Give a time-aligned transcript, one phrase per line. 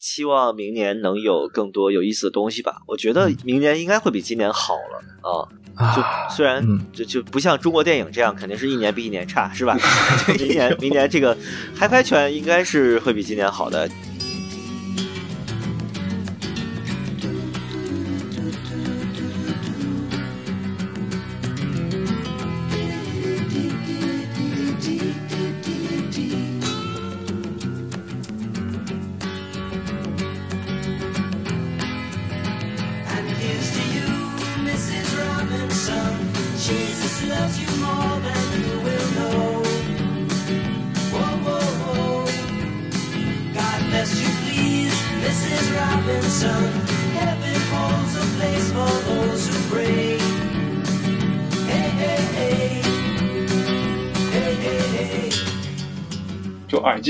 [0.00, 2.82] 期望明年能有更多有意思的东西吧。
[2.86, 5.46] 我觉得明年应该会比今年好了啊。
[5.94, 6.62] 就虽然
[6.92, 9.76] 就就不像中国电影这样，肯定是一年比一年差，是吧？
[10.36, 11.36] 明年明年这个
[11.74, 13.88] 嗨拍圈应该是会比今年好的。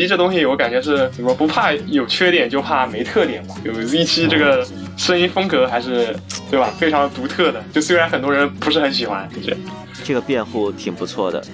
[0.06, 3.54] 这东西我感觉是怎么不怕有缺点，就怕没特点吧。
[3.65, 6.16] 有 Z 七这个声音风格还是
[6.51, 7.62] 对吧，非常独特的。
[7.73, 9.56] 就虽然很多人不是很喜欢，这
[10.04, 11.45] 这个辩护挺不错的。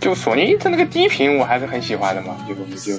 [0.00, 2.98] 就索尼它那个低频我还是很喜欢的嘛，就就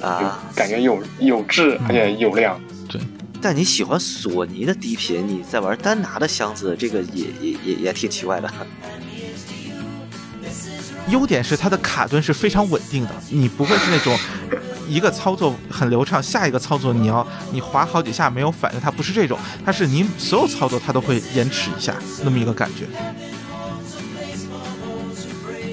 [0.56, 2.60] 感觉有有质而且有量。
[2.88, 3.00] 对，
[3.40, 8.52] 但你喜欢索尼的低频，你在玩丹拿的箱子，这个也也也也挺奇怪的。
[11.08, 14.18] 优点是它的卡顿是非常稳定的，你不会是那种
[14.88, 22.84] 一个操作很流畅，下一个操作你要你滑好几下没有反应，它不是这种，它是你所有操作它都会延迟一下那么一个感觉。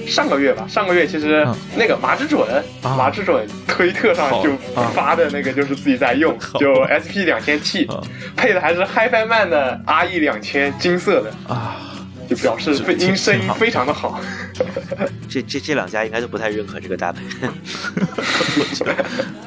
[0.06, 1.44] 上个月吧，上个月其实
[1.76, 2.46] 那个马之准，
[2.82, 4.50] 马之准推特上就
[4.94, 7.88] 发的那个就是自己在用，就 SP 两千 T，
[8.36, 11.76] 配的还是 HiFiMan 的 RE 两千金色的啊。
[12.28, 14.20] 就表示音声音非常的好，
[15.28, 17.20] 这这这两家应该都不太认可这个搭配。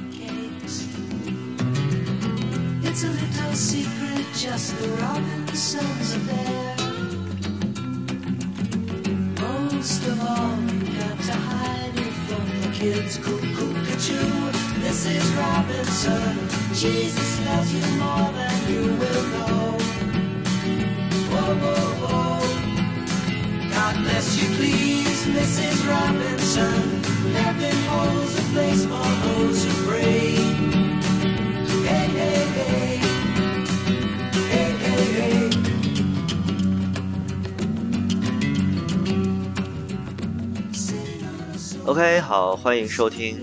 [41.86, 43.40] OK，好，欢迎收听，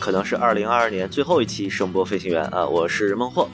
[0.00, 3.46] 可能是二零二二年最后一期声波飞行员啊，我是孟获，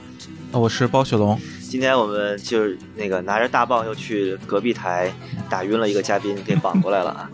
[0.51, 1.39] 我是包雪龙。
[1.69, 2.63] 今天我们就
[2.95, 5.13] 那个拿着大棒又去隔壁台
[5.49, 7.29] 打晕了一个嘉宾，给绑过来了啊！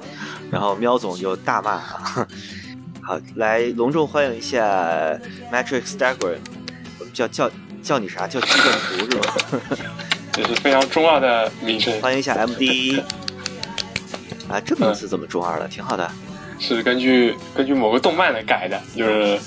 [0.51, 2.27] 然后喵总就大骂啊！
[3.01, 5.17] 好，来隆重欢迎一下
[5.51, 6.37] Matrix Diagram，
[6.99, 7.49] 我们叫叫
[7.81, 8.27] 叫你啥？
[8.27, 9.33] 叫基本图是吧？
[10.33, 11.99] 这是非常中二的名称。
[12.01, 13.01] 欢迎一下 MD
[14.49, 15.67] 啊，这名字怎么中二了？
[15.69, 16.11] 挺好的。
[16.59, 19.39] 是根据根据某个动漫的改的，就是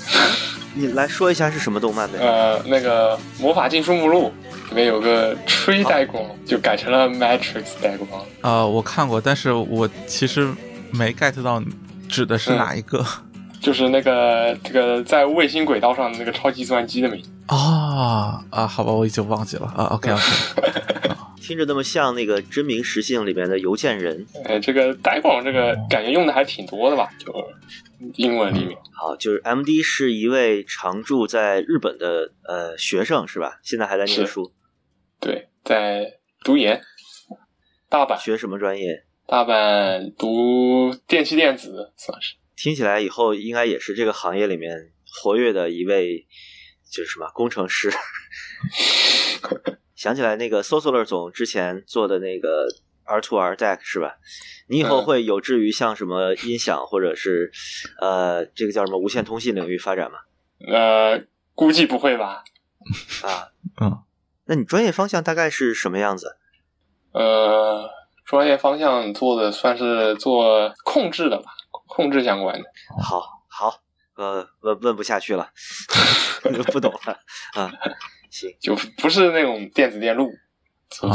[0.73, 2.19] 你来说一下是什么动漫呗？
[2.19, 4.31] 呃，那个《魔法禁书目录》。
[4.69, 8.23] 里面有个吹带光，就改成了 Matrix 带光。
[8.41, 10.47] 啊，我看过，但是我其实
[10.91, 11.59] 没 get 到
[12.07, 13.03] 指的是哪一个。
[13.59, 17.29] 就是那个这个在卫星轨道上的那个超级计算机的名字。
[17.47, 19.85] 啊啊，好吧，我已经忘记了啊。
[19.85, 20.21] OK OK，
[21.41, 24.23] 听着那么像那个真名实姓里面的邮件人。
[24.45, 27.09] 哎，这个呆光这个感觉用的还挺多的吧？
[27.17, 27.33] 就
[28.15, 28.77] 英文里面。
[28.93, 33.59] 好，就是 MD 是一位常住在日本的呃学生是吧？
[33.63, 34.53] 现在还在念书。
[35.19, 36.81] 对，在读研，
[37.89, 39.05] 大阪学什么专业？
[39.27, 42.35] 大阪读电气电子，算是。
[42.55, 46.25] 听起来以后应该也是这个行业里面活跃的一位，
[46.91, 47.91] 就是什么工程师。
[49.95, 52.65] 想起来那个 Sosoler 总之前做的那个
[53.09, 54.17] R to R Deck 是吧？
[54.67, 57.51] 你以后会有志于像什么音响或者是
[57.99, 60.19] 呃这个叫什么无线通信领域发展吗？
[60.71, 61.23] 呃，
[61.55, 62.43] 估计不会吧。
[63.23, 63.49] 啊，
[63.81, 64.03] 嗯。
[64.45, 66.37] 那你专业方向大概是什么样子？
[67.13, 67.89] 呃，
[68.25, 71.51] 专业方向做的算是做控制的吧，
[71.87, 72.65] 控制相关的。
[73.01, 73.81] 好，好，
[74.15, 75.49] 呃，问问不下去了，
[76.71, 77.19] 不懂了
[77.53, 77.71] 啊。
[78.29, 80.31] 行，就不是那种电子电路，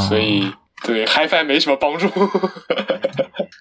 [0.09, 0.51] 所以。
[0.85, 2.07] 对， HiFi 没什么帮助。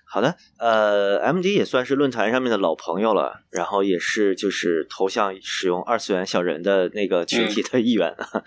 [0.06, 8.44] 好的，呃，MD 也算是论坛上面的老朋友了，然后也是就是头像使用二次元小人的那个群体的一员啊。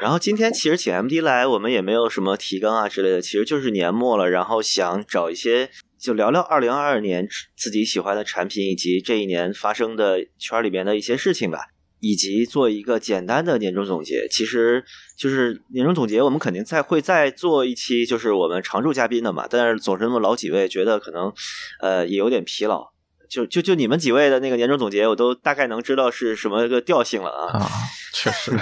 [0.00, 5.68] 然后今天其实请 MD 来，我们也没有什么提纲啊之类的，其实就是年末了，然后想找一些
[5.98, 11.58] 就聊聊二零二二年自己喜欢的产品以及这一年发生的圈里边的一些事情吧。
[12.00, 14.26] 以及做一个简单的年终总结。
[14.28, 14.84] 其实
[15.16, 19.46] 就是年终总结，我们肯定再会再做一期，就是我们常驻嘉宾的嘛。
[19.48, 21.32] 但是总是那么老几位，觉得可能
[21.80, 22.92] 呃也有点疲劳。
[23.28, 27.58] 就就就你们几位的那个年终总结，我都大概能知道是什么个调性了啊。
[27.58, 27.68] 啊，
[28.12, 28.52] 确实。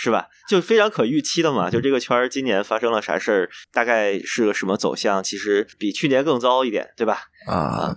[0.00, 0.28] 是吧？
[0.48, 1.68] 就非常可预期的嘛。
[1.68, 5.20] 就这个圈儿今年发生了啥事儿，大概是个什么走向？
[5.20, 7.22] 其实比去年更糟一点，对吧？
[7.48, 7.96] 啊，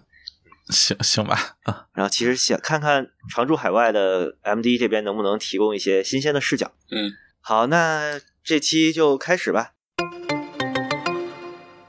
[0.72, 1.58] 行行吧。
[1.64, 6.72] 啊，然后其实想看看常驻海外的 MD 这边能不能提供一些新鲜的视角。
[6.90, 9.74] 嗯，好，那这期就开始吧。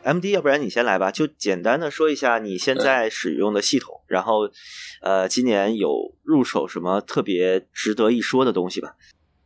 [0.04, 4.50] MD，要不然你先来吧，就简单的说一下你现在使用的系统，然后
[5.00, 8.96] 呃，今年有入手什么特别值得一说的东西吧。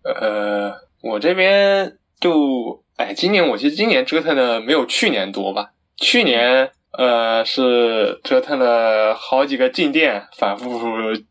[0.03, 0.73] 呃，
[1.03, 5.73] 我这边就，哎，今年我其实今年折腾的没有去年多吧。
[5.99, 10.81] 去年呃是折腾了好几个进店，反复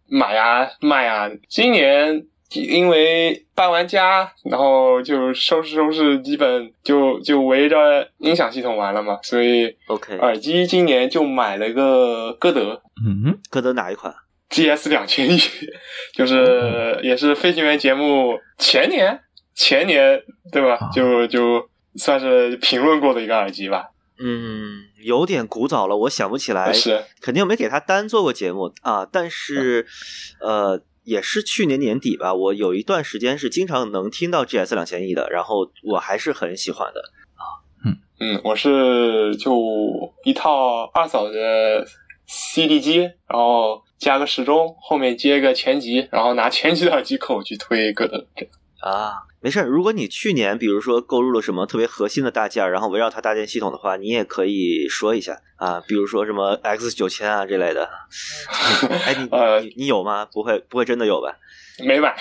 [0.07, 1.29] 买呀卖呀。
[1.49, 9.19] 今年因为搬完家，然后就收拾收拾，基本就就围着音响系统玩了嘛。
[9.23, 12.81] 所以，OK，耳机今年就买了个歌德。
[13.05, 14.13] 嗯，歌德哪一款
[14.49, 15.37] ？GS 两千一，
[16.13, 19.19] 就是也是飞行员节目前年
[19.55, 20.21] 前年
[20.51, 20.77] 对吧？
[20.93, 23.89] 就就算是评论过的一个耳机吧。
[24.19, 29.05] 嗯，有点古早了，我想不起来，是肯定没给他单做过节目啊。
[29.05, 29.85] 但是
[30.39, 37.01] 呃，也是去年年底吧，我有一段时间是经常能听到 GS 两千亿的，然后我还是很喜欢的
[37.35, 37.43] 啊。
[37.85, 41.85] 嗯嗯，我是就一套二嫂的
[42.25, 43.83] CD 机，然后。
[43.97, 48.27] 加个时钟，后面接个前级，然后拿前级的耳机口去推歌的。
[48.85, 57.89] 啊，没事儿如果你去年比如说购入了什么特别核心的大件，然后围绕它搭建系统的话，你也可以说一下啊，比如说什么 X 九千啊这类的。
[59.07, 60.25] 哎，你呃，你有吗？
[60.31, 61.35] 不会，不会真的有吧？
[61.83, 62.15] 没买。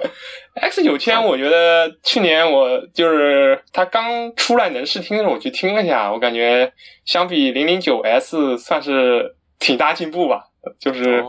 [0.60, 6.70] X 九千，我觉得去年我就是它刚出来能试听的时候，我去听了一下，我感觉
[7.06, 10.44] 相比零零九 S 算是挺大进步吧。
[10.78, 11.24] 就是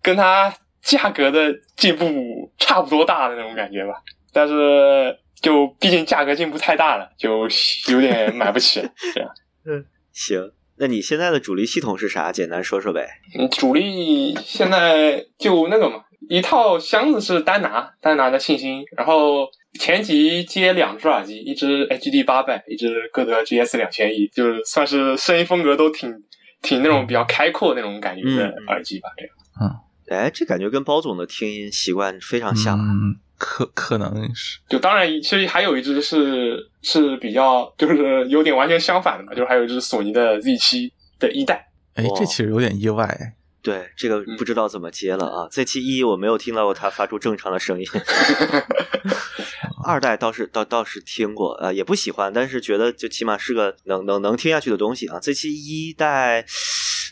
[0.00, 3.94] 跟它价格的进步差不多大的那种感觉吧，
[4.36, 7.48] 但是就毕竟价格进步太大了，就
[7.90, 8.86] 有点买不起。
[9.14, 9.30] 这样，
[9.64, 12.30] 嗯，行，那你现在的主力系统是啥？
[12.30, 13.08] 简单说说呗。
[13.38, 19.48] 嗯，主力现在就那个嘛，一套箱子是单拿，单拿的信心，然后
[19.80, 26.22] 前级接两只耳机，一只 HD 八百，一只歌德 GS 两千一，就是算是声音风格都挺。
[26.62, 29.34] 挺那种比较开阔那种感觉的耳机吧，这样。
[29.60, 32.76] 嗯，哎，这感觉跟包总的听音习惯非常像。
[32.78, 34.58] 嗯，可可能是。
[34.68, 41.68] 就当然，其实还有一只是是比较，就是有点完全相反的嘛，就是还有一只索尼的 Z 七的一代。
[41.94, 43.34] 哎，这其实有点意外。
[43.62, 45.48] 对，这个不知道怎么接了啊。
[45.50, 47.86] Z 七一我没有听到过它发出正常的声音。
[49.84, 55.18] 二代倒是倒倒是听过，呃，也不喜欢，但是觉得就起码是个能能能听下去的东西啊。
[55.20, 56.44] 这期一代，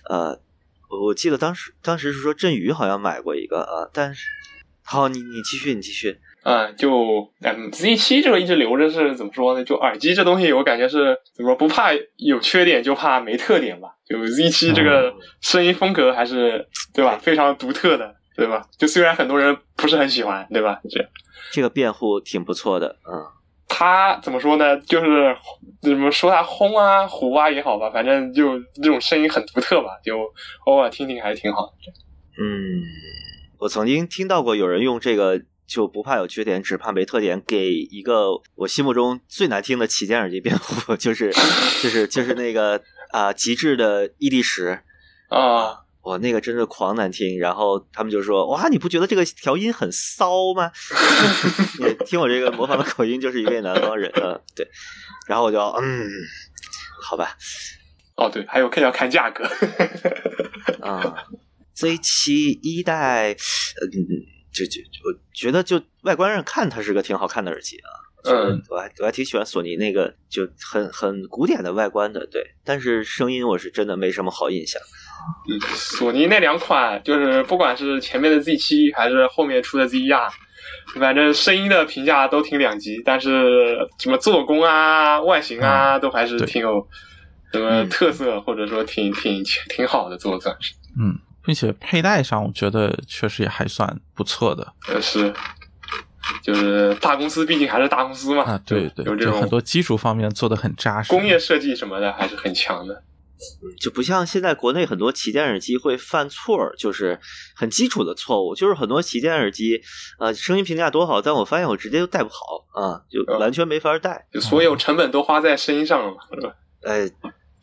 [0.08, 0.40] 呃，
[0.88, 4.24] 我记得当时当时是说振宇好像买过一个啊，但是
[4.84, 9.64] 好，你你继续你继续，嗯，就嗯 Z 七这个一直留着是怎么说呢？
[9.64, 11.56] 就耳机这东西，我感觉是怎么说？
[11.56, 13.88] 不怕有缺点，就怕没特点吧。
[14.06, 17.16] 就 Z 七这个声音风格还是对吧？
[17.16, 18.62] 非常独特的，对吧？
[18.78, 20.81] 就虽然很多人不是很喜欢，对吧？
[20.91, 21.08] 这。
[21.53, 23.24] 这个辩护挺不错的，嗯，
[23.69, 24.76] 他怎么说呢？
[24.81, 25.34] 就是
[25.81, 30.19] 怎么说他轰啊、虎啊也好吧，反正就这种声音很独特吧，就
[30.67, 31.93] 偶尔听听还是挺好的。
[32.36, 32.82] 嗯，
[33.58, 41.32] 我曾经听到过有人用这个就不怕有缺点，只怕没特点，给一个我心目中最难听的旗舰耳机辩护， 就是
[41.82, 42.82] 就是就是那个
[43.13, 44.82] 啊极致的伊利什
[45.29, 45.81] 啊。
[46.03, 47.39] 我，那个真是狂难听！
[47.39, 50.70] 然后他们就说：“哇，你不觉得这个调音很骚吗？”
[51.81, 54.13] 你听我这个模仿的口音，就是一位南方人。
[54.17, 54.69] 嗯，对。
[55.27, 56.06] 然后我就嗯，
[57.03, 57.34] 好吧。
[58.17, 59.44] 哦，对，还有看要看价格。
[60.87, 61.25] 啊
[61.74, 63.36] ，Z 七一代，嗯，
[64.52, 67.90] 就就我觉得就外观上看，它是个挺好看的耳机啊。
[68.26, 72.43] 嗯，我还我还挺喜欢索尼那个就很很古典的外观的，对。
[72.64, 74.81] 但是声音我是真的没什么好印象。
[75.46, 80.31] 嗯，索尼那两款就是不管是前面的 Z 七还是后面出的 ZR，
[80.98, 86.88] 反正声音的评价都挺两极，但是什么做工啊、外形啊，都还是挺有
[87.52, 90.72] 什么特色，或者说挺挺挺好的，做算是。
[90.98, 91.12] 嗯，
[91.44, 94.72] 并且佩戴上，我觉得确实也还算不错的。
[94.89, 95.32] 呃，是，
[96.43, 98.43] 就是大公司毕竟还是大公司嘛。
[98.44, 103.03] 啊，对对，有这种很多基础方面做的很扎实，工业设计什么的还是很强的。
[103.79, 107.19] 就不像现在国内很多旗舰耳机会犯错，就是
[107.55, 109.82] 很基础的错误，就是很多旗舰耳机，
[110.19, 116.55] 呃，声音评价多好，但我发现我直接就戴不好啊，就完全没法戴，就所有成本都花在声音上了嘛，是吧？
[116.84, 117.10] 哎，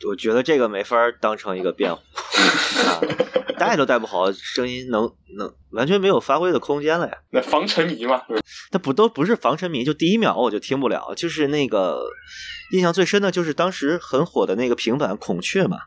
[0.07, 2.01] 我觉得这个没法当成一个辩护
[2.87, 3.01] 啊，
[3.57, 7.17] 戴都戴不好，声音能能完全没有发挥的空间了呀。
[7.31, 8.21] 那防沉迷嘛，
[8.71, 12.03] 那不都不是防沉迷，就第一秒我就听不了，就是那个。
[12.73, 15.79] 印象最深的就是当时很火的那个平板孔雀嘛，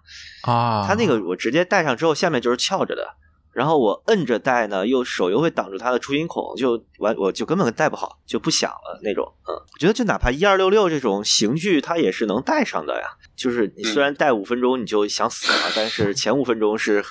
[0.42, 3.08] 啊，它那个我直接戴上之后，下面就是翘着的，
[3.54, 9.24] 然后我摁着戴呢，又手又会挡住它的出音孔，就完我就根本戴不好，就不响了那种。
[9.48, 13.06] 嗯，我觉得就哪怕一二六六这种刑具，它也是能戴上的呀。
[13.36, 17.04] 就是你虽然戴五分钟你就想死了，但是前五分钟是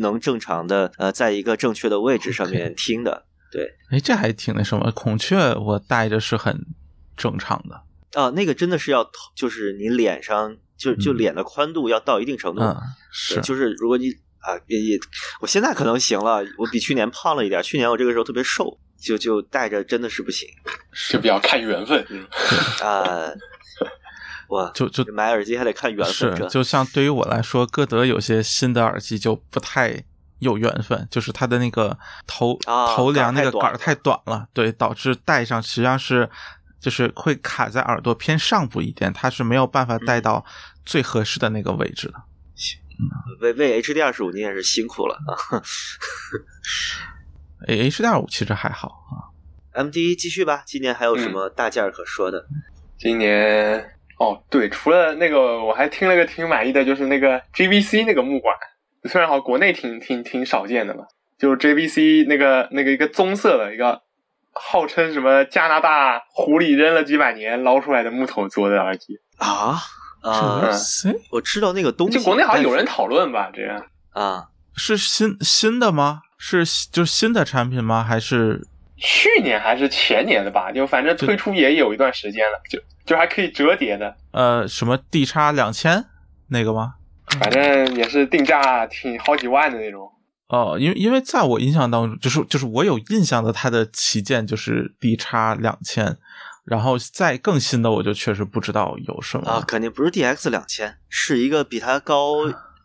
[0.00, 3.26] 能正常的呃，在一个正确的位置上面听的。
[3.50, 6.64] 对，哎，这还挺那什么，孔雀我戴着是很
[7.16, 8.20] 正常的。
[8.20, 12.62] 啊，那个真的是要，就是你脸上就就脸的宽度要到一定程度，
[13.10, 14.98] 是，就是如果你啊也也，
[15.40, 20.48] 我现在可能行了，我比去年胖了一点，去年我这个时候特别瘦，就就戴着真的是不行，
[21.10, 22.26] 就比较看缘分嗯
[22.82, 23.32] 啊，
[24.48, 30.04] 我，就就买耳机还得看缘分，是，就像对于我来说，歌德有些新的耳机就不太
[30.38, 32.58] 有缘分，就是它的那个头
[32.94, 36.28] 头梁那个杆太短了，对，导致戴上实际上是。
[36.80, 40.44] 就是会卡在耳朵偏上部一点，它是没有办法戴到
[40.86, 42.14] 最合适的那个位置的。
[43.40, 45.62] 为为 H D 二十五你也是辛苦了啊。
[47.66, 49.28] H D 二五其实还好啊。
[49.72, 52.46] M D 继续吧，今年还有什么大件可说的？
[52.98, 58.56] 今年哦，对，除了那个，我还听了个挺满意的，就是那个 J V C 那个木管，
[59.04, 61.04] 虽然好国内挺挺挺少见的嘛，
[61.38, 64.02] 就是 J V C 那个那个一个棕色的一个。
[64.60, 69.76] 号称什么加拿大湖里扔了几百年捞出来的木头做的耳机啊
[70.20, 70.70] 啊！
[71.30, 73.50] 我知道那个东西，就国内好像有人讨论吧？
[73.54, 76.22] 这样啊，是新新的吗？
[76.38, 78.04] 是就是新的产品吗？
[78.04, 80.70] 还是去年还是前年的吧？
[80.72, 84.16] 就反正推出也有一段时间了，就就还可以折叠的。
[84.32, 86.04] 呃，什么 D 叉两千
[86.48, 86.94] 那个吗？
[87.40, 90.10] 反正也是定价挺好几万的那种。
[90.48, 96.16] 哦，因为因为在我印象当中，就是就是我有印象的，它的旗舰就是 D 叉两千，
[96.68, 102.34] 然后再更新的我就确实不知道有什么啊，肯定不是 DX 两千，是一个比它高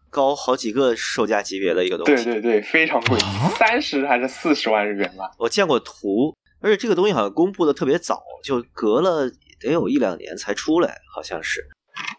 [0.09, 3.17] 高好几个售价级别的一个东西，对对对，非常贵，
[3.57, 5.31] 三十还是四十万日元吧？
[5.37, 11.61] 我见过图，而且这个东西好像公布的特别早，就隔了得有一两年才出来，好像是。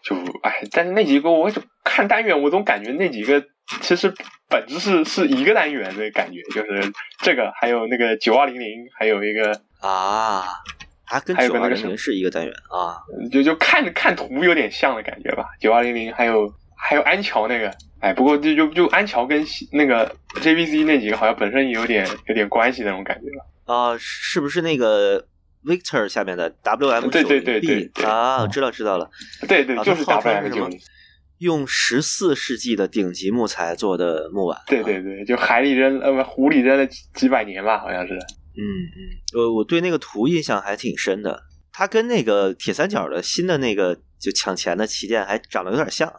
[0.03, 1.51] 就哎，但是那几个我
[1.83, 3.43] 看单元，我总感觉那几个
[3.81, 4.13] 其实
[4.47, 6.93] 本质是是一个单元的感觉，就是
[7.23, 10.45] 这个还有那个九二零零，还有一个啊，
[11.05, 12.97] 啊跟九二零零是一个单元啊，
[13.31, 15.45] 就就看看图有点像的感觉吧。
[15.59, 23.73] 九二零零还有还有安桥那个，哎，不过就就就安桥跟那个 JVC 那几个好像本身也有点有点关系那种感觉吧。
[23.73, 25.25] 啊，是不是那个
[25.65, 29.09] ？Victor 下面的 WM 对对对对啊，知道知道了，
[29.47, 30.79] 对对，就是 WM 九零，
[31.39, 36.85] 用十四世纪的顶级木材做的木碗，对对对，就海里扔呃不湖里扔了
[37.15, 38.15] 几百年吧，好像是。
[38.57, 38.63] 嗯
[38.95, 38.99] 嗯，
[39.33, 46.11] 呃，我对那个图印象还挺深的，它跟那个铁三角的新的那个就抢钱的旗舰还长得有点像，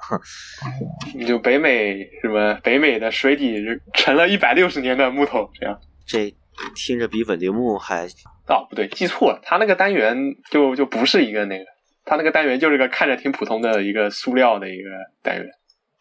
[1.27, 3.65] 就北美什么北美的水底
[3.95, 6.35] 沉了一百六十年的木头这样，这
[6.75, 8.07] 听着比稳定木还。
[8.49, 10.17] 哦，不对，记错了，它那个单元
[10.53, 11.65] 就就不是一个那个，
[12.05, 14.91] 它那个单元就是个看着挺普通的一个塑料的一个
[15.21, 15.47] 单元，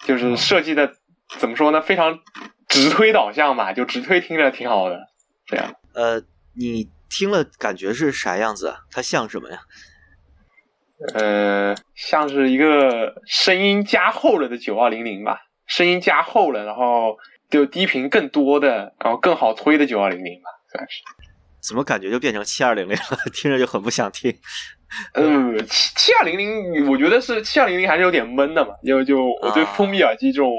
[0.06, 0.94] 就是设计的
[1.40, 2.20] 怎么说呢，非常
[2.68, 5.00] 直推导向吧，就直推听着挺好的，
[5.48, 5.74] 这样。
[5.96, 6.22] 呃，
[6.54, 8.76] 你听了感觉是啥样子？
[8.92, 9.60] 它像什么呀？
[11.14, 17.18] 呃，像是一个声音加厚了的九二零零吧，声音加厚了，然后
[17.50, 21.02] 就低频更多的，然后更好推的九二零零吧，算是。
[21.60, 23.18] 怎么感觉就变成七二零零了？
[23.34, 24.38] 听着就很不想听。
[25.14, 28.74] 嗯，七七二零零，我觉得是七二零零还是有点闷的嘛。
[28.82, 30.52] 因为就我对封闭耳机这种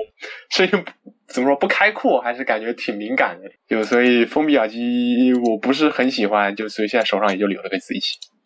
[0.51, 0.85] 声音
[1.27, 3.51] 怎么说不开阔，还是感觉挺敏感的。
[3.69, 8.01] 就所以封闭耳机我不是很喜欢，就所以现在手上也就留了个自己。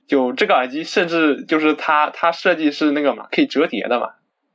[0.06, 4.09] 就这个耳机，甚至就是它它设计是那个嘛，可以折叠的嘛，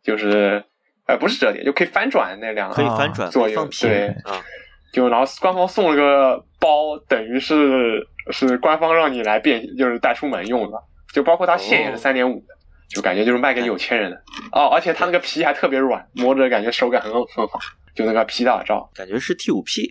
[0.04, 0.64] 就是
[1.08, 4.44] 呃不是折叠，就可以翻转那两个可以翻转左右对啊。
[4.92, 10.78] 就然后官方送了个包，等于是是官方让你来变，就是带出门用的。
[11.16, 12.48] 就包括它线也是三点五的，
[12.90, 14.22] 就感觉就是卖给有钱人的。
[14.52, 17.58] 哦，而且它那个皮还特别软，摸着感觉手感很很好。
[17.96, 19.90] 就那个皮打照，感觉是 T 五 P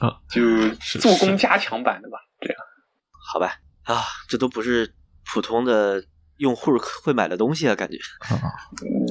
[0.00, 2.56] 啊，啊，就做工加强版的吧，这样。
[3.30, 3.52] 好吧，
[3.82, 4.00] 啊，
[4.30, 4.90] 这都不是
[5.30, 6.02] 普通的
[6.38, 6.72] 用户
[7.04, 7.98] 会买的东西啊，感觉。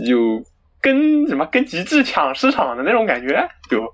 [0.03, 0.43] 就
[0.81, 3.85] 跟什么跟极致抢市场的那种感觉，就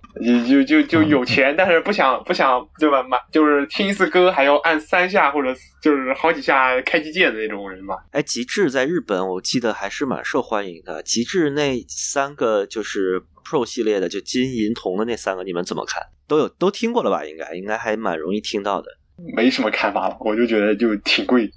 [0.47, 3.03] 就就就有钱，但是不想不想对吧？
[3.03, 7.95] 买就是听一次歌还要按三下或者就是好几下开机键的那种人吧。
[8.11, 11.03] 哎，极致在日本我记得还是蛮受欢迎的。
[11.03, 16.01] 极致那三个就是 Pro 系列的，就金银铜的那三个，你们怎么看？
[16.27, 17.25] 都有都听过了吧？
[17.25, 18.87] 应该应该还蛮容易听到的。
[19.35, 21.51] 没什么看法了，我就觉得就挺贵，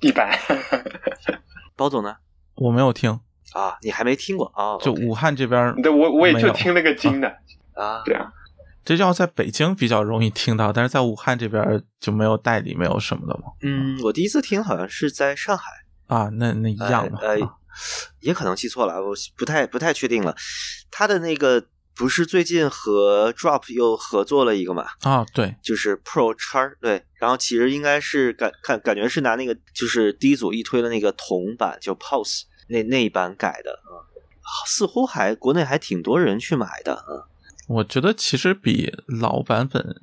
[0.00, 0.30] 一般。
[1.74, 2.16] 包总呢？
[2.54, 3.18] 我没有听。
[3.52, 4.76] 啊，你还没听过啊？
[4.78, 7.28] 就武汉这边，对，我我也就听那个金的
[7.74, 8.02] 啊。
[8.04, 8.30] 对啊，
[8.84, 13.52] 这要在北京比较容易听到，但是在武汉这边就没有代理，没有什么的吗？
[13.62, 15.64] 嗯，我第一次听好像是在上海
[16.06, 17.36] 啊，那那一样的，呃，
[18.20, 20.34] 也可能记错了，我不太不太确定了。
[20.90, 21.62] 他的那个
[21.94, 24.86] 不是最近和 Drop 又合作了一个嘛？
[25.02, 32.42] 啊，对，就是 Pro 叉，对，然后其实应该是感感感觉是拿那个就是第一组一推的那个铜版，就 Pose。
[32.68, 33.98] 那那一版改的啊，
[34.66, 37.28] 似乎还国内还挺多人去买的啊。
[37.66, 40.00] 我觉得其实比老版本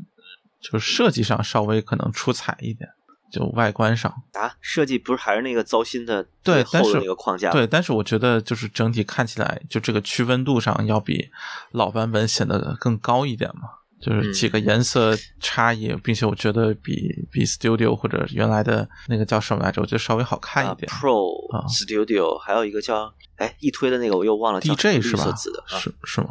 [0.61, 2.89] 就是设计上稍微可能出彩一点，
[3.31, 11.29] 就外观上啊，设计不是还是那个糟心的对，但是那个框架对，但是我觉得就是整体看起来就这个区分度上要比
[11.71, 13.69] 老版本显得更高一点嘛。
[14.01, 20.87] 就是几个颜色差异，并且我觉得比比 Studio 或者原来的那个叫什么来着，我觉得稍微好看一点。
[20.89, 21.29] Pro
[21.67, 25.33] Studio 还有一个叫哎一推的那个我又忘了，DJ 是吧？
[25.67, 26.27] 是是吗？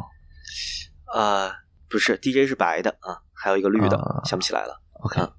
[1.13, 1.51] 啊，
[1.89, 4.81] 不是，DJ 是白的啊，还有一个绿的，想不起来了。
[5.03, 5.31] OK 啊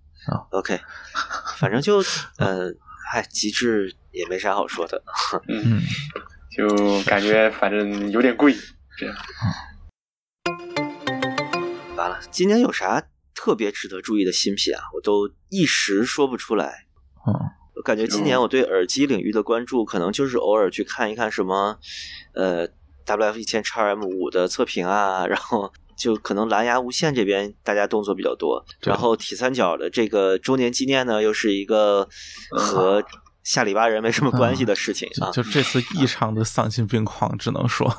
[0.50, 0.78] ，OK，
[1.56, 2.02] 反正就
[2.38, 2.76] 嗯，
[3.12, 5.02] 哎，极致也没啥好说的。
[5.49, 5.80] 嗯，
[6.50, 8.54] 就感觉反正有点贵，
[8.99, 9.14] 这样。
[11.96, 13.02] 完了，今年有啥
[13.34, 14.80] 特别值得注意的新品啊？
[14.94, 16.86] 我都一时说不出来。
[17.26, 17.32] 嗯，
[17.76, 21.78] 我感觉今年我对耳机领域的关注，可能就是偶尔去看一看什么，
[22.34, 22.68] 呃
[23.04, 28.64] ，WF 一千叉 M 五的测评啊， 然后就可能蓝牙无线这边大家动作比较多。
[28.82, 32.08] 然后铁三角的这个周年纪念呢，又是一个
[32.50, 33.02] 和
[33.42, 35.30] 下里巴人没什么关系的事情啊。
[35.30, 37.94] 就这次异常的丧心病狂，只能说。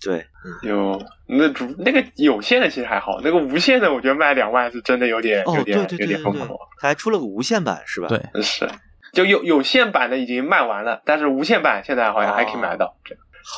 [0.00, 0.24] 对，
[0.62, 6.48] 有那主那个有线的其实还好，那个无线的我觉得卖两万是真的有点有点有点疯狂。
[6.80, 8.06] 它还出了个无线版是吧？
[8.06, 8.68] 对，是
[9.12, 12.96] 就有有线版的已经卖完了，但是无线版现在好像还可以买到，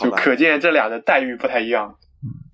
[0.02, 1.94] 就可见这俩的待遇不太一样。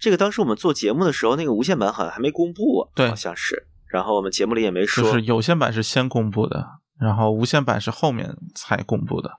[0.01, 3.67] 这个当时我们做节目的时候，那个无线版好像还没公布，对，好像是。
[3.87, 6.67] 然后我们节目里也没说，就是有线版是先公布的，
[7.01, 9.31] 然后无线版是后面才公布的。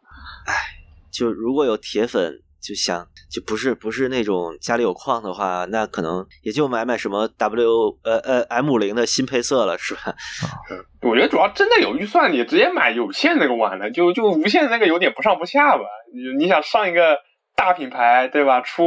[0.45, 0.53] 哎，
[1.11, 2.41] 就如果有铁粉。
[2.67, 10.13] 就想就不是不是那种家里有矿的话，那可能也就买买什么 W 呃呃 M 五零的新配色了，是吧？
[11.01, 15.83] 我觉得主要真的有预算，你直接买有线那个玩了，就就无线那个有点不上不下吧。
[16.13, 17.17] 你你想上一个
[17.55, 18.59] 大品牌对吧？
[18.59, 18.83] 出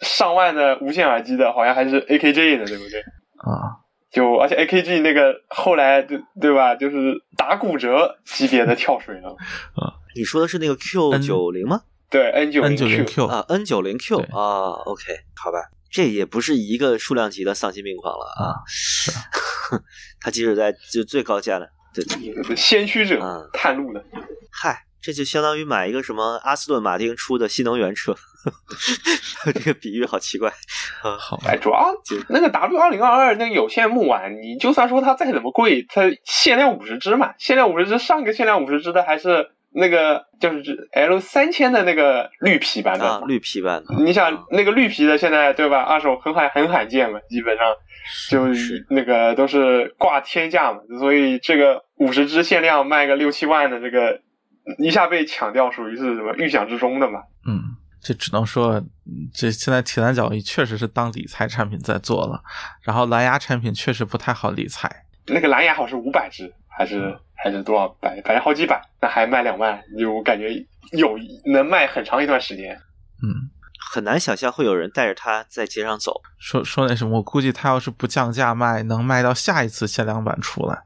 [0.00, 3.00] 上万的无线耳机的，好像还是 AKG 的，对不对？
[3.44, 3.76] 啊，
[4.10, 6.74] 就而且 AKG 那个后来对对吧？
[6.76, 6.96] 就是
[7.36, 9.30] 打骨折级别的跳水了。
[9.76, 11.82] 啊，你说的是那个 Q 九零吗？
[12.12, 15.02] 对，N 九零 Q 啊，N 九零 Q 啊，OK，
[15.34, 15.58] 好吧，
[15.90, 19.10] 这也不是一个数量级的丧心病狂了啊，是，
[20.20, 23.18] 他即使在就最高价的，对，先驱者，
[23.54, 24.04] 探路的，
[24.50, 28.14] 嗨，这就相当于买一个什么阿斯顿马丁出的新能源车，
[29.54, 30.50] 这个比喻好奇怪
[31.02, 31.94] 啊，好，哎，主要
[32.28, 39.52] 那个 W 二零二二那个有线木碗，你就算说它再怎么贵，它限量五十只嘛，限量五十只，上个限量五十只的还是。
[39.74, 43.94] 那个就是 L 三千的那个绿皮版的，绿皮版的。
[44.02, 45.80] 你想那个绿皮的现在对吧？
[45.82, 47.66] 二手很罕很罕见嘛，基本上
[48.30, 54.20] 就是那个都是挂天价嘛，所以这个五十只限量卖个六七万的这个
[54.78, 57.20] 一下被抢掉，属于是什么预想之中的嘛？
[57.48, 57.62] 嗯，
[58.02, 58.82] 这只能说
[59.32, 62.42] 这现在铁三角确实是当理财产品在做了，
[62.82, 64.90] 然后蓝牙产品确实不太好理财。
[65.28, 67.16] 那个蓝牙好是五百只还是？
[67.34, 70.48] 还是多少百，反正好几百，那还卖两万，就我感觉
[70.92, 72.72] 有能卖很长一段时间。
[73.20, 73.50] 嗯，
[73.92, 76.20] 很难想象会有人带着它在街上走。
[76.38, 80.84] 说说那什么，我估计他要是不降价卖，能卖到下一次限量版出来。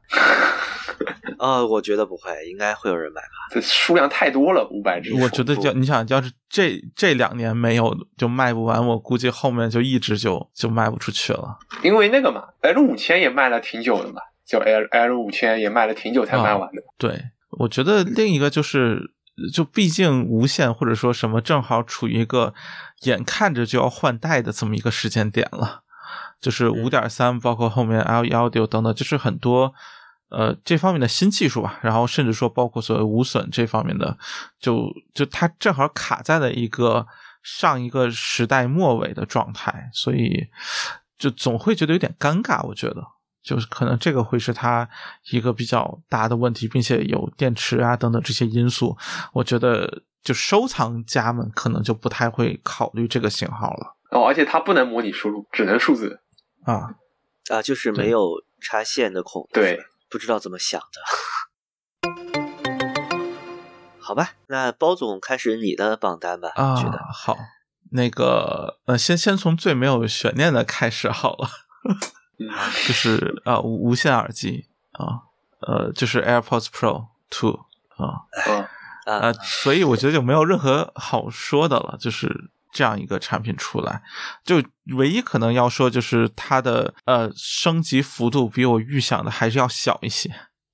[1.37, 3.27] 啊， 我觉得不会，应该会有人买吧？
[3.51, 5.13] 这数量太多了，五百只。
[5.13, 11.55] 我觉得要你想要是这这两年没有就卖不完，我估计后面就一直就就卖不出去了。
[11.83, 14.23] 因为那个嘛，L 五千也卖了挺久的嘛。
[14.47, 16.81] 就 L L 五千也卖了挺久才卖完的。
[16.97, 19.11] 对，我觉得另一个就是，
[19.53, 22.53] 就毕竟无线或者说什么正好处于一个
[23.01, 25.83] 眼看着就要换代的这么一个时间点了，
[26.39, 29.73] 就是五点三，包括后面 L Audio 等等，就是很多
[30.29, 31.79] 呃这方面的新技术吧。
[31.81, 34.17] 然后甚至说包括所谓无损这方面的，
[34.59, 37.05] 就就它正好卡在了一个
[37.43, 40.47] 上一个时代末尾的状态，所以
[41.17, 42.65] 就总会觉得有点尴尬。
[42.67, 43.03] 我觉得，
[43.47, 44.87] 就是可能这个会是它
[45.31, 48.97] 一个比较大的问题，并且有电池啊等等这些因素，
[49.31, 53.95] 我觉得就收藏家们可能就不太会考虑这个型号了。
[54.11, 56.19] 哦，而且它不能模拟输入，只能数字
[56.65, 56.95] 啊
[57.49, 59.47] 啊，就是没有插线的孔。
[59.53, 59.79] 对，
[60.09, 61.01] 不知道怎么想的。
[63.99, 66.49] 好吧，那包总开始你的榜单吧。
[66.55, 67.37] 啊，觉得好，
[67.91, 71.49] 那个呃，先先从最没有悬念的开始好了，
[72.37, 75.23] 就是啊，无线耳机啊，
[75.61, 78.21] 呃，就是 AirPods Pro Two 啊，
[79.05, 84.03] 啊，所以我觉得就没有任何好说的了，就是这样一个产品出来，
[84.43, 84.63] 就
[84.95, 90.29] 唯一可能要说就是它的呃升级幅度比我预想的还是要小一些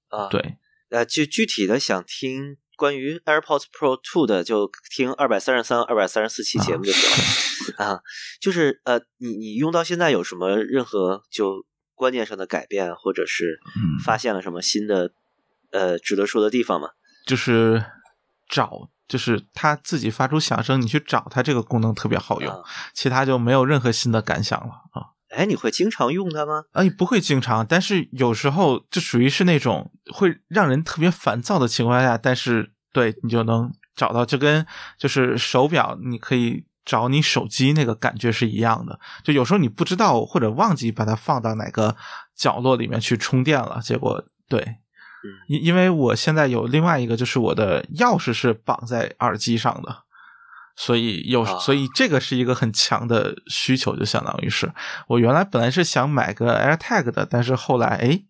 [0.10, 0.58] 啊，对，
[0.90, 2.58] 呃，就具体的想听。
[2.84, 8.02] 关于 AirPods Pro 2的，就听二百三十三、二百三十四期节目就行了啊。
[8.42, 11.66] 就是呃，你你用到现在有什么任何就
[11.96, 13.58] 观念上的改变，或者是
[14.04, 15.14] 发现了什么新的
[15.72, 16.90] 呃值得说的地方吗？
[17.26, 17.86] 就是
[18.50, 25.14] 找，就是它自己发出响声，你去找它这个功能特别好用，其他就没有任何新的感想了啊。
[25.30, 26.66] 哎，你会经常用它吗？
[26.74, 34.66] 哎，不会经常，但是有时候就属于是那种会让人特别烦躁的情况下，但是对你就能找到，就跟
[34.98, 38.98] 就是手表，你可以找你手机那个感觉是一样的。
[39.24, 41.96] 就有时候你不知道或者忘记把它放到哪个
[42.34, 44.78] 角落里面去充电了，结果对，
[45.48, 50.04] 因因为我现在有另外一个，就是我的钥匙是绑在耳机上的。
[50.76, 54.74] 所以有，所以这个是一个很强的需求，就相当于是
[55.08, 58.24] 我原来本来是想买个 AirTag 的，但是后来哎，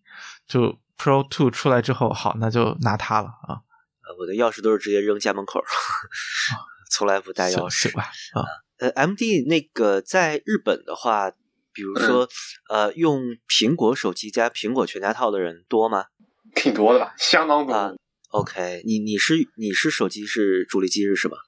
[0.46, 3.60] 就 Pro Two 出来之后，好，那就拿它了啊。
[4.18, 5.62] 我的钥匙都是直接扔家门口，
[6.90, 8.02] 从来不带钥匙吧？
[8.34, 8.42] 啊，
[8.78, 11.30] 呃，MD 那个在日本的话，
[11.72, 12.28] 比如说
[12.68, 16.06] 呃，用苹果手机加苹果全家套的人多吗？
[16.54, 17.96] 挺多的吧，相当多。
[18.28, 21.38] OK，你你是你是手机是主力机是吧？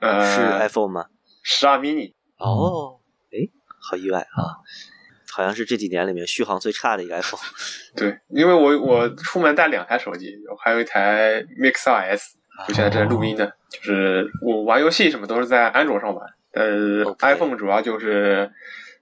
[0.00, 1.06] 呃，是 iPhone 吗？
[1.42, 2.12] 十二 mini。
[2.38, 3.48] 哦，哎，
[3.80, 4.60] 好意外啊！
[5.36, 7.38] 好像是这几年里面续航最差的一个 iPhone。
[7.94, 13.52] 对，因为我我出门带两台手机，还有一台 Mix R S，就现在正在录音的。
[13.68, 18.50] 就是我玩游戏什么都是在安卓上玩，呃，iPhone 主要就是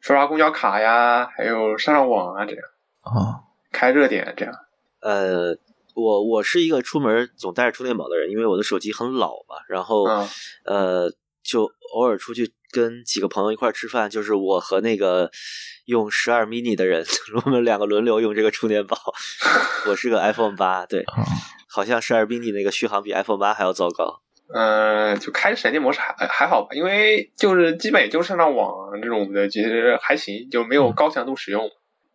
[0.00, 2.64] 刷刷公交卡呀，还有上上网啊这样。
[3.02, 4.52] 啊，开热点这样。
[5.00, 5.56] 呃。
[5.96, 9.54] 我我是一个出门总带着充电宝的人，因为我的手机很老嘛。
[9.68, 10.02] 然后，
[10.64, 11.08] 呃，
[11.40, 15.30] 就偶尔出去跟几个朋友一块吃饭，就是我和那个
[15.84, 17.06] 用十二 mini 的人，
[17.46, 18.98] 我们两个轮流用这个充电宝。
[19.86, 21.04] 我是个 iPhone 八，对，
[21.68, 24.20] 好像十二 mini 那个续航比 iPhone 八还要糟糕。
[24.52, 31.70] 嗯，就开闪电模式还还好吧，因为就是基本也就上上网这种的，其实还行，就没有高强度使用。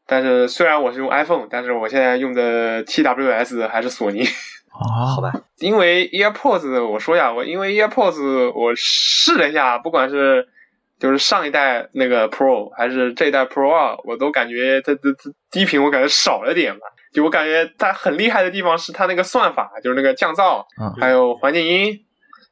[0.09, 4.23] 但是虽然我是用 iPhone，但是我现在用的 TWS 还是索尼。
[4.73, 5.31] 啊，好吧。
[5.59, 10.47] 因为 AirPods，我说一下，我因为 AirPods 我试了一下，不管是
[10.99, 16.87] 就是上一代那个 Pro 还是这一代 Pro 二，我都感觉它它它低频我感觉少了点吧。
[17.13, 20.63] 就我感觉它很厉害的地方是它那个算法，就是那个降噪，
[20.99, 21.99] 还有环境音，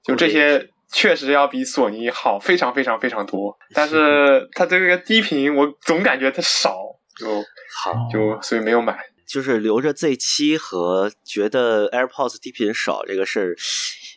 [0.03, 3.57] 就这些确实要比索尼好非常非常非常多。
[3.73, 6.86] 但是它这个低频我总感觉它少。
[7.19, 7.43] 就
[7.83, 13.55] 好，就所以没有买，就是留着 Z 七和觉得 AirPods 低频少这个事儿，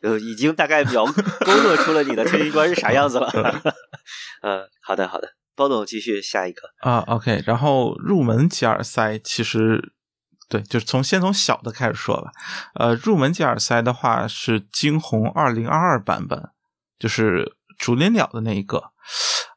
[0.02, 3.30] 呃，已经大概描勾勒出了你的推荐观是啥样子了。
[4.42, 7.04] 嗯，好的，好的，包总继续下一个啊。
[7.06, 9.92] OK，然后入门吉耳塞其实
[10.48, 12.32] 对，就是从先从小的开始说吧。
[12.74, 16.50] 呃，入门吉耳塞的话是惊鸿二零二二版本，
[16.98, 18.92] 就是竹林鸟的那一个。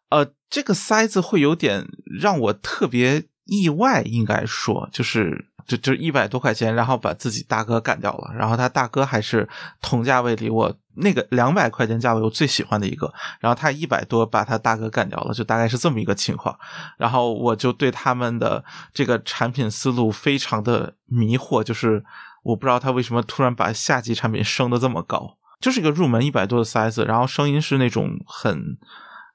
[0.10, 1.88] 呃，这个塞子会有点
[2.22, 9.48] 让我特别意外，应该说，就是就就一百多块钱，然后把自己大哥干掉了，然后他大哥还是
[9.82, 16.58] 同价位里我那个两百块钱价位我最喜欢的一个，然后他一百多把他大哥干掉了，就大概是这么一个情况，
[16.98, 22.02] 然后我就对他们的这个产品思路非常的迷惑，就是
[22.44, 28.78] 我不知道他为什么突然把下级产品升的这么高，就是一个入门一百多的塞子，然后声音是那种很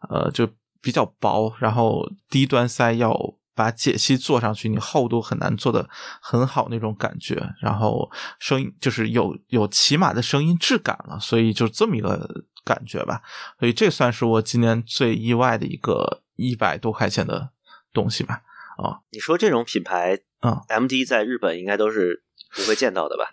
[0.08, 0.48] 呃就。
[0.80, 3.12] 比较薄，然后低端塞要
[3.58, 5.90] 把解析做上去，你厚度很难做的
[6.22, 13.20] 很好那种感觉，然后声音就是有有起码的声音质感了，所以就这么一个感觉吧。
[13.58, 17.50] 所以这算是我今年最意外的一个一百多块钱的
[17.92, 18.42] 东西吧。
[18.76, 22.22] 啊，你说这种品牌，嗯，M D 在日本应该都是
[22.54, 23.24] 不会见到的吧？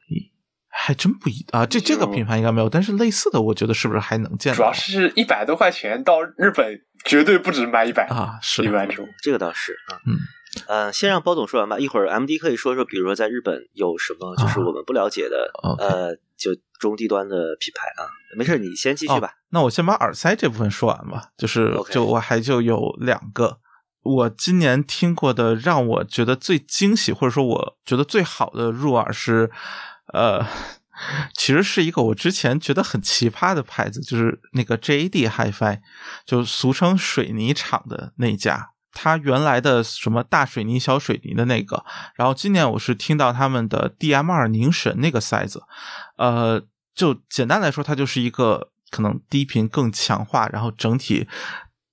[0.78, 4.58] 还真不一啊，这这个品牌应该没有，但是类似的，我觉得是不是还能见到？
[4.58, 10.18] 主要是一百多块钱到日本绝对不止卖一百啊，是一般种，这个倒是啊，嗯，
[10.68, 18.06] 呃，先让包总说完吧，一会儿 M D 可以说说，比如说在日本有什么就是我们不了解的，呃，就中低端的品牌啊，
[18.38, 19.32] 没事，你先继续吧。
[19.52, 23.60] 那我先把耳塞这部分说完吧，就是就我还就有两个。
[24.04, 29.50] 我今年听过的让我觉得最惊喜，或者说我觉得最好的入耳是，
[30.16, 30.48] 呃，
[31.36, 35.80] 其实是一个我之前觉得很奇葩的牌子，就是那个 JAD HiFi，
[36.26, 41.84] 就俗称水泥厂的那家，它原来的什么大水泥、小水泥的那个，
[42.16, 45.64] 然后今年我是听到他们的 DM2 凝神那个塞子，
[46.18, 46.62] 呃，
[46.96, 51.28] 就简单来说，它就是一个可能低频更强化，然后整体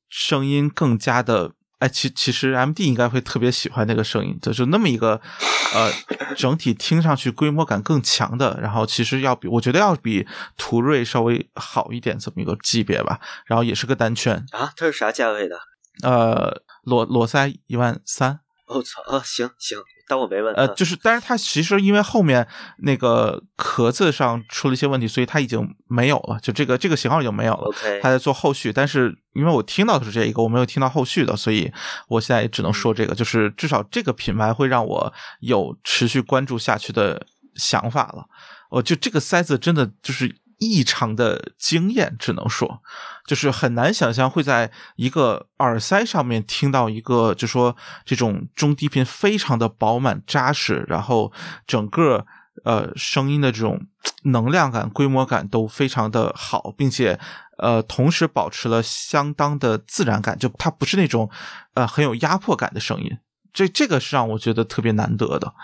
[0.09, 1.53] 声音更加的。
[1.83, 5.21] 哎，其其实 M D 应该会特别喜欢那个声音，就是那么一个，
[5.75, 5.91] 呃，
[6.37, 10.25] 整体听上去规模感更强的，然后其实要比我觉得要比
[10.57, 15.59] 途锐稍微好一点这么一个级别吧，然后也是个单圈啊，它是啥价位的？
[16.03, 18.39] 呃，裸裸塞一万三。
[18.69, 19.79] 我操啊，行行。
[20.13, 22.47] 当我没问，呃，就是，但是它其实因为后面
[22.81, 27.63] 那个壳子上出了一些问题，所以它已经没有了，就这个这个型号已经没有了。
[27.63, 31.73] OK，它在做后续，但是因为我听到的是这一个，我没有听到后续的，所以
[32.09, 38.27] 我现在也只能说这个，就是至少这个品牌会让我有持续关注下去的想法了。
[38.69, 40.42] 我就这个塞子真的就是。
[40.71, 42.81] 异常的惊艳，只能说，
[43.27, 51.33] 就是很难想象会在一个耳塞上面听到一个，就说这种中低频非常的饱满扎实，然后
[51.67, 52.25] 整个
[52.65, 53.87] 呃声音的这种
[54.23, 57.19] 能量感、规模感都非常的好，并且
[57.59, 61.29] 呃同时保持了相当的自然感，就它不是那种
[61.75, 63.19] 呃很有压迫感的声音，
[63.53, 65.55] 这这个是让我觉得特别难得的。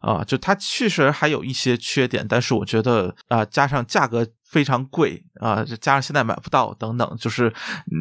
[0.00, 7.52] 啊，就它确实还有一些缺点，但是我觉得啊，加上价格非常贵啊，加上现在买不到等等，就是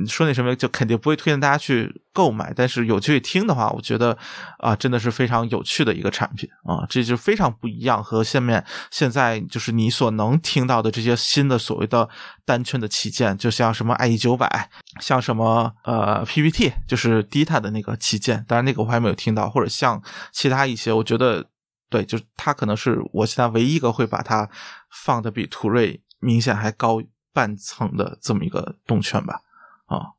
[0.01, 2.51] 你说那什么，就肯定不会推荐大家去购买。
[2.55, 4.17] 但是有机会听的话，我觉得
[4.59, 12.07] 啊，真的是非常有趣的一个产品啊，这就非常不一样，和下面现在就是你所能听到的这些新的所谓的
[12.45, 14.69] 单圈的旗舰，就像什么 IE 九百，
[15.01, 21.45] 像什么呃 PPT，就是 Dita 的那个旗舰，当然那个我还没有听到，或者像其他一些，我觉得。
[21.89, 24.49] 对，就是它可能是我现在唯一一个会把它
[24.91, 27.01] 放的比途锐明显还高
[27.33, 29.41] 半层的这么一个动圈吧，
[29.85, 30.13] 啊，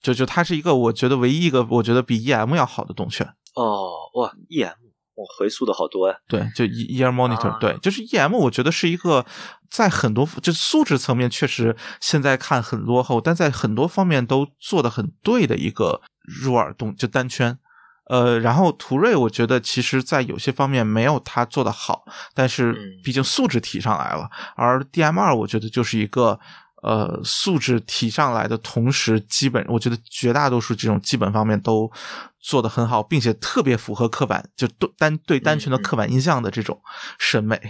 [0.00, 3.26] 就就它是一个我觉得唯一一个我觉得比 EM 要好的动圈。
[3.54, 4.74] 哦，哇，EM，
[5.14, 6.16] 我，回溯的好多呀。
[6.28, 9.24] 对，就 Ear Monitor，对，就是 EM，我觉得是一个
[9.70, 17.58] 在很多就素质层面确实现在看很落后，但在很多方面都做的很对的一个入耳动就单圈。
[18.08, 24.30] 呃，然后途锐，我觉得其实在有些方面没有它做的好，但是毕竟素质提上来了。
[24.54, 26.38] 而 DM 二，我觉得就是一个
[26.82, 31.90] 呃素质提上来的同时，基本我觉得绝大多数这种基本方面都
[32.38, 36.80] 做的很好，并且特别符合刻板就单对单纯的刻板印象的这种
[37.18, 37.60] 审美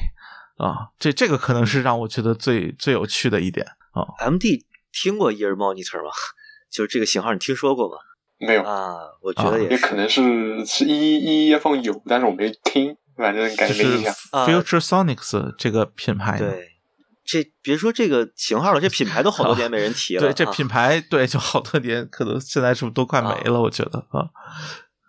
[0.59, 0.93] 啊。
[0.99, 4.05] 这这个可能是让我觉得最最有趣的一点啊。
[4.31, 6.11] MD 听过 Ear Monitor 吗？
[6.71, 7.97] 就是这个型号，你听说过吗？
[8.39, 14.13] 没有啊，我觉得也可能是是一一一放有，但是我没听，反正感觉没印象。
[14.47, 16.73] Future Sonics 这个品牌，对，
[17.25, 20.21] 这别说这个型号了，这品牌都好多年没人提 了。
[20.21, 23.59] 对，这品牌对就好多年，可能现在是不是都快没了？
[23.63, 24.29] 我觉得啊。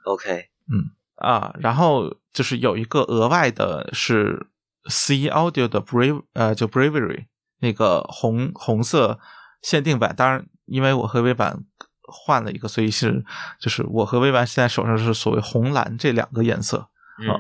[0.05, 4.47] OK，嗯啊，然后就是有一个额外的是
[4.89, 7.25] C Audio 的 Brave 呃，就 Bravery
[7.59, 9.19] 那个红红色
[9.61, 11.65] 限定版，当然因为我和微版。
[12.07, 13.23] 换了一个，所以是
[13.59, 16.77] 就是我和微完现在手上是所谓红蓝这两个颜色
[17.27, 17.37] 啊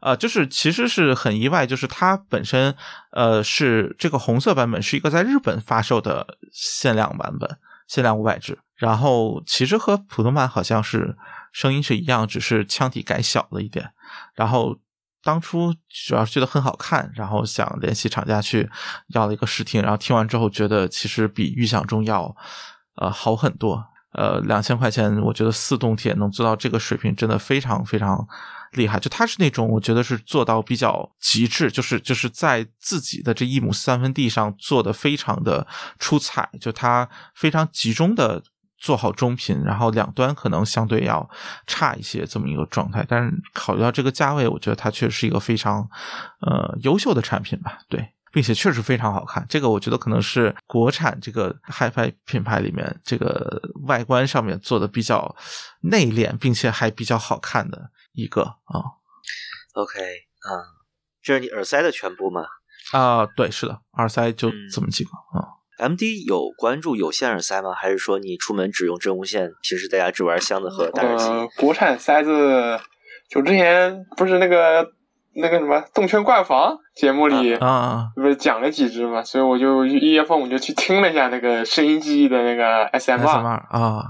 [0.00, 2.74] 啊，就是其实是很意外，就是它本身
[3.12, 11.16] 呃是这个红色版本是一个在日本发售的限量版本，限量五百只，然后其实和普通版好像是
[11.52, 13.92] 声音是一样，只是腔体改小了一点。
[14.34, 14.78] 然后
[15.22, 18.68] 当初主要是觉得很好看，然后想联系厂家去
[19.08, 22.34] 要了一个试听，然后听完之后觉得其实比预想中要
[22.96, 23.91] 呃好很多。
[24.12, 28.26] 呃，两千块钱，我觉得四动铁能做到这个水平，真的非常非常
[28.72, 28.98] 厉害。
[28.98, 35.66] 就它是那种，我觉得是做到比较极致，就是就是在自己的这一亩三分地上做的非常的
[35.98, 36.48] 出彩。
[36.60, 38.42] 就它非常集中的
[38.76, 41.28] 做好中频，然后两端可能相对要
[41.66, 43.04] 差一些这么一个状态。
[43.08, 45.88] 但是考虑到这个价位，我觉得它确实是一个非常
[46.40, 47.78] 呃优秀的产品吧。
[47.88, 48.12] 对。
[48.32, 55.36] 并且确实非常好看，这个我觉得可能是国产这个 HiFi 品牌里面这个外观上面做的比较
[55.82, 58.80] 内敛，并且还比较好看的一个啊。
[59.74, 60.50] OK 啊，
[61.22, 62.44] 这是你耳塞的全部吗？
[62.92, 65.60] 啊，对，是的，耳塞就这么几个啊。
[65.78, 67.72] M D 有关注有线耳塞吗？
[67.74, 69.50] 还是说你出门只用真无线？
[69.62, 71.24] 平时在家只玩箱子和打耳机？
[71.56, 72.78] 国产塞子，
[73.28, 74.86] 就之前不是那个
[75.34, 79.22] 那个什么动圈怪房节目里啊，不是讲了几只嘛？
[79.22, 84.04] 所以我就一月份我就去听了一下那个声音记忆的那个 S M R 啊，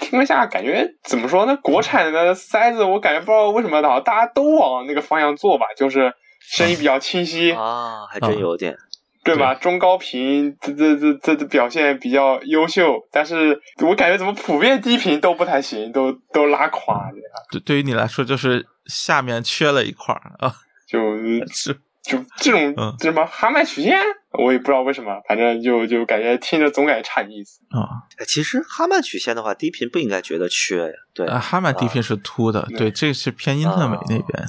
[0.00, 1.56] 听了下感觉怎么说呢？
[1.62, 8.76] 国产的塞子我感觉不知道为什么的，大家都往那个方向做吧，就是声音比较清晰啊，还真有点。
[9.24, 9.52] 对吧？
[9.52, 17.10] 中高频这这这这表现比较优秀，但是我感觉怎么普遍低频都不太行，都都拉垮。
[17.52, 20.52] 对，对于你来说就是下面缺了一块啊，
[20.88, 21.16] 就
[21.52, 24.00] 是就这种什么哈曼曲线，
[24.32, 28.02] 我也不知道为什么，反正就就感觉听着总感觉差意思啊。
[28.26, 30.92] 其实哈曼曲线的话，低频不应该觉得缺呀。
[31.14, 34.44] 对，啊哈曼低频是凸的，对，这是偏英特美那边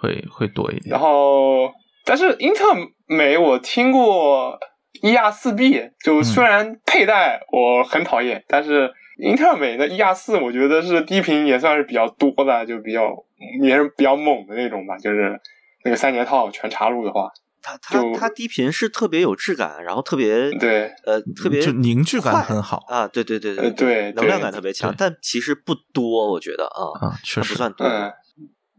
[0.00, 0.90] 会会多一点。
[0.90, 1.70] 然后。
[2.04, 2.64] 但是英特
[3.06, 4.58] 美我听过
[5.02, 13.14] 一二四 B，就虽然佩戴我很讨厌，但是英特美的 E R 四我觉得是低频也算是比较多的，就比较
[13.62, 14.96] 也是比较猛的那种吧。
[14.98, 15.38] 就是
[15.84, 17.30] 那个三节套全插入的话，
[17.62, 27.86] 它它它低频是特别有质感，然后特别对呃特别就凝聚感很好啊，对对对对对，能量感特别强，但其实不多，我觉得啊啊确实不算多。
[27.86, 28.12] 嗯，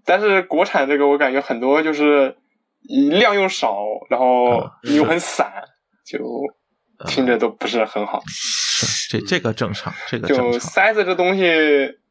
[0.06, 2.36] 但是国产这个我感觉很多就是。
[3.12, 3.78] 量又少，
[4.10, 5.50] 然后又很散，
[6.06, 6.20] 就
[7.08, 8.22] 听着都不是很好。
[8.28, 11.46] 是这这个正常，这个就塞子这东西，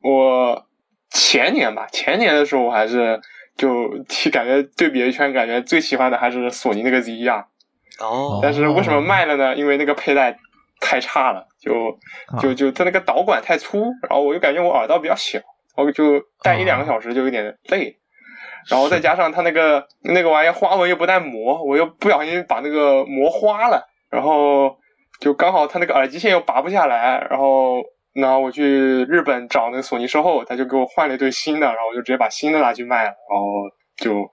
[0.00, 0.66] 我
[1.12, 3.20] 前年吧，前年的时候我还是
[3.56, 3.88] 就
[4.32, 7.44] 感觉对比一圈，感觉最喜欢的还是索尼那个 Z 啊。
[8.00, 8.40] 哦。
[8.42, 9.54] 但是为什么卖了呢？
[9.54, 10.36] 因为那个佩戴
[10.80, 11.98] 太差了，就
[12.40, 15.38] 就就它那个导管太粗，然后我又感觉我耳道比较小，
[15.76, 17.98] 我就戴一两个小时就有点累。
[18.68, 24.76] 然后再加上它那个那个玩意花纹又不带磨，我又不小心把那个磨花了，然后
[25.20, 28.62] 就刚好它那个耳机线又拔不下来，然后然后我去
[29.04, 34.30] 日本找那个索尼售后，他就给我换了一对新的，然后我就直接把新的拿去卖了，然后就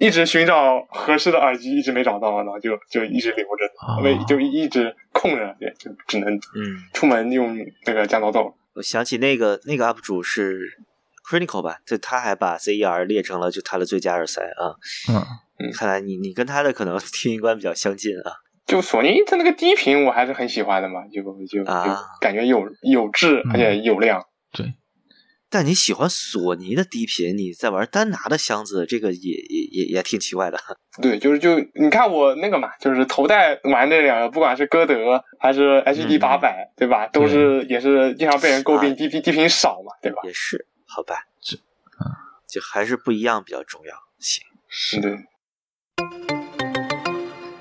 [0.00, 8.54] 一直寻找合适的耳机，一直没找到，然后就就一直留着，没就一直空着，就只能嗯出门用那个降噪豆。
[8.74, 10.78] 我想起那个那个 UP 主是。
[11.28, 14.72] Critical 吧，就他还把 CER 列成了就他的最佳耳塞啊。
[15.58, 18.32] 嗯，看来你你跟他的可能 听音观比较相近啊。
[18.68, 21.72] 就索尼它那个低频我还是很喜欢的嘛，就就就
[22.20, 24.22] 感觉有有质而且有量。
[24.52, 24.74] 对。
[25.50, 30.58] 但你喜欢索尼的低频，你在玩丹拿的箱子，这个也也也也挺奇怪的。
[31.00, 37.06] 对，就是就你看我那个嘛，就是头戴玩那两个，不管是歌德还是 HD 八百，对吧？
[37.06, 40.18] 都是也是经常被人诟病低频低频少嘛，对吧？
[40.24, 40.66] 也是。
[40.84, 42.12] 好吧，这，嗯，
[42.46, 43.94] 就还是不一样比较重要。
[44.18, 45.16] 行，是的。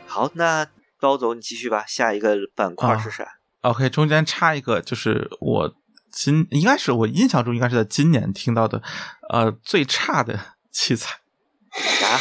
[0.06, 0.67] 好，那
[1.00, 3.26] 高总你继续吧，下一个板块是啥
[3.62, 5.76] ？OK，中间插一个，就是我
[6.12, 8.82] 今应该是我印象中应该是在今年听到的，
[9.30, 10.40] 呃，最差的
[10.72, 11.20] 器材。
[11.72, 12.20] 啥？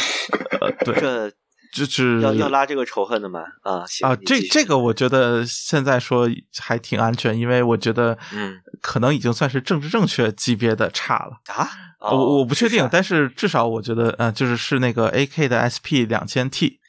[0.61, 0.93] 呃，对。
[0.99, 1.31] 这。
[1.73, 3.41] 就是要要拉这个仇恨的吗？
[3.61, 11.69] 啊啊，这这个我觉得现在说还挺安全，因为我觉得嗯，可能已经算是政治正确级别的差了啊。
[12.09, 16.79] 我我不确定，但是至少我觉得，呃，就是是那个 AK 的 SP 两千 T。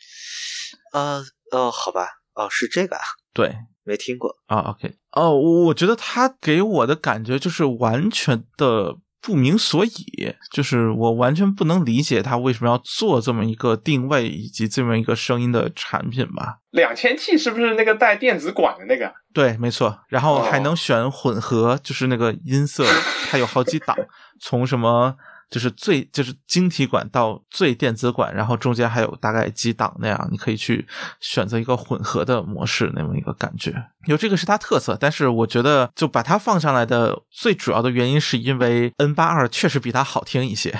[0.94, 4.58] 呃呃，好吧，哦，是这个啊，对，没听过啊。
[4.70, 8.96] OK，哦，我觉得他给我的感觉就是完全的。
[9.20, 16.58] 不明所以，就是我完全不能理解他为什么要做这么一个定位以及这么一个声音的产品吧。
[16.70, 19.12] 两千 T 是不是那个带电子管的那个？
[19.34, 19.98] 对，没错。
[20.08, 22.86] 然后还能选混合，就是那个音色，
[23.28, 23.94] 它有好几档，
[24.40, 25.16] 从什么。
[25.50, 30.86] 就是最就是晶体管到最电子管，然后中间还有大概几档那样，你可以去
[31.20, 33.74] 选择一个混合的模式，那么一个感觉。
[34.06, 40.70] 有这个是它特色，但是我觉得就把它放上来的最主要的原因是因为 N 八二确实比它好听一些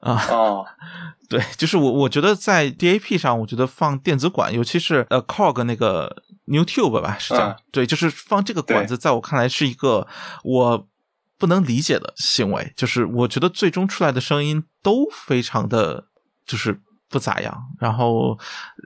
[0.00, 0.22] 啊。
[0.30, 0.66] 哦，
[1.30, 7.56] 对，就是我我觉得在 DAP 上，我觉得放电子管，尤其是呃 Cog 那个 New Tube 吧，是这样。
[7.70, 10.06] 对，就是放这个管子，在我看来是一个
[10.44, 10.86] 我。
[11.42, 16.04] 不能理解的行为，就是我觉得最终出来的声音都非常的，
[16.46, 16.80] 就是
[17.10, 17.52] 不咋样。
[17.80, 18.38] 然后，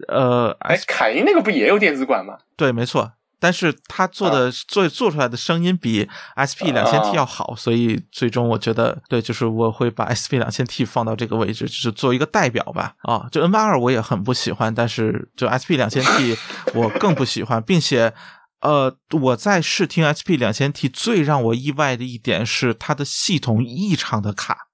[0.08, 2.38] 呃，哎，凯因那个不也有电子管吗？
[2.56, 3.12] 对，没错。
[3.38, 6.08] 但是他做的做做出来的声音比
[6.40, 12.94] SP 两千 T 要好，所以最终我觉得，对，就是我会把 SP 两千 T 放到这个位置，就是做一个代表吧。
[13.02, 16.34] 啊，就 N 八二我也很不喜欢，但是就 SP 两千 T
[16.72, 18.14] 我更不喜欢，并且。
[18.66, 24.66] 呃，我在试听 SP 两千 T，最让我意外的一点是它的系统异常的卡，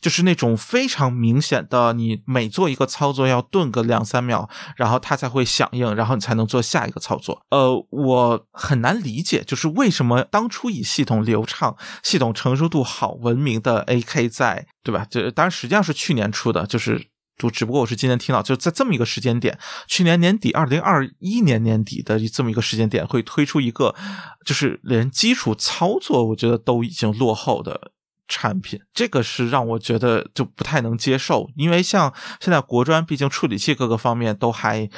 [0.00, 7.42] 就是那种非常明显的，你每做一个操作要顿个两三秒，然后它才会响应，然后你才能做下一个操作。
[7.50, 15.04] 呃，我很难理解，就是为什么当初以系统流畅、系统成熟度好闻名的 AK 在，对吧？
[15.10, 23.94] 这当然实际上是去年出的，就是就只不过我是今天听到，就在这么一个时间点，去年年底，二零二一年年底的这么一个时间点，会推出一个
[24.44, 27.92] 就是连基础操作，我觉得都已经落后的。
[28.28, 34.90] 产品这个是让我觉得就不太能接受，因为像现在国专，毕竟处理器各个方面都还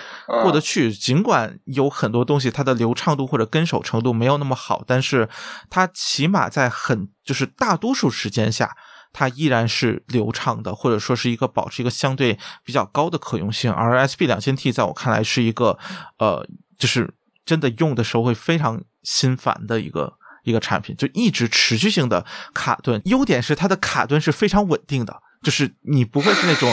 [0.43, 5.29] 过得去，尽管有很多东西它的流畅度或者跟手程度没有那么好，但是
[5.69, 8.75] 它起码在很就是大多数时间下，
[9.13, 13.73] 它依然是流畅的，或者说是一个保持一个相对比较高的可用性。
[13.73, 15.79] 而 SB 两千 T 在我看来是一个
[16.19, 16.47] 呃，
[16.79, 20.19] 就是真的用的时候会非常心烦的一个。
[20.45, 26.73] 一个产品就一直持续性的卡顿，优点是它的卡顿是非常稳定的，就是你不会是那种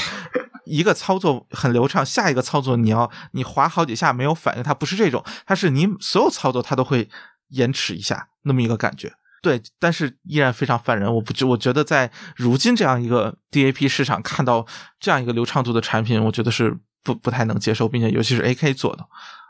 [0.66, 7.10] 一个操作很流畅，下一个操作你要你滑好几下没有反应，它不是这种，它是你所有操作它都会
[7.50, 9.12] 延迟一下那么一个感觉。
[9.46, 11.14] 对，但是依然非常烦人。
[11.14, 14.66] 我不觉，我觉得在如今这样一个 DAP 市场看到
[15.00, 19.06] 这样一个流畅度的产品，我觉得是不不太能接受，并且尤其是 AK 做的。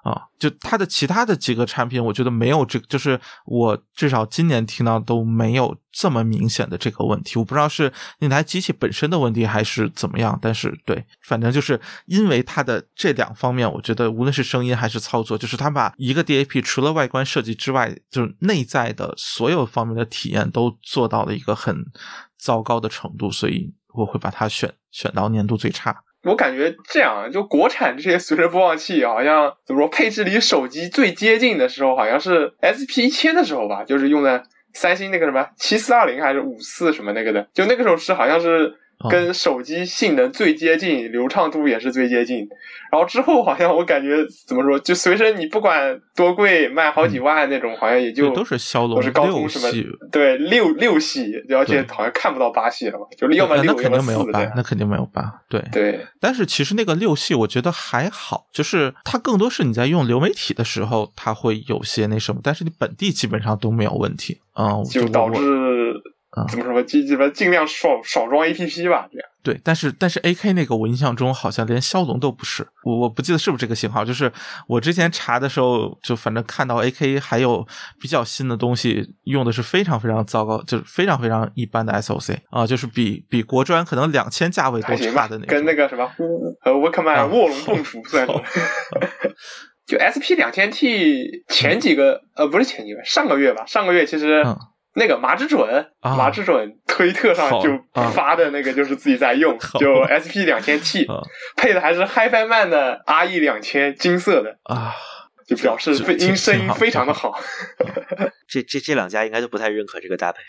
[0.06, 7.40] 啊，就它的其他的几个产品，我觉得没有这，就是我至少今年听到都没有这么明显的这个问题。
[7.40, 21.84] 我不知道是那台机器本身的问题还是怎么样，但是对，反正就是因为它的这两方面，我觉得无论是声音还是操作，就是它把一个 DAP 除了外观设计之外，就是内在的所有方面的体验都做到了一个很
[22.38, 26.04] 糟糕的程度，所以我会把它选选到年度最差。
[26.26, 38.76] 我感觉这样，就国产这些随身播放器，好像怎么说，配置离手机最接近的时候，好像是 SP 一千的时候吧，就是用的三星那个什么七四二零还是五四什么那个的，就那个时候是好像是。
[39.10, 42.48] 跟手机性能最接近，流畅度也是最接近。
[42.92, 56.00] 然后之后好像我感觉怎么说，就随身你不管多贵，卖好几万那种，好像也就都是骁龙六系，对六六系，而且好像看不到八系了嘛，就要么六，那肯定没有八，那肯定没有八，对对。
[56.22, 65.42] 但是其实那个六系我觉得还好，就是它更多是你在用流媒体的时候，它会有些那什么，但是你本地基本上都没有问题啊，就导致。
[66.50, 66.82] 怎么说？
[66.84, 69.28] 尽尽尽量少少装 A P P 吧，这样。
[69.44, 74.04] 对，但是但是 A K 那个我印象中好像连骁龙都不是，我我不记得是不是这个型号。
[74.04, 74.32] 就是
[74.68, 77.66] 我之前查的时候，就反正看到 A K 还有
[78.02, 86.10] 比较新的东西，用的是非常非常糟糕，就是非常非常一般的 S O C 啊，就是比比国专可能两千价位都差的那跟那个什么
[86.62, 88.34] 和沃克曼卧龙凤雏 算是。
[89.86, 94.44] 就 S P 两千 T 前几个呃不是前几个上个月吧，上个月其实。
[94.96, 97.70] 那个麻之准，麻之准推特上就
[98.14, 101.06] 发的那个就是自己在用，就 SP 两千 T，
[101.58, 104.94] 配的还是 HiFi Man 的 RE 两千金色的啊，
[105.46, 107.38] 就表示音声音非常的好。
[108.48, 110.40] 这这这两家应该都不太认可这个搭配。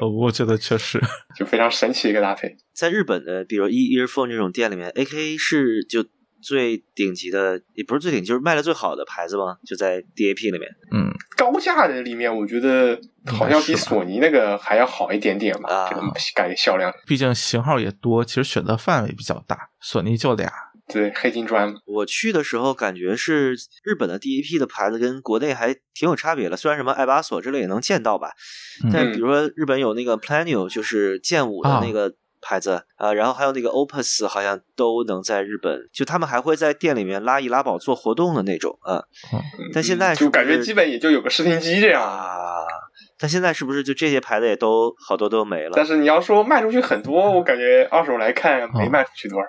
[0.00, 0.98] 我觉得确实
[1.36, 2.56] 就非常神奇一个搭配。
[2.72, 6.06] 在日本的，比如 E Earphone 这种店里面，AK 是就。
[6.42, 9.56] 最顶级的也不是最顶，就是卖的最好的牌子吗？
[9.64, 10.68] 就在 DAP 里面。
[10.92, 15.88] 嗯，高价的里面，我觉得好像比索尼那个还要好一点点吧。
[15.88, 16.02] 这个
[16.34, 19.56] 感觉销量，毕竟型号也多，其实选择范围比较大。
[19.80, 20.52] 索尼就俩。
[20.88, 21.74] 对，黑金砖。
[21.86, 26.56] 我去的时候感觉是日本的 DAP 的牌子跟国内还挺有差别的。
[26.56, 28.32] 虽然什么爱巴索之类也能见到吧，
[28.92, 32.14] 但比如说日本有那个 Planio，就是剑舞的那个。
[32.42, 39.04] 牌子啊，然后还有那个 Opus，好像都能在日本，就他们还会在店里面拉一拉宝做活动的那种啊。
[39.72, 42.26] 但现在就感觉基本也就有个试听机这样啊。
[43.18, 45.72] 但现在是不是就这些牌子也都好多都没了？
[45.76, 49.46] 但是你要说卖出去很多，我感觉二手来看没卖出去多少。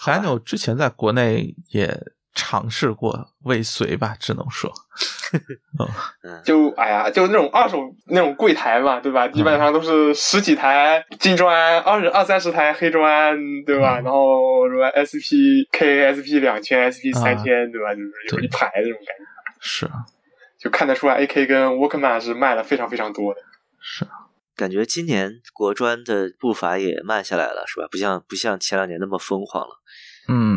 [0.00, 2.00] 还有之前在国内也。
[2.36, 4.70] 尝试过未遂吧，只能说，
[6.44, 7.78] 就哎呀，就那种二手
[8.08, 9.26] 那种柜台嘛，对吧？
[9.26, 13.34] 基本上都是十几台金砖，二十二三十台黑砖，
[13.64, 13.98] 对吧？
[14.00, 17.94] 然后什么 SPK、SP 两千、SP 三千，对吧？
[17.94, 19.24] 就是有一排那种感觉。
[19.58, 20.04] 是啊，
[20.58, 23.40] 就看得出来，AK 跟 Walkman 是卖了非常非常多的。
[23.80, 24.10] 是啊，
[24.54, 27.88] 感觉今年国专的步伐也慢下来了，是吧？
[27.90, 29.80] 不像不像前两年那么疯狂了。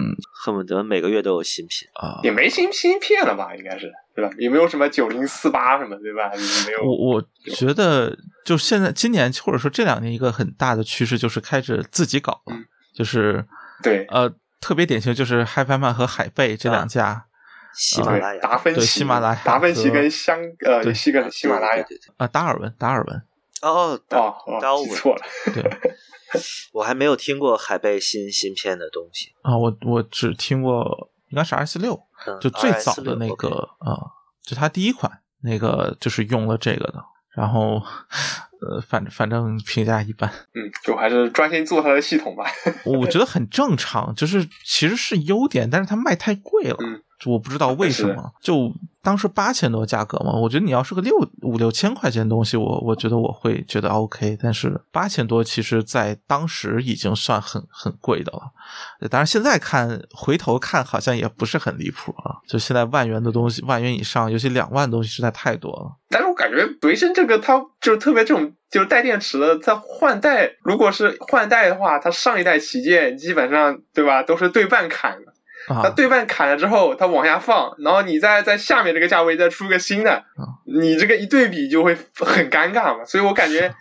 [0.10, 3.56] 嗯，恨不得每个月都有新品啊，也没新新片了吧？
[3.56, 4.32] 应该是对吧？
[4.38, 6.32] 也没有什么九零四八什么，对吧？
[6.66, 6.84] 没有。
[6.84, 7.24] 我我
[7.56, 12.56] 觉得，就现在今年或者说这两年一个很大的趋势就是开始自己搞了，
[12.94, 13.46] 就是
[13.84, 14.30] 对呃，
[14.60, 17.26] 特别典型就是 HiFi Man 和海贝这两家，
[17.74, 21.86] 喜马拉雅、达芬奇、喜马拉雅、达芬奇跟香呃，西个喜马拉雅
[22.18, 23.22] 啊，达尔文、达尔文。
[23.62, 25.22] 哦哦，刀错了，
[25.54, 25.64] 对，
[26.74, 29.34] 我还没有听过海贝新芯片的东西。
[29.42, 32.00] 啊，我我只听过应该是 R 四六，
[32.40, 33.50] 就最早的那个
[33.80, 33.98] 啊，
[34.44, 37.04] 就它第一款那个就是用了这个的，
[37.36, 37.82] 然后
[38.62, 42.46] 呃，反正反正评价一般，嗯，就还是专心做它的系统吧，
[42.86, 46.78] 我觉得很正常，就是其实是优点，但是它卖太贵了。
[47.26, 58.52] 我不知道为什么，就当时八千多价格嘛，我觉得你要是个六五六千块钱东西，我我觉得我会觉得 OK，但是八千多其实在当时已经算很很贵的了。
[59.10, 65.98] 当然现在看回头看好像也不是很离谱啊，就现在万元的东西，万元以上，尤其两万东西实在太多了。
[66.10, 75.34] 但是我感觉维生这个它就是特别这种就是带电池的，它换代如果是换代的话，它上一代旗舰基本上对吧都是对半砍的。
[75.70, 80.24] 它对半砍了之后，它往下放，然后你再在下面这个价位再出个新的，
[80.66, 83.06] 你这个一对比就会很尴尬嘛。
[83.06, 83.74] 所以我感觉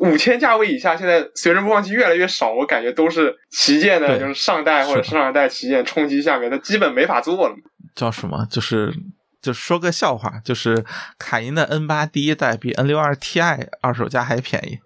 [0.00, 7.54] 五千价位以下，现在随着播放器越来越少，我感觉都是旗舰的，就是上代或者上二代旗舰冲击下面，它基本没法做了。
[7.94, 8.44] 叫什么？
[8.50, 8.92] 就是
[9.40, 10.84] 就说个笑话，就是
[11.18, 14.80] 卡银的 N 八第一代比 N 六二 Ti 二手价还便宜。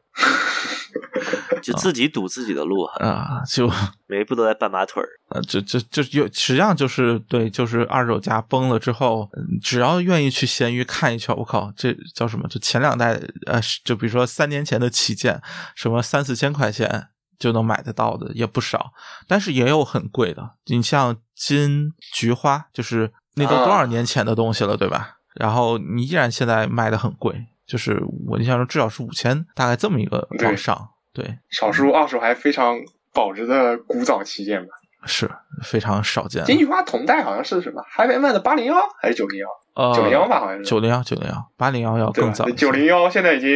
[1.71, 3.43] 就自己堵自己的路啊！
[3.47, 3.71] 就
[4.07, 5.41] 每一步都在绊马腿儿啊！
[5.43, 9.29] 就就就有，实际上就是对，就是二手价崩了之后，
[9.63, 12.49] 只要愿意去闲鱼看一圈，我靠，这叫什么？
[12.49, 15.41] 就前两代呃，就比如说三年前的旗舰，
[15.75, 17.09] 什么三四千块钱
[17.39, 18.93] 就能买得到的也不少，
[19.29, 20.57] 但是也有很贵的。
[20.67, 25.19] 你像金菊花，就是那都多少年前的东西了，对吧？
[25.35, 30.91] 然后你依然现在卖的很贵，就是我印象中至少是五千，大概这么一个往上。
[31.21, 32.79] 对，少数二手还非常
[33.13, 34.73] 保值的古早旗舰吧，
[35.05, 35.31] 是
[35.63, 36.45] 非常少见。
[36.45, 39.47] 金菊花同代好像是什么海飞曼的八零幺还是九零幺？
[39.75, 42.49] 呃，九零幺吧，好像是九零幺九零幺，八零幺要更早。
[42.51, 43.51] 九零幺现在已经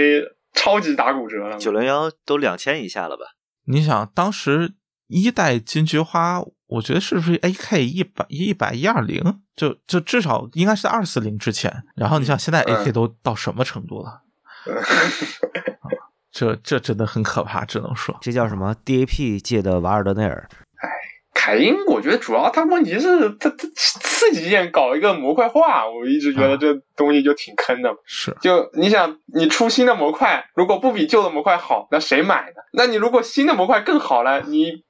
[0.52, 3.24] 超级打骨折了，九零幺都两千以下了吧？
[3.66, 4.74] 你想当时
[5.06, 9.40] 一代金菊花，我觉得是不是 A K 一百一百一二零？
[9.56, 11.84] 就就至少应该是在二四零之前。
[11.94, 14.22] 然后你想现在 A K 都到什么程度了？
[16.34, 20.48] 这这真的很可怕，只能说这叫什么 DAP 界的瓦尔德内尔。
[20.82, 20.90] 哎，
[21.32, 27.88] 凯因，我觉得主要它问题是它它次级件搞一个模块化，我一直觉得这东西就挺坑的。
[28.04, 32.56] 是，就你想，你出新的模块，如果不比旧的模块好，那谁买呢？
[32.72, 34.82] 那你如果新的模块更好了，你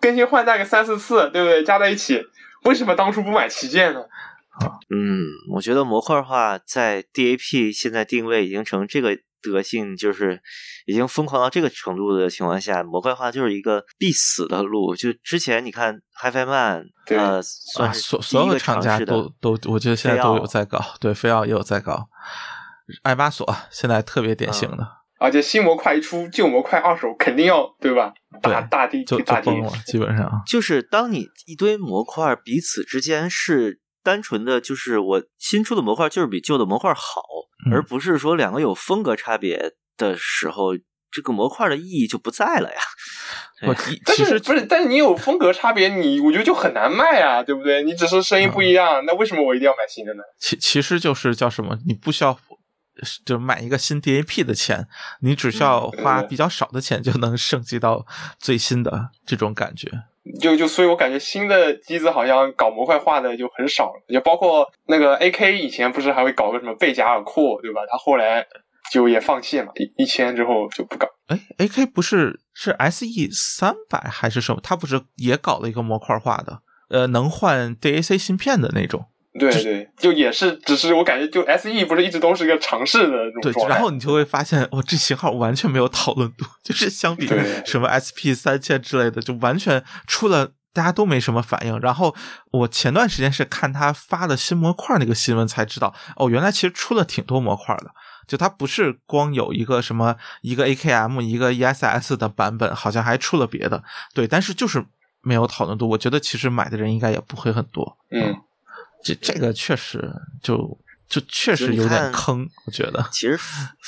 [0.00, 1.62] 更新换代个三四次，对不对？
[1.62, 2.24] 加在一起，
[2.64, 4.00] 为什么当初不买旗舰呢？
[4.00, 9.18] 啊，嗯，我觉得模块化在 DAP 现在定位已经成这个。
[9.42, 10.40] 德性就是
[10.86, 14.94] 已经疯狂到这个程度的情况下，模块化就是一个必死的路。
[14.94, 22.08] 就之前你看 HiFiMan，呃，算所所有厂家都都，我觉得现在都有在搞，对，飞奥也有在搞，
[23.02, 24.86] 爱巴索现在特别典型的。
[25.18, 28.12] 而且新模块一出，旧模块二手肯定要对吧？
[28.42, 33.80] 大大地就大崩了，基本上就是当你一堆模块彼此之间是。
[34.06, 37.24] 单纯的就是我新出的模块就是比旧的模块好，
[37.72, 40.76] 而不是说两个有风格差别的时候，
[41.10, 42.78] 这个模块的意义就不在了呀。
[43.66, 43.74] 我
[44.06, 44.64] 但是不是？
[44.66, 47.82] 但是你有风格差别，你我觉得就很难卖啊，对不对？
[47.82, 50.22] 你只是声音不一样，那为什么我一定要买新的呢？
[50.38, 51.76] 其其实就是叫什么？
[51.84, 52.38] 你不需要
[53.24, 54.86] 就买一个新 DAP 的钱，
[55.20, 58.06] 你只需要花比较少的钱就能升级到
[58.38, 59.90] 最新的这种感觉。
[60.40, 67.80] 就就所以，我感觉新的机子好像搞模块化的就很少了，就包括那个 A K 以前不是还会搞个什么贝加尔库，对吧？
[67.90, 68.46] 他后来
[68.90, 71.06] 就也放弃了，一一千之后就不搞。
[71.28, 74.60] 哎，A K 不是是 S E 三百还是什么？
[74.62, 79.06] 他不是也搞了一个模块化的，呃，能换 D A C 芯片的那种。
[79.38, 87.28] 对对，就也是，只是我感觉，就 S E 不是一直都是一个尝试的对，然后你就会发现，哦，这型号完全没有讨论度， 就是相比
[87.64, 91.78] 什么 S P 三千之类的，就完全出了大家都没什么反应。
[91.80, 92.14] 然后
[92.50, 97.90] 我前段时间是看他发的新模块那个新闻才知道，哦，原来其实出了挺多模块的，
[98.26, 103.82] 就它不是光有一个什么一个 A K M 一个 E S S 的版本，好像还出了别的。
[104.14, 104.84] 对，但是就是
[105.22, 107.98] 没有讨论度，我觉得其实买的人应该也不会很多。
[108.10, 108.34] 嗯。
[109.14, 110.02] 这这个确实
[110.42, 110.78] 就
[111.08, 113.08] 就确实有点坑，我觉得。
[113.12, 113.38] 其实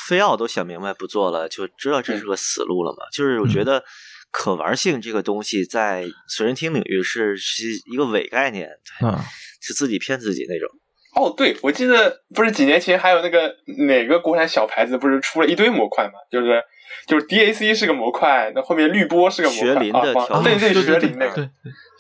[0.07, 3.05] 非奥都想明白不做了，就知道这是个死路了嘛。
[3.13, 3.83] 就是我觉得
[4.31, 8.71] 可玩性这个东西在随身听领域是是一个伪概念，
[9.03, 9.19] 嗯，
[9.61, 10.69] 是自己骗自己那种。
[11.15, 13.57] 哦，对，我记得不是几年前还有那个
[13.89, 16.13] 哪个国产小牌子不是出了一堆模块嘛？
[16.31, 16.63] 就是
[17.09, 21.51] 就是 DAC 是个模块，那后面滤波是个模块，学林的调对对学林那个，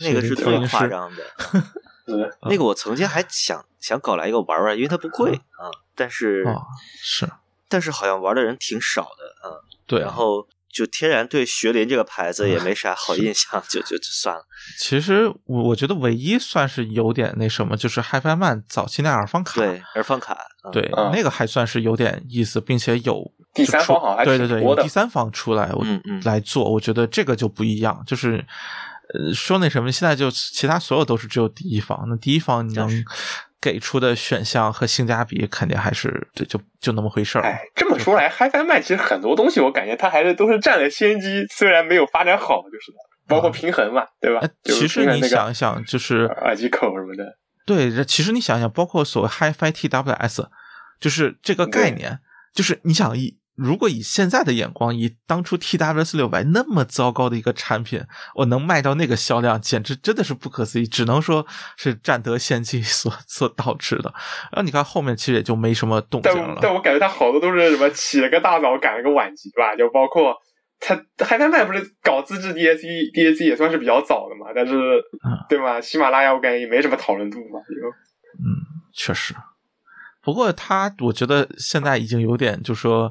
[0.01, 1.25] 那个是最夸张的。
[2.43, 5.71] 那个我曾经还想想搞来一个玩玩，因为它不贵啊。
[5.95, 6.45] 但是
[7.03, 7.29] 是。
[7.71, 9.53] 但是好像玩的人挺少的，嗯，
[9.87, 14.43] 对，然后就天然对学林这个牌子也没啥好印象，就就就算了。
[14.79, 20.39] 其实我我觉得唯一算是有点那什么，就是 HiFi Man 早期那耳放卡，对，耳放卡，
[20.73, 28.43] 对，那个还算是有点意思，并且有第三方好，对对对，有第三方出来，嗯嗯，来做，我觉得这个就不一样，就是
[29.15, 33.05] 呃说那什么，现在就其他所有都是只有第一方，那第一方你能。
[33.61, 37.43] 给出的选项和性价比肯定还是就就就那么回事儿。
[37.43, 42.93] 哎，这么说来，HiFi Man 其实很多东西我感觉它还是都是占了先机，虽然没有发展好，就是
[43.27, 44.41] 包括平衡嘛，对吧？
[44.63, 47.25] 其实你想一想，就是耳机口什么的。
[47.67, 50.47] 对，其实你想想，包括所谓 HiFi TWS，
[51.01, 52.21] 就是这个概念，
[52.55, 53.38] 就是你想一。
[53.59, 58.01] 如果以现在的眼光，以当初 TWS 六百那么糟糕的一个产品，
[58.37, 60.87] 我能卖到那个销量，简直真的是不可思议。
[60.87, 61.45] 只能说
[61.77, 64.15] 是占得先机所所导致的。
[64.53, 66.59] 然后你看后面其实也就没什么动静了。
[66.63, 69.75] 但我感觉他好多都是什么起了个大早，赶了个晚集，吧？
[69.75, 70.37] 就包括
[70.79, 70.97] 他
[71.27, 74.53] 海南麦不是搞自制 DSE，DSE 也算是比较早的嘛。
[74.55, 75.03] 但是，
[75.49, 75.81] 对吗？
[75.81, 77.59] 喜马拉雅我感觉也没什么讨论度嘛。
[78.39, 78.47] 嗯，
[78.95, 79.35] 确实。
[80.29, 83.11] 不过他，我觉得现在已经有点，就说，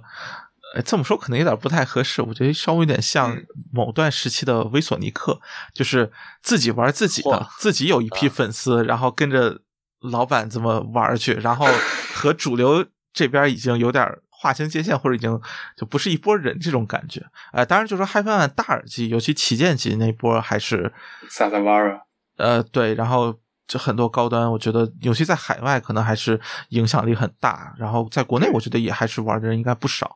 [0.75, 2.21] 呃，这么说可能有点不太合适。
[2.21, 3.35] 我觉得稍微有点像
[3.73, 5.41] 某段时期的威索尼克，
[5.73, 6.11] 就是
[6.43, 9.59] 自己玩自己的，自己有一批粉丝，然后跟着
[10.01, 11.65] 老板这么玩去，然后
[12.13, 15.41] 和主流这边已经有点划清界限，或者已经
[15.75, 17.25] 就不是一拨人这种感觉。
[17.51, 20.93] 呃，当然就说 HiFi 大耳机，尤其旗舰级那波还是
[21.31, 21.99] 萨萨瓦尔，
[22.37, 23.39] 呃，对，然后。
[23.67, 26.39] 就很多高端，我觉得尤其在海外可能还是
[26.69, 30.15] 影响力很大，然后在国内我觉得也还是玩的人应该不少，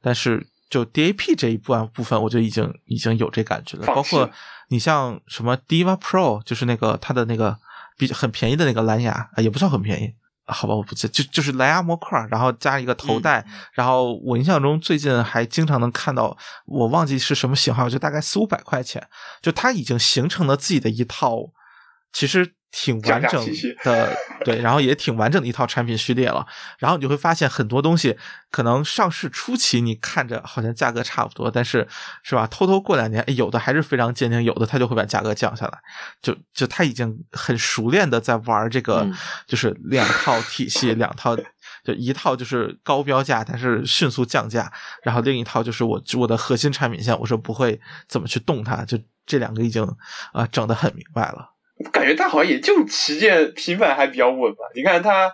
[0.00, 3.86] 但是就 DAP 这一部分部分，我觉得已经已经有这感觉了。
[3.86, 4.28] 包括
[4.68, 7.58] 你像什么 Diva Pro，就是那个它的那个
[7.98, 10.14] 比很便宜的那个蓝牙，也不算很便宜，
[10.46, 19.06] 好吧，我不记就就是蓝牙模块，然后加一个头戴，然后我印象中最近还经常能看到，我忘记是什么型号，就大概四五百块钱，
[19.42, 21.36] 就它已经形成了自己的一套，
[22.10, 22.55] 其实。
[22.72, 23.46] 挺完整
[23.84, 24.14] 的，
[24.44, 26.46] 对，然后也挺完整的一套产品序列了。
[26.78, 28.18] 然后你就会发现很多东西，
[28.50, 31.88] 可能上市初期你看着好像价格差不多，但是
[32.22, 32.46] 是吧？
[32.46, 35.78] 偷偷过两年，有的还是非常坚定，有的他就会把价格降下来。
[36.20, 39.06] 就就他已经很熟练的在玩这个，
[39.46, 41.34] 就是两套体系，两套
[41.82, 44.70] 就一套就是高标价，但是迅速降价，
[45.02, 48.84] 然后另一套就是我我的核心产品线，我是不会怎么去动它。
[48.84, 49.82] 就这两个已经
[50.32, 51.55] 啊整的很明白了。
[51.78, 54.60] 我感觉它好像也就旗舰平板还比较稳吧。
[54.74, 55.30] 你看它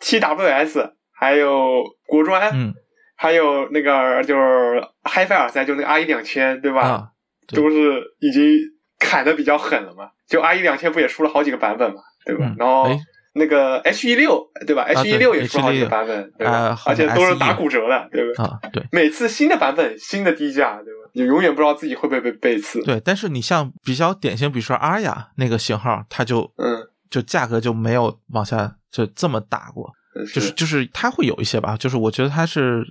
[0.00, 2.72] TWS，还有国专，嗯，
[3.16, 7.08] 还有那个就是 HiFi 耳塞，就那个 RE 两千，对吧？
[7.48, 8.58] 都是已经
[8.98, 10.10] 砍的比较狠了嘛。
[10.28, 12.54] 就 RE 两千不也出了好几个版本嘛，对吧？
[12.58, 12.88] 然后
[13.34, 16.78] 那个 H 一六，对吧？H 一六也出好几个版本，对吧？
[16.86, 18.44] 而且都是打骨折的，对吧？
[18.44, 18.82] 啊，对。
[18.92, 21.01] 每次新的版本，新的低价，对吧？
[21.14, 22.82] 你永远不知道自己会不会被背刺。
[22.84, 29.92] 对，但是你像比较典型，比如说阿雅那个型号，它就嗯，就价格就没有往下就这么打过，
[30.34, 32.82] 就是就是它会有一些吧，就是我觉得它是，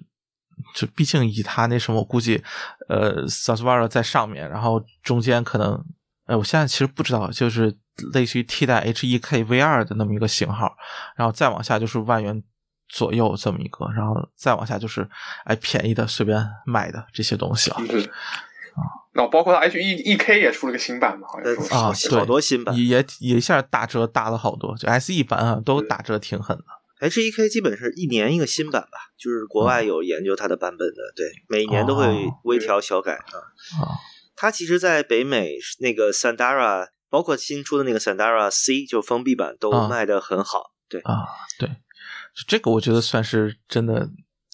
[0.76, 2.41] 就毕竟以它那什么，我估计
[2.89, 5.84] 呃 s a s v a r a 在上面，然后中间可能，
[6.28, 7.76] 呃，我现在其实不知道，就是
[8.13, 10.76] 类似于替代 H E K V 二的那么一个型号，
[11.15, 12.43] 然后再往下就是万元。
[12.92, 15.08] 左右这么一个，然后再往下就是
[15.46, 17.78] 哎便宜的随便卖的这些东西了。
[17.78, 18.84] 啊，
[19.14, 26.64] 那包括它 H E E K 也出了个新版嘛，好像啊，好多新版也也一下打折打了好多，就 S E 版啊都打折挺狠的。
[27.00, 32.06] H E K 基本是一年一个新版吧，就是国外有研究它的版本的，对，每年都会
[32.44, 33.36] 微调小改啊。
[33.82, 33.98] 啊，
[34.36, 41.26] 它其实，在北美那个 Sandara，包括新出的那个 Sandara C 就封闭版都卖的很好，对啊，
[41.60, 41.70] 对。
[42.47, 44.09] 这个我觉得算是真的，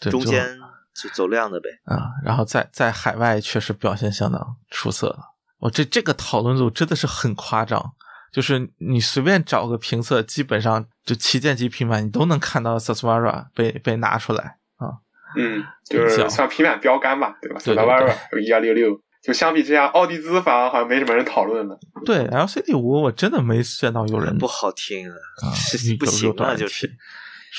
[0.10, 0.58] 中间
[0.94, 5.20] 就走量的呗啊，然后在在海外确实表现相当出色的。
[5.60, 7.94] 我这这个讨论组真的是很夸张，
[8.32, 15.02] 就是你随便找个评测，基本上就旗舰级平板你都能看到 Sasvara 被被拿出来啊。
[15.36, 21.78] 嗯，就是算平板标杆吧，对吧？Sasvara 有一二六六，就相比之下，奥迪兹反而好像没什么人讨论了。
[22.06, 25.16] 对，LCD 五我真的没见到有人不好听啊，
[26.00, 26.90] 不行啊，就是。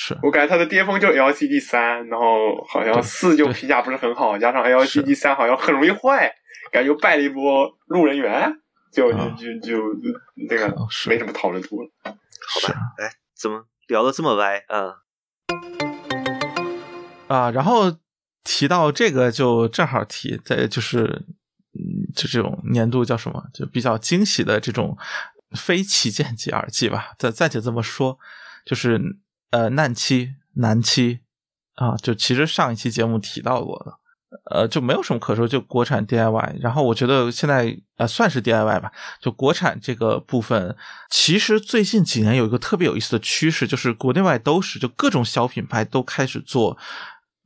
[0.01, 6.33] 是我感觉它的巅峰就是 LCD 三，然后好像四就评价不是很好，加上 LCD 三好像很容易坏，
[6.71, 8.49] 感觉败了一波路人缘，
[8.93, 10.09] 就就就就
[10.49, 10.73] 那个
[11.09, 11.91] 没什么讨论度了。
[12.05, 14.99] 好吧，哎，怎么聊的这么歪啊？
[17.27, 17.93] 啊，然后
[18.45, 21.25] 提到这个就正好提，在就是
[21.75, 24.97] 嗯，就这种年度叫什么，就比较惊喜的这种
[25.57, 28.17] 非旗舰级耳机吧，暂暂且这么说，
[28.65, 29.19] 就是。
[29.51, 31.21] 呃，难期难期，
[31.75, 33.93] 啊，就其实上一期节目提到过的，
[34.51, 36.59] 呃，就没有什么可说，就国产 DIY。
[36.61, 40.77] 然后我觉得现在呃算是 DIY 吧，就国产这个部分，
[41.11, 46.77] 其实最近几年有一个特别有意思的趋势，就是国内外都是，就各种小品牌都开始做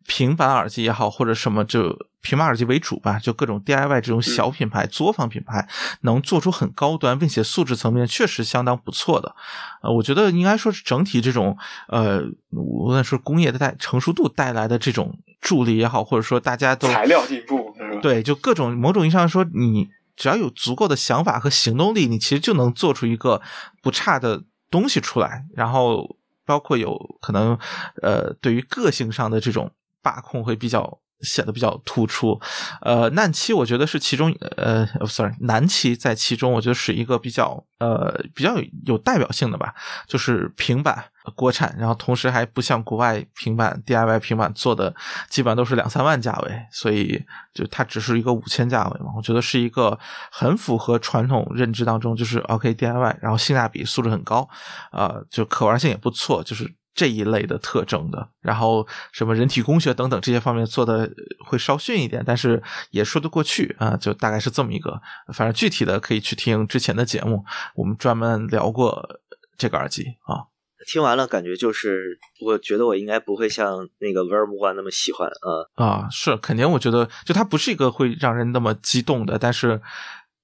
[0.07, 5.69] 平板耳机也好，或者什么就平板耳机为主吧，就各种 DIY 这种小品牌、作坊品牌，
[6.03, 9.35] 能做出很高端，并且素质层面确实相当不错的。
[9.83, 11.57] 呃，我觉得应该说是整体这种
[11.89, 23.41] 呃，无论是工业的带成熟度带来的这种助力也好，或者说大家都材料进步，对，就各种某种意义上说，你只要有足够的想法和行动力，你其实就能做出一个
[23.83, 25.45] 不差的东西出来。
[25.55, 27.59] 然后包括有可能
[28.03, 29.71] 呃，对于个性上的这种
[30.03, 30.99] 把控会比较。
[31.23, 32.37] 显得比较突出，
[32.81, 39.73] 呃，难期我觉得是其中，呃，sorry，难期在其中，我觉得是一个比较，呃，比较有代表性的吧，
[40.09, 41.05] 就是平板
[41.37, 44.93] 国产，然后同时还不像国外平板 DIY 平板做的
[45.31, 47.25] 基本上都是两三万价位，所以
[47.55, 49.97] 就它只是一个五千价位嘛，我觉得是一个
[50.33, 54.49] 很符合传统认知当中，就是 OK DIY，然后性价比素质很高，
[54.91, 56.75] 呃，就可玩性也不错，就是。
[56.95, 61.11] 这一类的特征的，然后什么人体工学等等这些方面做的
[61.45, 65.01] 会稍逊一点，但是也说得过去啊，就大概是这么一个。
[65.33, 69.21] 反正具体的可以去听之前的节目，我们专门聊过
[69.57, 70.53] 这个耳机啊。
[70.87, 79.81] 听完了感觉就是，我觉得我应该不会像那个 Verb One 那么喜欢啊啊，是肯定，我觉得就它不是一个会让人那么激动的，但是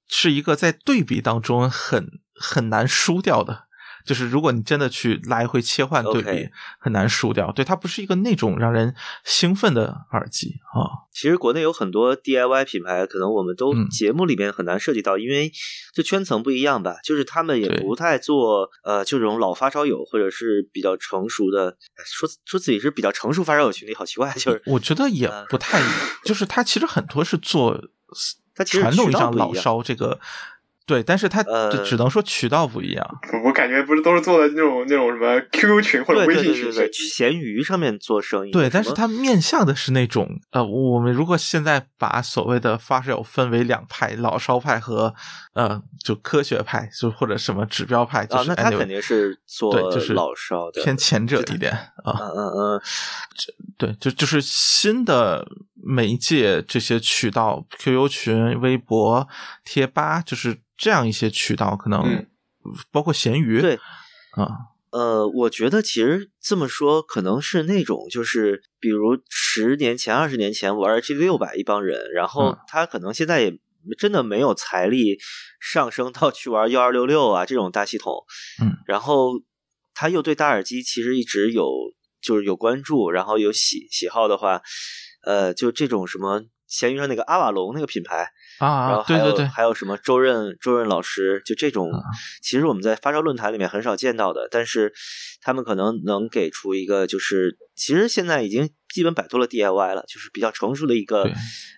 [0.06, 3.67] 是一个在对比当中很很难输掉的。
[4.08, 6.48] 就是如果你真的去来回切换对比，
[6.78, 7.52] 很难输掉。
[7.52, 11.04] 对它不是一个那种让人兴奋的耳机啊。
[11.12, 15.52] 其实国内有很多 DIY 品牌，可能我们都节目里面很难涉及到，因为
[15.92, 16.96] 这圈层不一样吧。
[17.04, 24.32] 就是他们也不太做呃，就这种老发烧友或者是比较成熟的，说说自己是比较成熟发烧友群体，好奇怪。
[24.32, 25.82] 就是我觉得也不太，
[26.24, 27.78] 就是他其实很多是做
[28.54, 30.18] 他传统上老烧这个。
[30.88, 31.44] 对，但是它
[31.84, 33.06] 只能说渠道不一样。
[33.44, 38.50] 我感觉不是都是做的那种那种什么 QQ 群或者微信群，闲鱼上面做生意。
[38.50, 45.14] 对，但是它面向的是那种呃，我们如果现在把所谓的发烧友分为两派，老烧派和
[45.52, 51.70] 呃，就科学派，就或者什么指标派，就是那他肯定是做对，就是老烧的偏前者一点
[52.02, 52.16] 啊。
[52.18, 52.80] 嗯嗯嗯，
[53.76, 55.46] 对，就就是新的
[55.88, 59.26] 媒介这些渠道，QQ 群、微博、
[59.64, 60.60] 贴吧，就是。
[60.80, 62.24] 这样一些渠道可能
[62.92, 63.74] 包括闲鱼，对。
[64.36, 64.46] 啊，
[64.92, 73.58] 呃，我觉得其实这么说可能是那种，就是比如十年前、二十年前玩 G 六百一帮人，然后他可能现在也
[73.98, 75.18] 真的没有财力
[75.58, 78.14] 上升到去玩幺二六六啊这种大系统，
[78.62, 79.32] 嗯，然后
[79.94, 81.68] 他又对大耳机其实一直有
[82.22, 84.62] 就是有关注，然后有喜喜好的话，
[85.28, 88.30] 呃，就这种什么闲鱼上那个阿瓦隆那个品牌。
[88.58, 91.92] 啊，然后还有还有什么周任周任老师，就这种，
[92.42, 94.92] 其实我们在发烧论坛里面很少见到的，但是
[95.40, 101.22] 他们可能能给出一个，就是其实现在已经基本摆脱了 DIY 了，就是比较成熟的一个，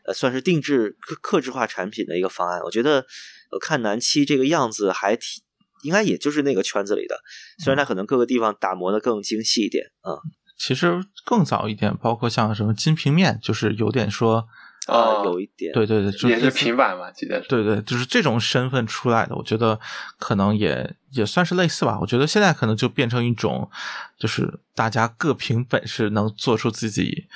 [0.06, 2.62] 呃，算是定制客客制化产品的一个方案。
[2.62, 3.04] 我觉得
[3.50, 5.42] 我看南七这个样子还挺，
[5.82, 7.20] 应该也就是那个圈子里的，
[7.62, 10.16] 虽然它可能各个地方打磨的更精细一点啊。
[10.60, 14.46] 其实更早一点，包括像什么金平面，就是有点说。
[14.86, 17.38] 啊，有一点，对对对，也是平板嘛，记得。
[17.42, 19.78] 对对，就是这种身份出来的，我觉得
[20.18, 21.98] 可能也也算是类似吧。
[22.00, 23.70] 我觉得现在可能就变成一种，
[24.18, 27.28] 就是大家各凭本事能做出自己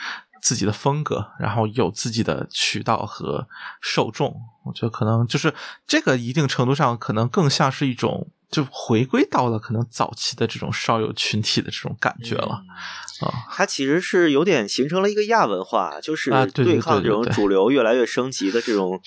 [0.43, 3.47] 自己的风格，然后有自己的渠道和
[3.81, 4.35] 受众。
[4.65, 5.55] 我觉得可能就是
[5.87, 8.27] 这个一定程度上可能更像是一种。
[8.55, 12.61] 就回归到了可能早期的这种少有群体的这种感觉了
[13.21, 19.01] 啊，它其实是有点形成了一个亚文化，就是对抗这种主流越来越升级的这种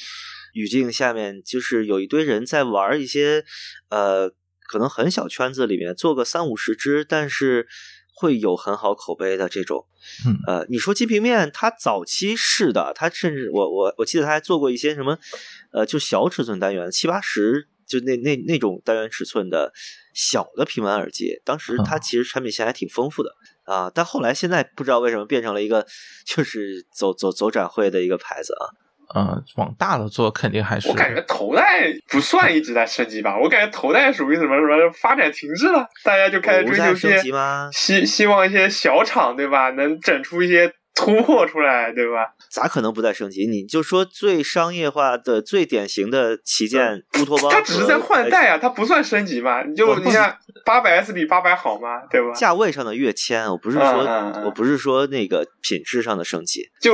[0.54, 3.46] 语境下面，就是有一堆人在玩一些
[3.90, 4.30] 呃，
[4.70, 7.68] 可能很小圈子里面做个三五十只，但是
[8.16, 9.86] 会有很好口碑的这种。
[10.46, 15.18] 呃，你说金平面，它早期是的，它甚至我我我记得他还做过一些什么
[15.72, 17.70] 呃，就小尺寸单元七八十。
[17.88, 19.72] 就那那那种单元尺寸的
[20.14, 23.32] 小的平板耳机，当时它其实产品线还挺丰富的
[23.66, 25.86] 啊，但后来现在不知道为什么变成了一个
[26.26, 28.66] 就是走走走展会的一个牌子啊。
[29.16, 30.90] 嗯，往大了做肯定还是。
[30.90, 31.64] 我感觉头戴
[32.10, 37.22] 不算一直在升级吧，我感觉头戴属于什么什么发展停滞了，大家就开始追求些
[37.72, 40.74] 希希望一些小厂对吧，能整出一些。
[40.98, 42.34] 突破出来，对吧？
[42.50, 43.46] 咋可能不再升级？
[43.46, 49.64] 你就说最商业化的、最典型的旗舰乌托邦，它只是在换代啊，它不算升级嘛？
[49.64, 50.36] 你就你看
[50.66, 52.02] 八百 S 比八百好吗？
[52.10, 52.34] 对吧？
[52.34, 56.94] 价位上的跃迁，我不是说，我不是说那个品质上的升级，就。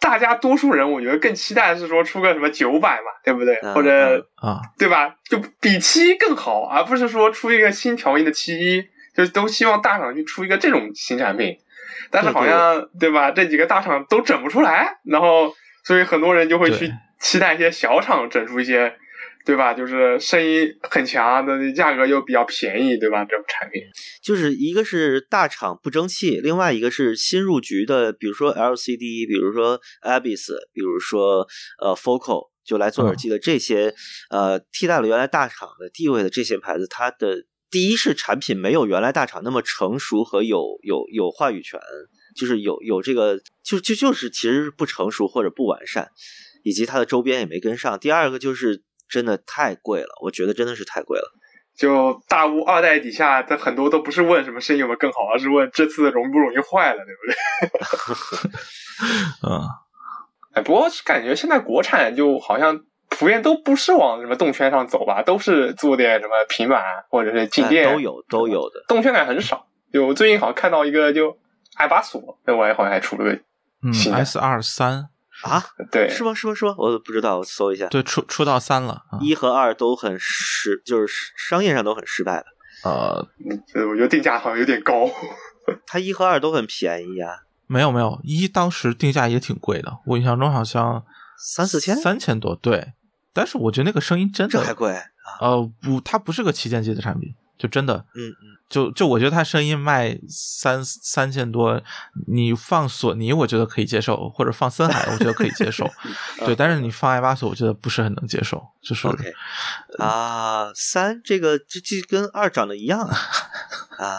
[0.00, 3.56] 大家多数人，我觉得更期待的是说出个什么九百嘛，对不对？
[3.72, 5.14] 或者啊，对吧？
[5.30, 8.84] 就比七一更好，而不是说出一个新调音的七一，
[9.16, 11.56] 就都希望大厂去出一个这种新产品。
[12.14, 13.30] 但是好像对吧？
[13.32, 15.52] 这几个大厂都整不出来，然后
[15.84, 16.90] 所以很多人就会去
[17.20, 18.94] 期待一些小厂整出一些。
[19.46, 19.74] 对吧？
[19.74, 23.22] 就是声音很强的，价格又比较便宜，对吧？
[23.26, 23.82] 这种产品，
[24.22, 31.46] 就是一个是大厂不争气，另外一个是新入局的，比如说 LCD，比如说 Abyss，比如说
[31.78, 33.92] 呃 Focal，就来做耳机的这些，
[34.30, 41.80] 呃，替代了原来大厂的地位的这些牌子，它的第一是产品没有原来大厂那么成熟和有有有话语权，
[42.36, 46.10] 就是有有这个就就就是其实不成熟或者不完善，
[46.62, 47.98] 以及它的周边也没跟上。
[47.98, 48.82] 第二个就是。
[49.06, 51.30] 真的太贵了，我觉得真的是太贵了。
[51.76, 57.20] 就大屋二代底下，它很多都不是问什么声音有没有更好，而是问这次容不容易坏了，对不
[58.48, 58.50] 对？
[59.46, 59.60] 嗯，
[60.54, 62.80] 哎，不过感觉现在国产就好像
[63.16, 69.66] 普遍都不是往什么动圈上走吧，都是做点什么平板或者是静电都有都有的，动圈感很少。
[69.92, 71.36] 就最近好像看到一个就
[71.76, 73.32] 爱巴索，那玩意好像还出了个
[73.82, 75.08] 嗯 S 二三。
[75.42, 75.60] 啊，
[75.90, 76.32] 对，是吗？
[76.32, 76.54] 是吗？
[76.54, 76.74] 是吗？
[76.78, 77.88] 我不知道，我搜一下。
[77.88, 82.46] 对，出出到三了，一和二都很失，就是商业上都很失败的。
[82.84, 83.26] 呃，
[83.90, 85.10] 我觉得定价好像有点高。
[85.86, 87.30] 它一和二都很便宜啊。
[87.66, 91.04] 没有没有，一当时定价也挺贵的，我印象中好像
[91.36, 92.54] 三四千，三千多。
[92.54, 92.92] 对，
[93.34, 94.96] 但是我觉得那个声音真的这还贵。
[95.40, 98.54] 呃，不，它不是个旗舰机的产品，就真的，嗯嗯。
[98.66, 101.80] 就就我觉得它声音卖三三千多，
[102.26, 105.88] 你放索尼我觉得可以接受，或者放森海我觉得可以接受，
[106.46, 109.32] 对，但是你放爱巴索我觉得不是很能接受，就是 OK
[109.98, 113.16] 啊，三这个这这跟二长得一样啊
[113.98, 114.18] 啊，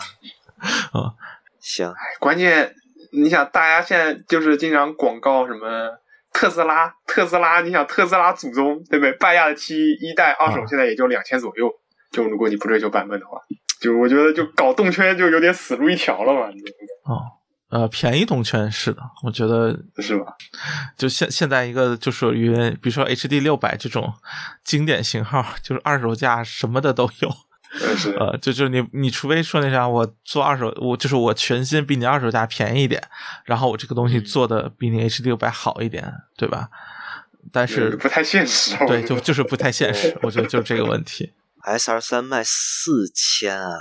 [0.94, 1.14] 啊
[1.60, 2.76] 行，关键
[3.12, 5.98] 你想大家现在就是经常广告什么
[6.36, 9.14] 特斯拉，特斯拉你想特斯拉祖宗对不对？
[9.14, 11.72] 拜亚的 T 一代二手现在也就两千左右，
[12.12, 13.40] 就如果你不追求版本的话。
[13.80, 16.48] 就我觉得，就搞动圈就有点死路一条了嘛。
[17.06, 17.22] 哦，
[17.70, 20.26] 呃，便宜动圈是的，我觉得是吧？
[20.98, 24.14] 就现现在一个就属于，比如说 HD 六百这种
[24.64, 27.30] 经典型号，就是二手价什么的都有。
[27.98, 33.02] 是呃，就就是你你除非说那啥，我做二手，我就是我全新比你二手价便宜一点，
[33.44, 36.70] 然后我这个东西做的比你 HD 六百好一点，对吧？
[37.52, 38.76] 但是不太现实。
[38.88, 41.34] 对，就 就是不太现实，我觉得就是这个问题。
[41.64, 43.78] S R 三卖四千啊！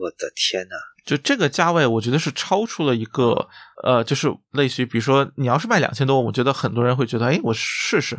[0.00, 3.48] 我的天呐，就这个价位，我觉得是超出了一个
[3.82, 8.16] 呃，就是类似于，比如说你要是卖两千多，我觉得很多人会觉得，哎，我试试，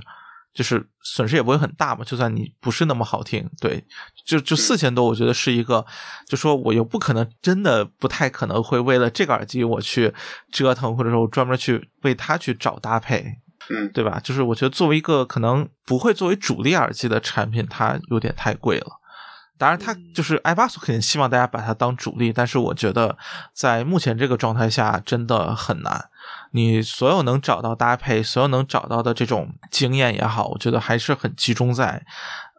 [0.59, 2.03] 就是损失也不会很大嘛。
[2.03, 3.81] 就算你不是那么好听，对，
[4.25, 5.85] 就就四千多，我觉得是一个，
[6.27, 10.13] 就说我又不可能真的不太可能会为了这个耳机我去
[10.51, 13.23] 折腾，或者说我专门去为它去找搭配，
[13.69, 14.19] 嗯，对吧？
[14.21, 18.98] 就是我觉得作为一个可能不会作为主力耳机的产品，它有点太贵了。
[19.59, 23.17] 当然，他就是艾巴索肯定希望大家把它当主力，但是我觉得
[23.53, 26.09] 在目前这个状态下真的很难。
[26.51, 32.05] 你所有能找到搭配，所有能找到的这种经验也好，我觉得还是很集中在，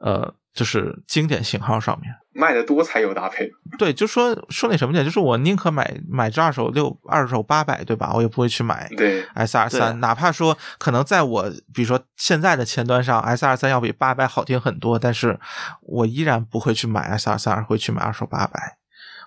[0.01, 0.35] 呃。
[0.53, 8.13] 就是经典型号上面卖的多才有搭配，对，就说说那什么点，就是我宁可买买这二手六二手八百，对吧？
[8.15, 15.39] 我也不会去买对 S 二三，哪怕说可能在我比如说现在的前端上，S 二三要比八百好听很多，但是
[15.83, 18.79] 我依然不会去买 S 二三，而会去买二手八百。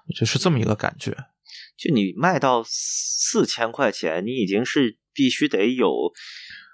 [0.08, 1.12] 我觉得是这么一个感觉。
[1.78, 6.12] 就你卖到四千块钱，你已经是必须得有。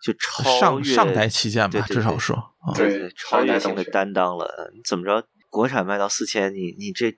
[0.02, 4.72] 就超上上代旗舰吧，至少说，对超越性的担当了。
[4.74, 7.14] 你怎么着，国产卖到四千，你你这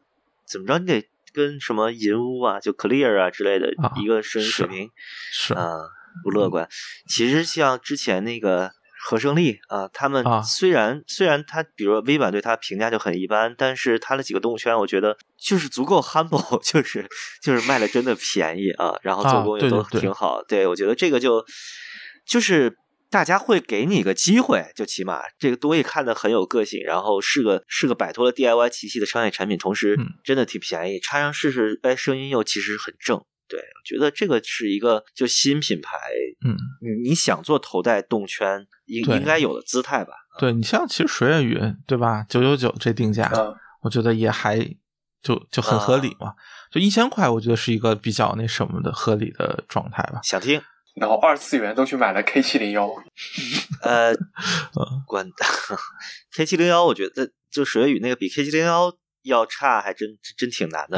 [0.48, 3.72] 怎么着，你得跟什么银屋啊，就 Clear 啊之类的
[4.02, 4.90] 一个声音水平
[5.32, 5.78] 是啊，
[6.24, 6.68] 不乐观。
[7.08, 8.72] 其实像之前那个
[9.04, 17.08] 和胜利啊，他们虽然虽然他，比如说 V 版对他评价就很一般，但是他的几个动物圈，我觉得就是足够 humble， 就是
[17.44, 20.42] 就是卖的真的便宜啊，然后做工也都挺好。
[20.44, 21.46] 对我觉得这个就。
[22.26, 22.78] 就是
[23.10, 33.22] 大家会给你一个机会，就起码这个东西看的很有个性，然后是个是个摆脱了 DIY 体系的商业产品，同时真的挺便宜，插上试试，哎，声音又其实很正。
[33.50, 35.98] 对，我觉得这个是一个就新品牌，
[36.46, 36.56] 嗯，
[37.04, 40.14] 你想做头戴动圈应应该有的姿态吧？
[40.40, 42.26] 对你像其实水月云对吧？
[42.30, 43.30] 九九九这定价，
[43.82, 44.58] 我觉得也还
[45.22, 46.34] 就就很合理嘛，
[46.72, 50.22] 就一千块，我觉得是一个比较那什么的合理的状态吧。
[50.24, 50.62] 想听。
[50.96, 52.90] 然后二次元都去买了 K 七零幺。
[53.84, 54.14] 呃，
[55.08, 55.28] 关
[56.36, 60.98] K 七零幺，我觉得就水月雨那个比 K 七零幺要差，还真真挺难的，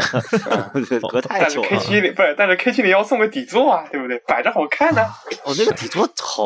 [1.10, 1.68] 隔太久了。
[1.70, 4.18] 但是 K 七零不是，但是 K 七零幺送个底座啊，对不对？
[4.28, 5.02] 摆着好看呢。
[5.44, 6.44] 哦，那个底座好，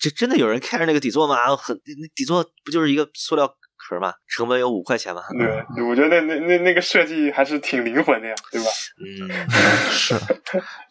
[0.00, 1.56] 这真的有人看着那个底座吗？
[1.56, 3.56] 很，那底座不就是一个塑料？
[3.88, 5.22] 壳嘛，成本有五块钱嘛。
[5.36, 8.66] 对，我觉得那那那那个设计还是挺灵魂的呀，对吧？
[9.04, 9.28] 嗯，
[9.90, 10.14] 是，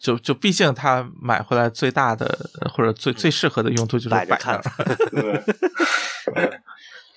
[0.00, 4.60] 就就毕竟他买回来最大的或者最最适合的用途就是摆着看。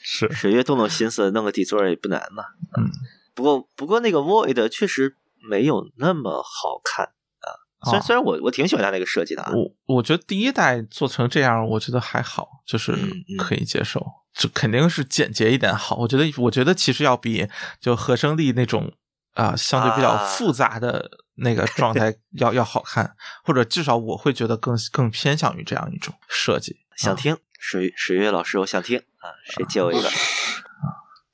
[0.01, 2.43] 是，水月动动心思弄个底座也不难嘛。
[2.78, 2.89] 嗯，
[3.36, 5.17] 不过不过那个 Void 确实
[5.49, 7.47] 没有那么好看啊。
[7.84, 9.51] 虽然虽然我我挺喜欢它那个设计的啊。
[9.53, 12.93] 我我觉得第一代做成这样，我觉得还好，就是
[13.38, 14.01] 可以接受。
[14.38, 17.47] 就肯定是简洁一点好，我觉得，我觉得其实要比
[17.79, 18.93] 就和声力那种
[19.33, 26.77] 啊相对比较复杂的那个状态 要要好看，或者至少我会觉得更更偏向于这样一种设计。
[26.95, 30.09] 想听水水月老师，我想听啊，谁借我一个？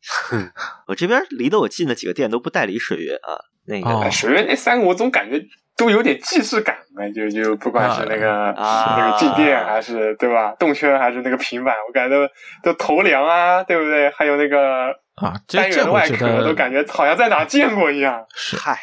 [0.88, 5.46] 我这边离得我近的几个店都不代理水月啊，那个水月那三个我总感觉。
[5.78, 12.32] 都有点既视感嘛，就就不管是那个那个静电还是对吧，动圈还是那个平板，我感觉都
[12.64, 14.10] 都头梁啊，对不对？
[14.12, 18.24] 还有那个啊单元外壳，都感觉好像在哪见过一样。
[18.36, 18.78] 是嗨。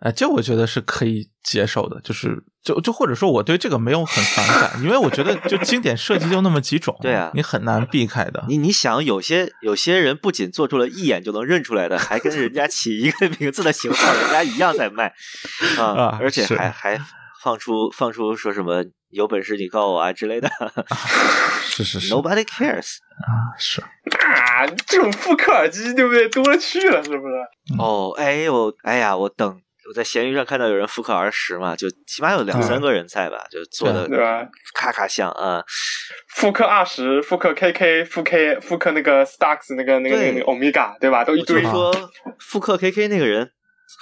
[0.00, 8.44] 哎，这我觉得是可以接受的，就是就就或者说我对这个没有很反感，因为我觉得就经典设计就那么几种， 对啊，你很难避开的。
[8.48, 15.12] 你你想，有些有些人不仅做出了一眼就能认出来的，还跟人家起一个名字的型号，人家一样在卖
[15.78, 17.00] 啊，而且还还
[17.42, 20.48] 放出放出说什么有本事你告我啊之类的，
[21.64, 26.28] 是是 是，Nobody cares 啊，是啊，这种复刻耳机对不对？
[26.28, 27.34] 多了去了，是不是？
[27.80, 29.60] 哦，哎呦，哎呀，我等。
[29.88, 35.64] 我在闲鱼上看到有人复刻儿时嘛，就起码有两三个人在吧，就做的对吧咔咔像啊。
[36.28, 41.24] 复刻二十，复刻 KK，复 K，复刻那个 Starks 那个那个那个 Omega，对吧？
[41.24, 41.62] 都一堆。
[41.62, 41.90] 说
[42.38, 43.50] 复刻 KK 那个人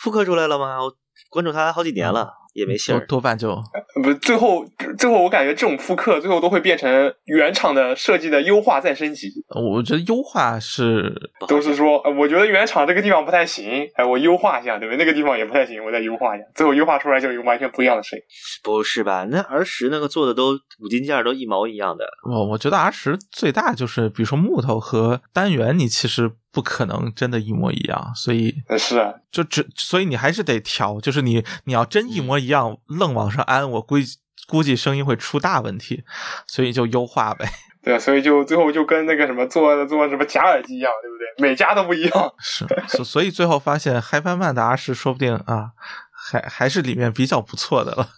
[0.03, 0.82] 复刻出来了吗？
[0.82, 0.93] 我
[1.30, 2.32] 关注他好几年了。
[2.57, 3.55] 也没信儿，多半就
[4.03, 4.65] 不最后
[4.99, 9.29] 最后我感觉这种复刻最后都会变成原厂的设计的优化再升级。
[9.55, 11.15] 我觉得优化是
[11.47, 14.99] 都是说，我觉得原厂这个地方不太行，哎，我优化一下，对不对？
[14.99, 18.23] 那个地方也不太行，我再优化一下，最后优化出来就有完全不一样的声音。
[18.63, 19.27] 不是吧？
[19.31, 22.07] 那 R 十那个做的都五金件都一毛一样的。
[22.31, 26.33] 我我觉得 R 十最大就是，比如说木头和单元，你其实。
[26.57, 34.17] 不可能真的一模一样，所以是啊，就只所以你还是得调，就是你你要真一模一样愣往上安，我估计
[34.49, 36.03] 估计声音会出大问题，
[36.47, 37.47] 所以就优化呗。
[37.85, 41.51] 对，所以就最后就跟那个什么做做什么假耳机一样，对不对？
[41.51, 42.33] 每家都不一样。
[42.39, 45.73] 是，所所以最后发现 HiFiMan 的 R 十说不定啊，
[46.11, 48.09] 还还是里面比较不错的了。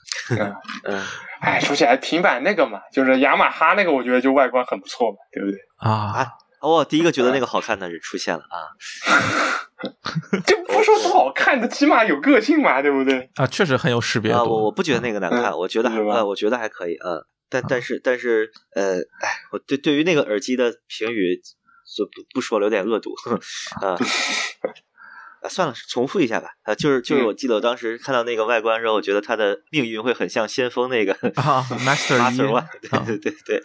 [0.85, 1.03] 嗯，
[1.41, 5.59] 哎，说起来平板那个嘛，就是雅马哈那个，我觉得就外观很不错嘛，对不对？
[5.79, 6.29] 啊。
[6.61, 8.69] 哦，第一个觉得那个 好看的人出现了啊！
[10.47, 13.31] 这不说不好看的，起码有个性嘛，对不对？
[13.37, 14.39] 啊，确实很有识别度。
[14.39, 17.23] 我我不觉得那个难看，我觉得还呃，我觉得还可以啊。
[17.51, 21.41] 但但是但是呃，哎，我对对于那个耳机的评语
[21.97, 23.15] 就不不说了，有点恶毒
[23.81, 23.97] 啊。
[25.43, 26.49] 啊，算了，重复一下吧。
[26.63, 33.63] 啊，就是就是，我记得我当时看到那个外观的时候，我觉得它的命运会很像先锋那个啊， Master One，对对对对。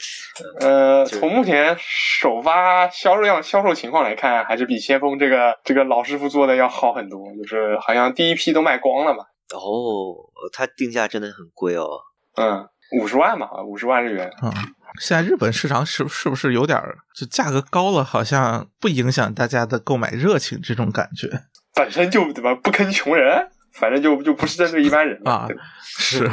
[0.60, 7.20] 呃，从目前首发销售量销售情况来看，还是比先锋这个这个老师傅做的要好很多。
[7.42, 9.24] 就是好像第一批都卖光了嘛。
[9.54, 10.16] 哦，
[10.52, 11.88] 它定价真的很贵哦。
[12.36, 12.68] 嗯，
[13.02, 14.32] 五十万嘛，五十万日元。
[14.42, 14.52] 嗯，
[15.00, 16.80] 现在日本市场是是不是有点
[17.16, 21.44] 就价格高了，好像不影响大家的购买热情这种感觉？
[21.76, 25.48] 本身就怎么不坑穷人，反正就就不是针对一般人啊。
[25.82, 26.30] 是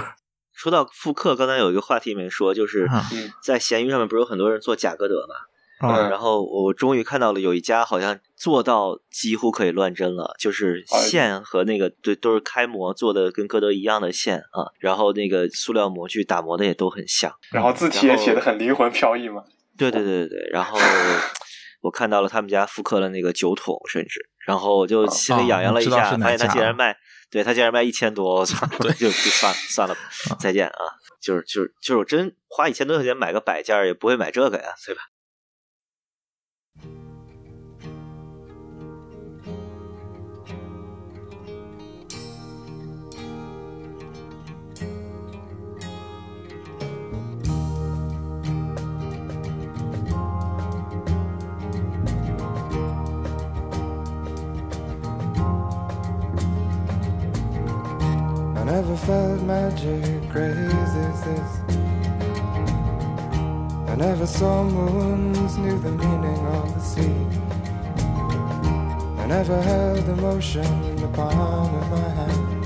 [0.53, 2.87] 说到复刻，刚才有一个话题没说，就是
[3.43, 5.27] 在闲鱼上面不是有很多人做贾格德
[5.81, 19.43] 然后我终于看到了有一家好像做到几乎可以乱真了，就是线和那个对都是开模做的跟歌德一样的线啊，然后那个塑料模具打磨的也都很像，然后字体也写的很灵魂飘逸嘛。
[19.79, 20.79] 对对对对对，然后
[21.81, 24.29] 我看到了他们家复刻了那个酒桶，甚至。
[24.47, 26.97] 然后我就心里痒痒了一下，发现他竟然卖，
[27.31, 28.67] 对他竟然卖一千多，我操！
[28.81, 29.97] 对就就算算了，
[30.39, 30.75] 再见啊！
[31.21, 35.03] 就是就是就是，我真花一千多块钱买个摆件也不会买这个呀，对吧
[58.91, 61.61] ？never felt magic crazy as this
[63.89, 67.15] I never saw moons, knew the meaning of the sea.
[69.23, 72.65] I never held emotion in the palm of my hand.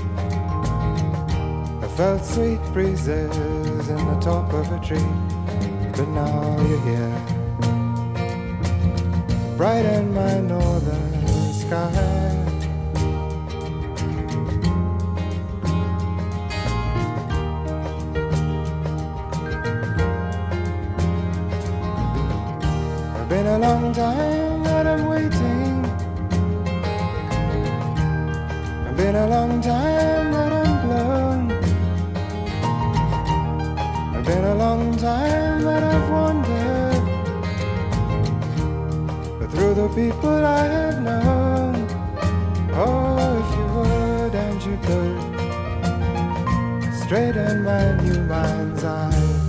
[1.83, 3.37] I felt sweet breezes
[3.87, 5.11] in the top of a tree,
[5.95, 7.17] but now you're here.
[9.57, 12.44] Brighten my northern sky.
[23.35, 25.83] Been a long time that I'm waiting.
[28.85, 31.51] It's been a long time that I'm blown.
[34.15, 37.03] It's been a long time that I've wandered.
[39.39, 41.73] But through the people I have known,
[42.71, 45.19] oh, if you would and you could,
[47.01, 49.44] straighten my new mind's eye.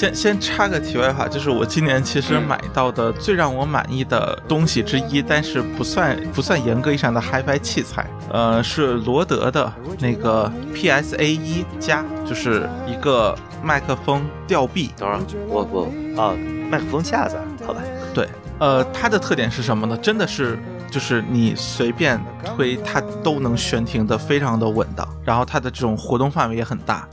[0.00, 14.90] 先先插个题外话，就是我今年其实买到的最让我满意的东西之一，但是不算不算严格意义上的 HiFi 器材，呃，是罗德的那个 PSA 一加，就是一个麦克风吊臂。
[14.96, 16.32] 等会儿，我我啊，
[16.70, 17.36] 麦克风架子，
[17.66, 17.82] 好吧？
[18.14, 18.26] 对，
[18.58, 19.94] 呃，它的特点是什么呢？
[19.98, 20.58] 真的是
[20.90, 27.06] 就是你随便推它都能悬停的，非常的稳当，然后它的这种活动范围也很大。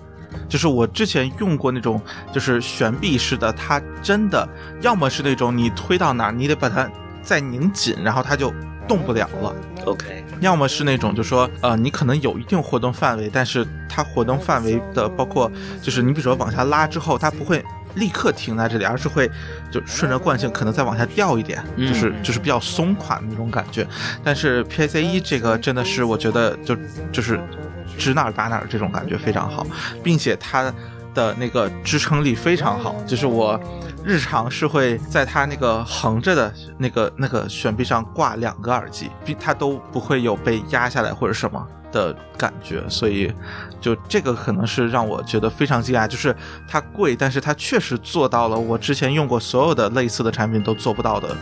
[0.47, 2.01] 就是我之前用过那种，
[2.33, 4.47] 就是悬臂式的，它真的
[4.81, 6.89] 要么是那种你推到哪儿，你得把它
[7.21, 8.53] 再拧紧，然后它就
[8.87, 9.55] 动不了了。
[9.85, 17.63] OK，要么是那种，就说呃，你可能有一定活动范围，但是它活动范围的包括，就是你比如说往下拉之后，它不会
[17.95, 19.29] 立刻停在这里，而是会
[19.71, 23.87] 就顺着惯性可能再往下掉一点，就是就是比较松垮的那种感觉。
[24.23, 26.75] 但是 PSA 一这个真的是我觉得就
[27.11, 27.39] 就是。
[27.97, 29.65] 指哪儿打哪儿，这种感觉非常好，
[30.03, 30.71] 并且它
[31.13, 33.59] 的那个支撑力非常好，就是我
[34.07, 43.29] 日常是会在它那个横着的那个那个悬臂上挂两个耳机，它都不会有被压下来或者什么的感觉，所以
[43.81, 46.33] 就这个可能是让我觉得非常惊讶，就是
[46.69, 51.35] 它贵，但是它确实做到了我之前用过所有的类似的产品都做不到的。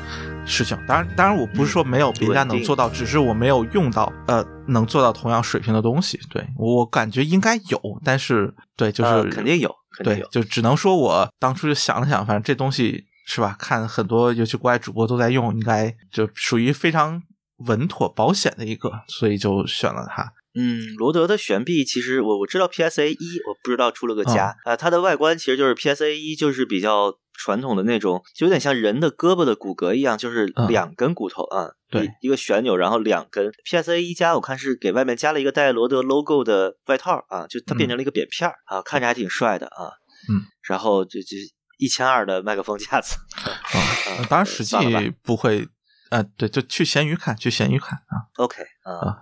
[0.48, 6.20] 事情，当然，当然，我不是说没有别家能做到，只是我没有用到，呃，能做到同样水平的东西。
[6.30, 13.56] 对我感觉应该有，但是，对，就是肯定有，对，就只能说我当初就想了想，反正这东西是吧？
[13.58, 17.22] 看很多尤其国外主播都在用，应该就属于非常
[17.68, 20.34] 稳妥保险的一个，所以就选了它。
[20.54, 27.18] 嗯，罗德的悬臂其实我我知道 PSA 一，我不知道出了个加啊，它的外观其实就是 PSA 一，就是比较。
[27.38, 33.52] 传统的那种，就有点像人的胳膊的骨骼一样，就是两根骨头啊，对，一个旋钮，然后两根。
[33.70, 39.92] PSA 一加，我看是给外面加了一个戴罗德 logo 的外套啊，就它变成了一个扁片儿啊，看着还挺帅的啊。
[40.30, 41.38] 嗯，然后就就
[41.78, 44.76] 一千二的麦克风架子 啊，当然实际
[45.22, 45.68] 不会，
[46.10, 48.26] 呃，对，就去闲鱼看，去闲鱼看啊。
[48.38, 49.18] OK 啊。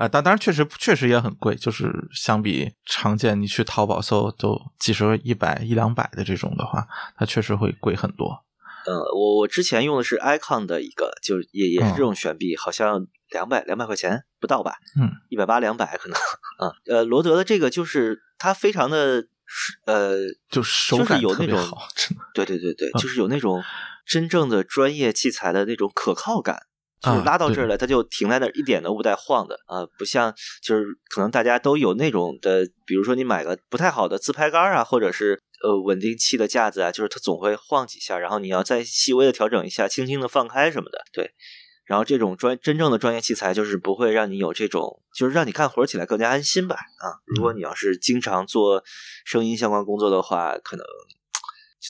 [0.00, 6.86] 啊，但当然确实确实也很贵，就是相比常见你去淘宝搜都几十、一百、一两百的这种的话，
[7.18, 8.42] 它确实会贵很多。
[8.86, 14.72] 呃，我我之前用的是 icon 的一个，就也也是这种悬臂，好像两百两百块钱不到吧？
[14.98, 16.16] 嗯，一百八两百可能。
[16.66, 19.26] 啊，呃，罗德的这个就是它非常的，
[19.84, 20.16] 呃，
[20.50, 21.86] 就手感有那种好，
[22.32, 23.62] 对对对对，就是有那种
[24.06, 26.62] 真正的专业器材的那种可靠感。
[27.00, 29.86] 就是拉到这儿来，它就停在那儿，一点都不带晃的啊！
[29.98, 41.02] 不像就是可能大家都有那种的，比如说你买个不太好的自拍杆啊，或者是呃稳定器的架子啊，就是它总会晃几下，然后你要再细微的调整一下，轻轻的放开什么的。
[41.10, 41.30] 对，
[41.86, 46.74] 然后这种专真正的专业器材就是不会让你有这种，就是让你干活起来更加安心吧？
[46.76, 48.84] 啊，如果你要是经常做
[49.24, 50.84] 声音相关工作的话，可能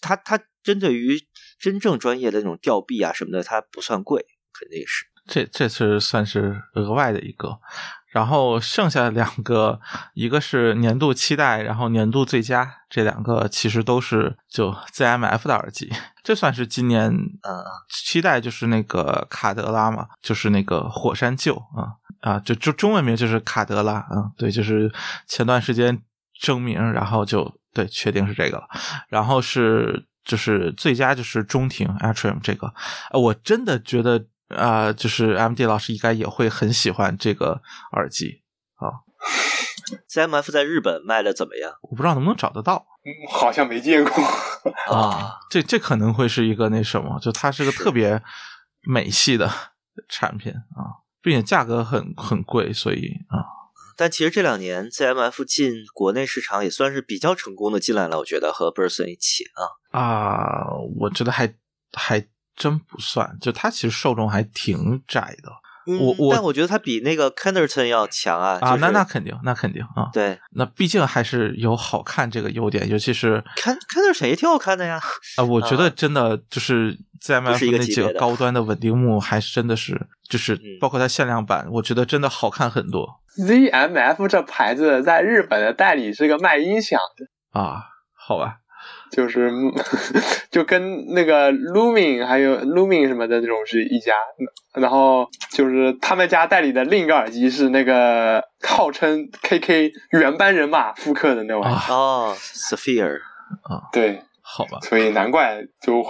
[0.00, 1.20] 它它针对于
[1.58, 4.24] 真正专业的那种吊臂啊什么的，它不算贵。
[4.52, 7.58] 肯定是，这这次算是额外的一个，
[8.10, 9.80] 然后剩下两个，
[10.14, 15.92] 一个是年度期待，然后年度最佳，这两个其实都是就 ZMF 的耳机。
[16.24, 17.10] 这算是今年
[17.42, 24.92] 呃期待，就是那个卡德拉嘛，就是那个火山鹫啊啊，就就中文名就是卡德拉啊，对，就是
[25.28, 26.02] 前段时间
[26.40, 28.68] 征名，然后就对，确定是这个了。
[29.08, 32.74] 然后是就是最佳就是中庭 Atrium 这个，
[33.12, 34.26] 呃，我真的觉得。
[34.56, 37.62] 啊，就是 M D 老师应该也会很喜欢这个
[37.92, 38.42] 耳机
[38.76, 39.06] 啊。
[40.08, 41.72] C M F 在日本卖的怎么样？
[41.82, 42.86] 我不知道能不能找得到，
[43.30, 44.12] 好像没见过
[44.94, 45.38] 啊。
[45.50, 48.22] 这这可能会是一个那什么，就它是个特别
[48.82, 49.50] 美系的
[50.08, 53.42] 产品啊，并且价格很很贵，所以啊。
[53.96, 60.64] 但其实这两年 C M F 进国内市场也算是比较成功的进来了，我觉得和 Burson 一起啊啊，
[61.00, 61.54] 我觉得还
[61.92, 62.26] 还。
[62.60, 65.50] 真不算，就它其实受众还挺窄的。
[65.98, 68.76] 我我但我觉得它比那个 Kennerton 要强啊啊！
[68.76, 70.10] 那那肯定，那肯定啊。
[70.12, 75.00] 对，那毕竟还是有好看这个优点，尤其是 Ken Kennerton 也挺好看的呀。
[75.38, 83.08] 啊，我觉得真的就是在 M F 那几个高端的稳定木，还真的是就是包括它限量版，我觉得真的好看很多。
[83.38, 87.82] Z M F 这牌子在日本的代理是个卖音响的啊，
[88.14, 88.58] 好吧。
[89.10, 89.50] 就是，
[90.50, 94.14] 就跟那个 Lumin 还有 Lumin 什么的这种是一家，
[94.74, 103.20] 然后就是他们家代理的另一个耳机是那个号称 KK 原班人马复刻的那玩意哦，Sphere。
[103.62, 106.06] 啊，对，好吧，所以难怪就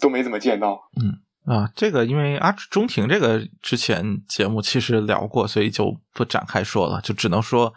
[0.00, 0.78] 都没怎么见到。
[1.00, 7.72] 嗯啊，这个因为阿中庭这个之前节目其实聊过，所以就不展开说了，就只能说，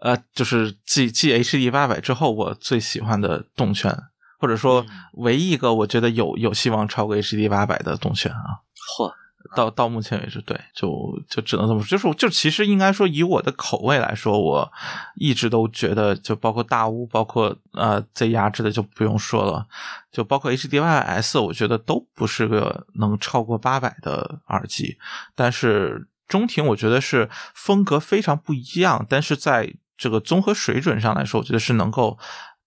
[0.00, 3.92] 呃，就是继继 HD 八百之后，我最喜欢的动圈。
[4.40, 8.64] 或者说，唯一一个我觉得有有希望超过 HD 八百的动圈啊，
[8.98, 9.12] 嚯！
[9.56, 10.88] 到到目前为止，对，就
[11.28, 11.88] 就只能这么说。
[11.88, 14.70] 就是就其实应该说，以我的口味来说，我
[15.16, 19.66] 一直都觉得，就包括大屋，包括呃 Z 压制的就不用说了，
[20.12, 24.96] 就包括 HD 八百 S，我觉得都不是个能超过八百的耳机。
[25.34, 32.16] 但是中庭，我觉得是风格非常不一样，但是在这个综合水准上来说，我觉得是能够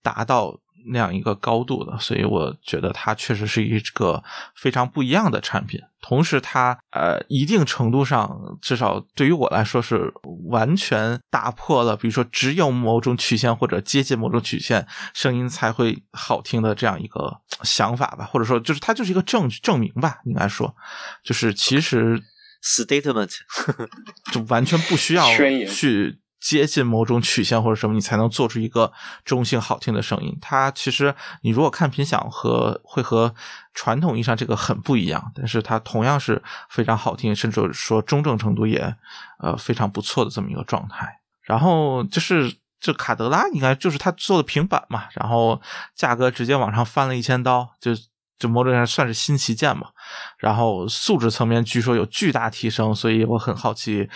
[0.01, 0.59] 达到。
[0.87, 4.23] 那样一个高度的，所以我觉得它确实是一个
[4.55, 5.79] 非常不一样的产品。
[6.01, 10.11] 同时，它呃一定程度上，至少对于我来说是
[10.49, 20.75] 完全打破了，比如说只有某种曲线或者接近某种曲线，声音才会好听的这样一个想法吧，或者说就是它就是一个证据证明吧，应该说，
[21.23, 22.21] 就是其实
[22.61, 23.31] statement
[24.33, 25.25] 就完全不需要
[25.69, 26.19] 去。
[26.43, 28.91] 接近某种曲线或者什么，你才能做出一个
[29.23, 30.37] 中性好听的声音。
[30.41, 33.33] 它其实你如果看频响和会和
[33.73, 38.93] 传统意义上这个很不一样，但是它同样是非常好听，甚至说中正程度也
[39.39, 41.21] 呃非常不错的这么一个状态。
[41.43, 45.61] 然后就是这卡德拉应该就是他做的平板嘛，然后
[45.95, 47.91] 价格直接往上翻了一千刀，就
[48.37, 49.87] 就某种上算是新旗舰嘛。
[50.37, 54.09] 然后素质层面据说有巨大提升，所以我很好奇。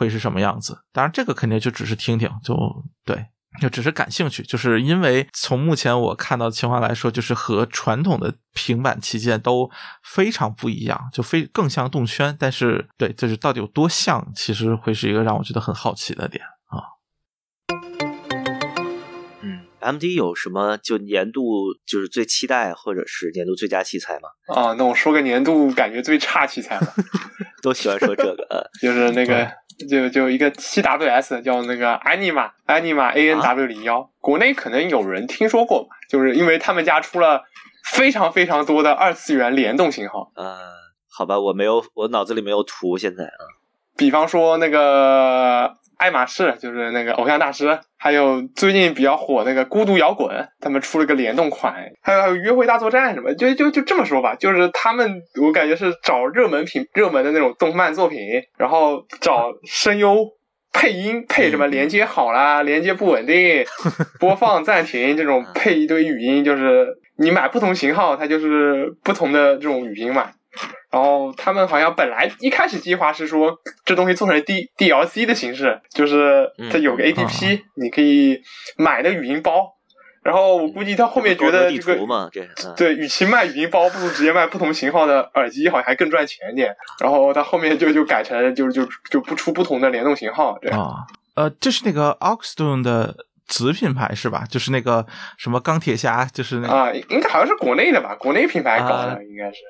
[0.00, 0.78] 会是什么样子？
[0.94, 2.56] 当然，这个肯定就只是听听，就
[3.04, 3.26] 对，
[3.60, 4.42] 就只是感兴趣。
[4.42, 9.70] 就是因为从目前我看到的情况来说，就是和传统的平板旗舰都
[10.02, 12.34] 非常不一样，就非更像动圈。
[12.40, 16.80] 但是，对，就是到底有多像，其实会是一个让我觉得很好奇的点啊。
[19.42, 24.30] 嗯，M D 有什么就年度就是最期待或者是年度最佳器材吗？
[24.54, 26.86] 啊，那我说个年度感觉最差器材吧。
[27.62, 29.46] 都喜欢说这个，就是那个。
[29.88, 35.90] 就就一个七 W S 叫那个 Anima Anima A N W 零幺，国内可能有人听说过吧？
[36.08, 37.42] 就是因为他们家出了
[37.92, 40.32] 非常非常多的二次元联动型号。
[40.36, 40.56] 嗯，
[41.10, 42.98] 好吧，我没有，我脑子里没有图。
[42.98, 43.42] 现在啊，
[43.96, 45.76] 比方说那个。
[46.00, 58.18] 爱马仕就是那个偶像大师，还有最近比较火那个孤独摇滚，他们出了个联动款，还有还有约会大作战什么，就就就这么说吧，就是他们我感觉是找热门品、热门的那种动漫作品，
[58.56, 60.26] 然后找声优
[60.72, 63.66] 配音配什么连接好啦，连接不稳定，
[64.18, 70.30] 播放暂停这种配一堆语音，就是你买不同型号，它就是不同的这种语音嘛。
[70.90, 78.40] 然后他们好像本来一开始计划是说这东西做成 D D L C 的形式，就是它有个 A P P，你可以
[78.76, 79.76] 买那语音包。
[80.22, 81.96] 然后我估计他后面觉得这个
[82.76, 86.76] 对，与其卖语音包，不如直接卖不同型号的耳机，好像还更赚钱一点。
[87.02, 90.58] 然后他后面就就改成就是就就不出不同的联动型号。
[90.60, 91.06] 对啊，
[91.36, 93.14] 呃，这是那个 Oxstone 的
[93.46, 94.44] 子品牌是吧？
[94.46, 95.06] 就是那个
[95.38, 98.14] 什么钢铁侠，就是那啊，应该好像是国内的吧？
[98.16, 99.60] 国内品牌搞的应该是。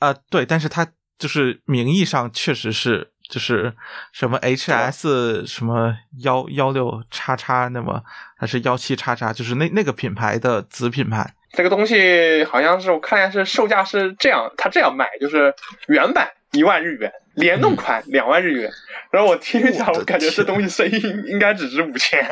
[0.00, 0.86] 啊，对，但是它
[1.18, 3.72] 就是名义上确实是就是
[4.12, 8.02] 什么 HS 什么幺幺六叉叉，那么
[8.36, 11.34] 还是幺七叉叉，就是那那个品牌的子品牌。
[11.52, 15.54] 这个东西好像是我看下是售价是这样，它这样卖，就是
[15.88, 18.70] 原版一万日元，联动款两万日元。
[19.10, 22.26] 然后我听一下，我感觉这东西声音应该只值五千，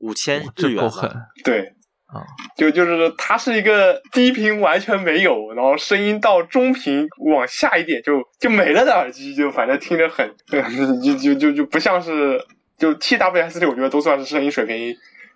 [0.00, 1.10] 五千日元这够狠。
[1.44, 1.74] 对。
[2.12, 2.24] 啊，
[2.56, 10.28] 就就是它是一个低频完全没有，然后声音到中频往下一点就就没了的耳机，就反正听着很，
[11.02, 12.44] 就就就就不像是
[12.78, 14.94] 就 TWS 六，我觉得都算是声音水平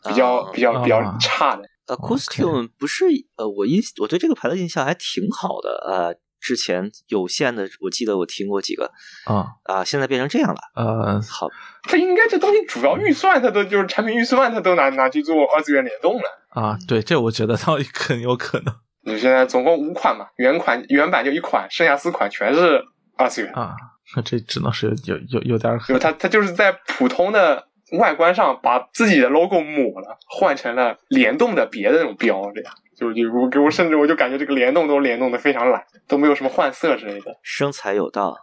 [0.08, 0.50] 比较、啊。
[0.52, 1.62] 比较比较差的。
[1.86, 3.04] 呃 Costume 不是
[3.36, 8.92] 呃，我印我对这个牌子印象还挺好的呃，之前有限的，我记得我听过几个
[9.24, 10.60] 啊啊，现在变成这样了。
[10.76, 11.48] 呃，好，
[11.84, 16.22] 它应该这东西主要预算，它都就是产品预算，它都拿拿去做二次元联动了。
[16.50, 18.74] 啊，对，这我觉得倒很有可能
[19.06, 22.84] 你现在总共五款嘛，原款原版就一款，剩下四款全是
[23.16, 23.50] 二次元。
[23.54, 23.74] 啊，
[24.14, 27.66] 那这只能是有有有点狠就是它它就是在普通的
[27.98, 37.36] 外观上把自己的 logo 抹了，换成了联动的别的那种标，这样就就我给我甚至我就感觉这个联动都联动的非常懒，都没有什么换色之类的。
[37.42, 38.36] 生财有道。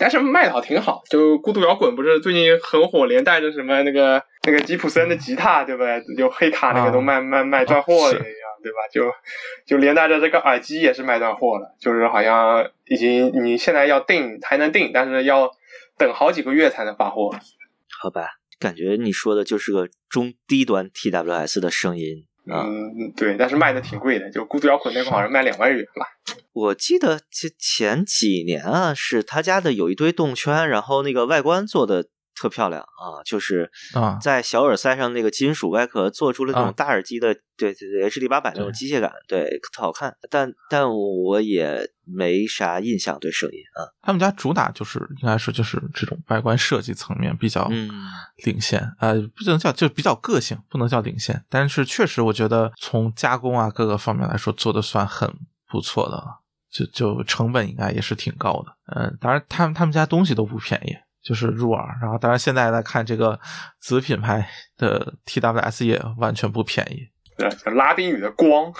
[0.00, 6.00] 但是卖的好挺好，就孤独摇滚不是最近很火，连带着什么那个那个吉普森的吉他，对不对？
[6.16, 8.22] 就黑卡那个都卖、卖卖断货了一样，
[8.62, 8.78] 对吧？
[8.92, 9.10] 就
[9.66, 15.50] 就连带着这个耳机也是卖断货了，就是好像已经你现在要订还能订，但是要
[15.96, 17.32] 等好几个月才能发货。
[18.00, 18.28] 好吧，
[18.60, 22.27] 感觉你说的就是个中低端 TWS 的声音啊。
[22.50, 26.06] 嗯，对，但是卖的挺贵的，就孤独摇滚那个好像卖两万日元吧。
[26.52, 32.06] 我记得前前几年啊，是他家的有一堆动圈，然后那个外观做的
[32.38, 34.18] 特漂亮啊，就是啊。
[34.20, 36.64] 在小耳塞上那个金属外壳做出了那啊。
[36.64, 40.14] 种大耳机的，对对对，HD 八百那种机械感，对，特好看。
[40.30, 47.90] 但但我也没啥印象对声音啊，他们家主打就是应该是就是这种外观设计层面比较嗯。
[48.44, 55.28] 领先，呃，不能叫就比较个性，不能叫领先，但是确实我觉得从加工啊各个方面来说做的算很
[55.68, 56.40] 不错的了，
[56.70, 60.94] 就就成本应该也是挺高的，嗯、当然他们他们家东西都不便宜。
[61.22, 63.38] 就是入耳，然后当然现在来看这个
[63.80, 68.72] 子品牌的 TWS 也完全不便宜，对，拉丁语的光，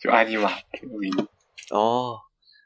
[0.00, 1.26] 就安妮玛，挺有名的。
[1.70, 2.16] 哦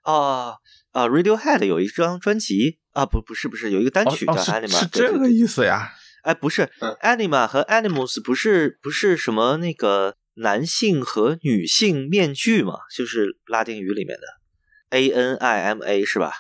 [0.02, 0.56] 啊
[0.92, 5.92] 啊，Radiohead 有一张专辑啊，不不是不是有一个单曲叫哦哦是这个意思呀？
[6.22, 12.78] 哎，不是、嗯 Anima 和 Animus 不是不是什么那个男性和女性面具嘛？
[12.96, 14.26] 就是拉丁语里面的
[14.90, 16.32] A N I M A 是吧？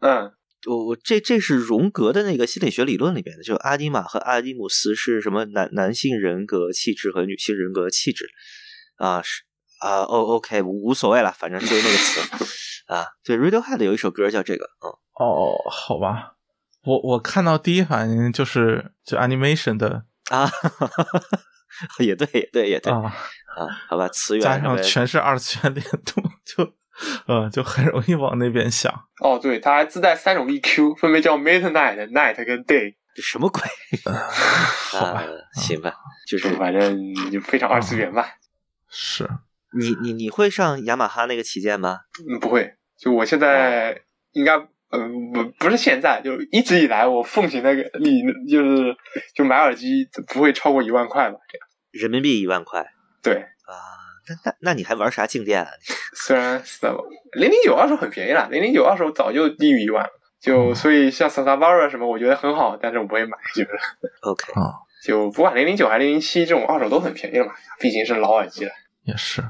[0.00, 0.32] 嗯，
[0.68, 8.26] 我我这这是荣格的那个心理学理论里边的，就阿尼玛和阿尼姆斯是什么男男性人格气质和女性人格气质
[8.96, 9.42] 啊是
[9.80, 12.20] 啊哦 OK 无无所谓了，反正就是那个词
[12.86, 13.06] 啊。
[13.24, 16.34] 对，Radiohead 有一首歌叫这个，嗯哦，好吧，
[16.84, 20.50] 我我看到第一反应就是就 animation 的啊，
[22.00, 23.00] 也对也对也对啊，
[23.56, 26.74] 啊，好吧，词源加上全是二次元联动，就
[27.26, 28.92] 呃就很容易往那边想。
[29.22, 33.62] 哦，对，它还自带三种 EQ，分别叫 Midnight、Night 跟 Day，这什么鬼
[34.90, 35.26] 好吧啊？
[35.54, 35.92] 行吧，
[36.28, 36.98] 就是反正
[37.30, 38.26] 就非常二次元吧。
[38.88, 39.28] 是
[39.78, 41.98] 你你你会上雅马哈那个旗舰吗？
[42.28, 44.00] 嗯，不会，就我现在
[44.32, 44.56] 应该，
[44.90, 48.96] 嗯，不不是现在，就一直以来我奉行那个理，就是
[49.34, 51.66] 就买耳机不会超过一万块吧，这样。
[51.92, 52.84] 人民币一万块
[53.22, 53.74] 对，啊？
[54.28, 55.68] 那那那你还玩啥静电啊？
[56.14, 56.62] 虽然
[57.32, 60.10] 零零九二手很便宜了，零零九二手早就低于一万了，
[60.40, 63.70] 就所以像 s a s a v a r a 什么，我觉得很好，但是我不会买，就是。
[64.22, 64.74] OK， 啊，
[65.04, 68.72] 就不管零零九还是零零七这种二手都很便宜了嘛，毕竟是老耳机了。
[69.04, 69.42] 也是。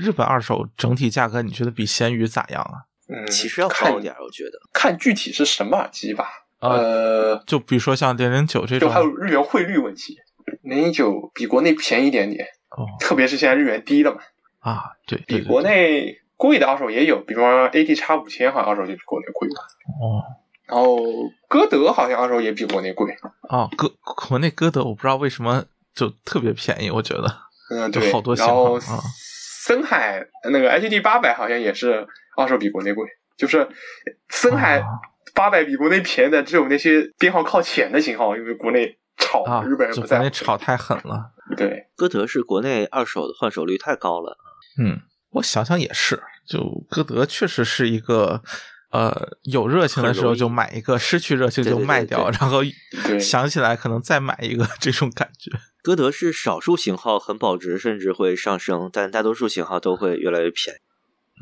[0.00, 2.88] 日本二手整体价格，你觉得比闲鱼咋样啊？
[3.08, 4.52] 嗯，其实要看一点儿，我觉得。
[4.72, 6.24] 看具体是什么耳机吧。
[6.58, 10.16] 啊呃，就比如说像零零九这种就还有日元汇率问题，
[10.62, 12.86] 零零九比国内便宜一点点，哦。
[13.00, 14.20] 特别是现在日元低了嘛，
[14.60, 19.62] 啊，对比国内贵的二手也有，比方 AT 叉五千好像二手就比国内贵吧。
[20.00, 20.22] 哦。
[20.66, 20.98] 然后
[21.48, 23.10] 歌德好像二手也比国内贵，
[23.48, 23.90] 哦，歌
[24.28, 25.64] 国内歌德我不知道为什么
[25.94, 27.26] 就特别便宜，我觉得。
[27.70, 29.00] 嗯，对，就好多型然后号啊。
[29.64, 33.08] 森海那个 H D 八百好像也是二手比国内贵，
[33.38, 33.66] 就是
[34.28, 34.86] 森海啊。
[35.34, 40.18] 八百比国内便宜的只有那些编号靠前的型号，因为国内炒，啊，日本人不在。
[40.18, 40.24] 乎。
[40.24, 41.30] 内炒太狠了。
[41.56, 44.36] 对，歌德是国内二手的换手率太高了，
[44.78, 45.00] 嗯，
[45.30, 48.42] 我想想也是，就歌德确实是一个。
[48.90, 55.50] 呃，有热情的时候就买一个，失去热情就卖掉，对对对然后 想起来可能再买一个，这种感觉。
[55.82, 60.78] 歌德是少数型号很保值，甚至会上升，但大多数型号都会越来越便宜。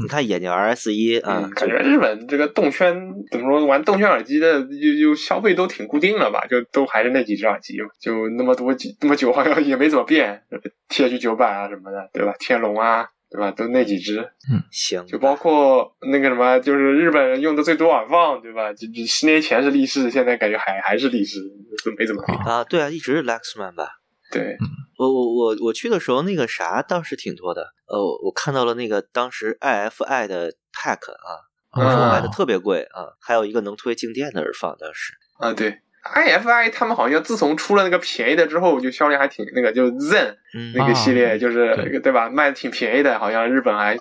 [0.00, 2.94] 你看眼镜 RS 一啊，感觉日本这个动圈
[3.30, 6.46] 怎么说，玩动圈耳机的就就消费都挺固定了吧？
[6.50, 10.42] 就都还是那几只耳机嘛，就那么多几那么久，好像也没怎么变。
[10.88, 12.34] TH 九百啊什么的，对吧？
[12.38, 13.50] 天龙啊，对吧？
[13.50, 14.20] 都那几只。
[14.20, 15.04] 嗯，行。
[15.06, 18.72] 就包括那个什么，就是日本人用的最多耳放，对吧？
[18.72, 21.40] 就就十年前是力士，现在感觉还还是力士，
[21.84, 22.62] 都没怎么变啊。
[22.64, 23.88] 对啊，一直是 Lexman 吧？
[24.30, 24.56] 对。
[24.98, 27.74] 我我我我去的时候，那个啥倒是挺多的。
[27.86, 35.82] 呃，我看到了那个当时 IFI 的 Pack 啊，当时卖的特别贵啊，还有一个能推静电的耳放，当时啊，对。
[36.14, 40.34] IFI 他们好像自从出了那个便宜的之后，就销量还挺那个，就 Zen
[40.74, 42.28] 那个系列，就是对吧？
[42.28, 43.96] 卖的挺便宜的，好像日本还，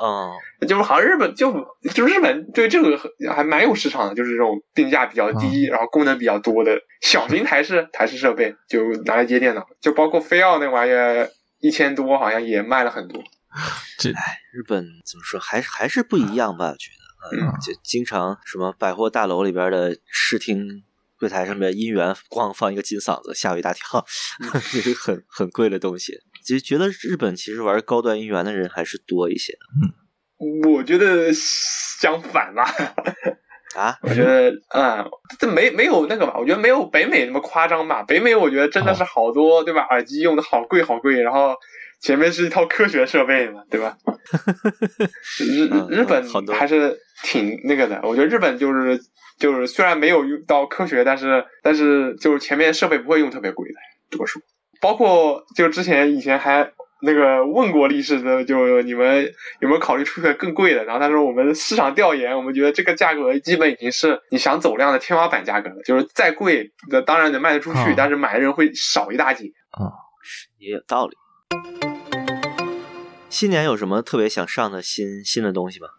[0.68, 1.52] 就是好像日本就
[1.94, 3.00] 就日本对这个
[3.34, 11.30] 还蛮有市场的，就是这种定价比较低，然后功能比较多的小型台式台式设备，就拿来接电脑，就包括飞奥那玩意儿
[11.60, 13.22] 一千多，好像也卖了很多。
[13.98, 16.72] 这哎，日本怎么说，还是还是不一样吧？
[16.72, 16.90] 我觉
[17.38, 20.84] 得，嗯，就经常什么百货大楼里边的视听。
[21.20, 24.06] 柜台上面音源咣放一个金嗓子，吓我一大跳，
[24.72, 26.14] 这是很很贵的东西。
[26.46, 29.54] 就觉得日本其实玩高端音源的人还是多一些。
[30.40, 32.64] 嗯，我觉得相反吧。
[33.76, 33.98] 啊？
[34.04, 35.04] 我觉得，嗯，
[35.40, 36.36] 这没没有那个吧？
[36.38, 38.04] 我觉得没有北美那么夸张吧。
[38.04, 39.82] 北美我觉得真的是好多，对吧？
[39.90, 41.56] 耳机用的好贵好贵，然后
[42.02, 43.98] 前面是一套科学设备嘛，对吧？
[45.40, 46.24] 日日本
[46.54, 48.00] 还是挺那个的。
[48.04, 49.00] 我觉得日本就是。
[49.38, 53.76] 就是虽然没有用到科学，但是但是就是前面设备不会用特别贵的
[54.10, 54.40] 多数，
[54.80, 56.72] 包括就之前以前还
[57.02, 59.30] 那个问过历史的，就你们
[59.60, 60.86] 有没有考虑出个更贵的？
[60.86, 69.52] 然后他说我们市场调研，我们觉得这个价格基本已经是你想走量的天花板价格了，就是再贵的当然能卖得出去，但是买的人会少一大截。
[69.72, 69.92] 啊，
[70.60, 71.18] 也有道理。
[73.30, 75.90] 新年有什么特别想上的新新的东西吗？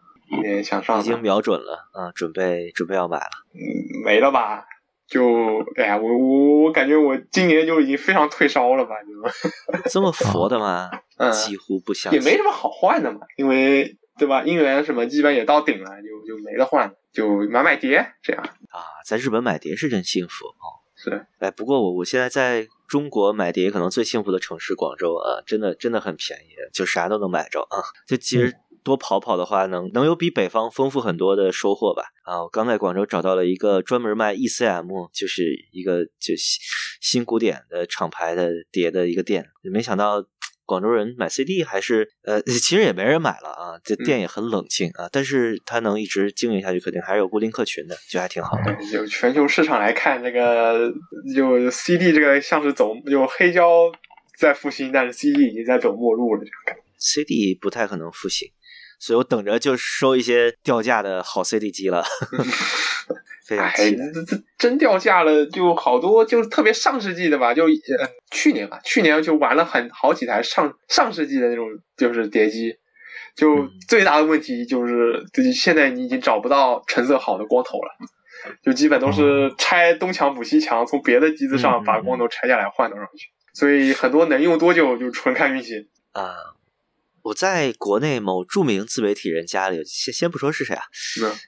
[0.42, 3.30] 也想上，已经瞄准了啊，准备准备要买了。
[3.54, 4.64] 嗯，没了吧？
[5.08, 8.96] 就哎呀，我我我感觉我今年就已经非常退烧了吧？
[9.02, 10.90] 就 这么佛的吗？
[11.18, 14.42] 嗯，几乎不相也没什么好换的嘛，因为对吧？
[14.42, 18.42] 姻缘什么基本也到顶了，就就没得换，就买买碟这样。
[18.42, 20.82] 啊，在日本买碟是真幸福哦。
[20.96, 27.78] 是，哎，不过我我现在在中国买碟，可能最幸福的城市广州啊，真的真的很便宜，就啥都能买着啊，
[28.08, 28.56] 就其实。
[28.86, 32.04] 多跑跑的话，能能有比北方丰富很多的收获吧？
[32.24, 35.42] 啊，我刚在广州找到了一个专门卖 ECM，就是
[35.72, 36.60] 一个就新
[37.00, 39.44] 新古典的厂牌的碟的一个店。
[39.72, 40.24] 没想到
[40.64, 43.80] 广州人买 CD 还是呃，其实也没人买了啊。
[43.82, 48.76] 这店也很冷清啊，但是它能一直经营下去，肯定还是有固定客群的，就还挺好的。
[48.92, 50.92] 就全球市场来看，这个
[51.34, 53.90] 就 CD 这个像是走有黑胶
[54.38, 56.82] 在复兴，但是 CD 已经在走末路了，这种感觉。
[56.98, 58.48] CD 不太可能复兴。
[58.98, 62.02] 所以我等着就收一些掉价的好 CD 机了，
[63.46, 64.04] 非常期待。
[64.12, 67.70] 这这真掉价了，就好多，就是特别上世纪的吧，就呃
[68.30, 72.74] 去年吧，去年就玩了很好几台上上世纪的那种就是碟机，
[73.36, 75.24] 就最大的问题就是，
[75.54, 77.90] 现在你已经找不到成色好的光头了，
[78.64, 85.74] 就基本都是拆东墙补西墙，从别的机子上把光头拆下来换到上去，所以很多能用多久就纯看运气
[86.12, 86.34] 啊。
[87.26, 90.84] 我在国内某著名自媒体人家里，先先不说是谁啊，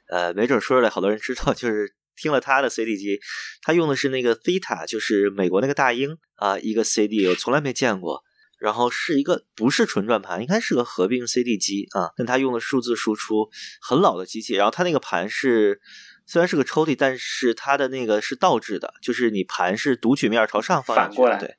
[0.08, 3.20] 呃，没准说出来好多人知道，就是听了他的 CD 机，
[3.62, 8.24] 他用的是那个 Theta，就是美国那个大鹰啊，一个 CD 我从来没见过，
[8.58, 13.48] 然后是一个不是纯转盘，应该是个合并 CD 机啊，但他用的数字输出
[13.80, 15.80] 很老的机器，然后他那个盘是
[16.26, 21.54] 虽然是个抽屉，但是它的那个是倒置的，就是你盘是读取面朝上放，反过来，对，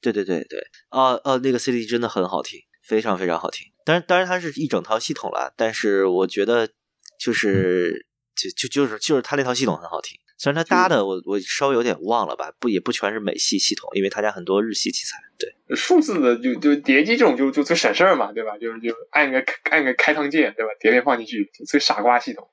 [0.00, 0.60] 对对对对，
[0.90, 2.60] 啊啊，那个 CD 真的很好听。
[2.86, 6.68] 非常非常好听，当然当然它是一整套系统了，但是我觉得
[7.18, 8.06] 就是
[8.36, 15.16] 就就就是就是它那套系统很好听，虽然它搭的我我稍微有点忘了吧，不也不全是美系系统，因为他家很多日系器材。
[15.36, 18.56] 对，数字的就就碟机这种就就最省事儿嘛，对吧？
[18.58, 20.70] 就是就按个按个开膛键，对吧？
[20.78, 22.48] 碟片放进去，最傻瓜系统。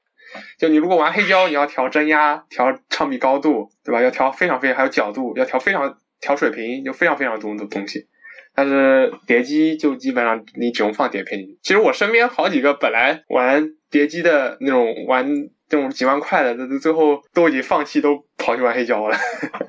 [0.58, 4.02] 就你如果玩黑胶，你要调真压，调唱臂高度，对吧？
[4.02, 8.08] 要调非常非常还有角度，要调非常调水平，就非常非常多的东西。
[8.54, 11.60] 但是碟机就基本上你只用放碟片进去。
[11.62, 15.26] 其实我身边好几个本来玩碟机的那种玩
[15.70, 19.16] 这种几万块的，这最后都已经放弃，都跑去玩黑胶了。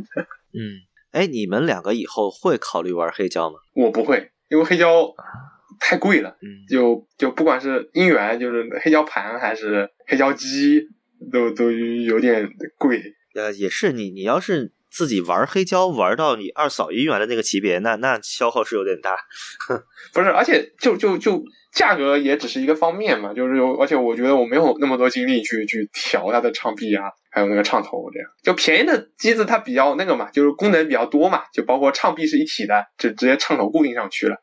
[0.52, 0.82] 嗯，
[1.12, 3.56] 哎，你们两个以后会考虑玩黑胶吗？
[3.74, 5.12] 我不会，因为黑胶
[5.78, 6.36] 太贵了。
[6.42, 10.82] 嗯，就就不管是音源，就是黑胶盘还是黑胶机，
[11.32, 12.48] 都都有点
[12.78, 13.00] 贵。
[13.34, 14.72] 呃，也是，你你要是。
[14.92, 19.16] 自己玩黑胶玩到你二嫂音源的那个级别，那那消耗是有点大。
[20.12, 21.42] 不是，而且就就就
[21.72, 28.28] 价格也只是一个方面嘛，就是而且我觉得我没有那么多精力去去调它的唱臂啊，还有那个唱头这样。
[28.42, 34.36] 就便宜的机子它比较那个嘛，就是功能比较多嘛，就包括唱臂是一体的，就直接唱头固定上去了，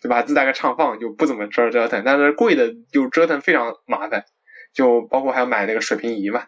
[0.00, 0.22] 对吧？
[0.22, 4.24] 自带个唱放就不怎么折折腾，但是贵的就折腾非常麻烦，
[4.72, 6.44] 就包括还要买那个水平仪嘛，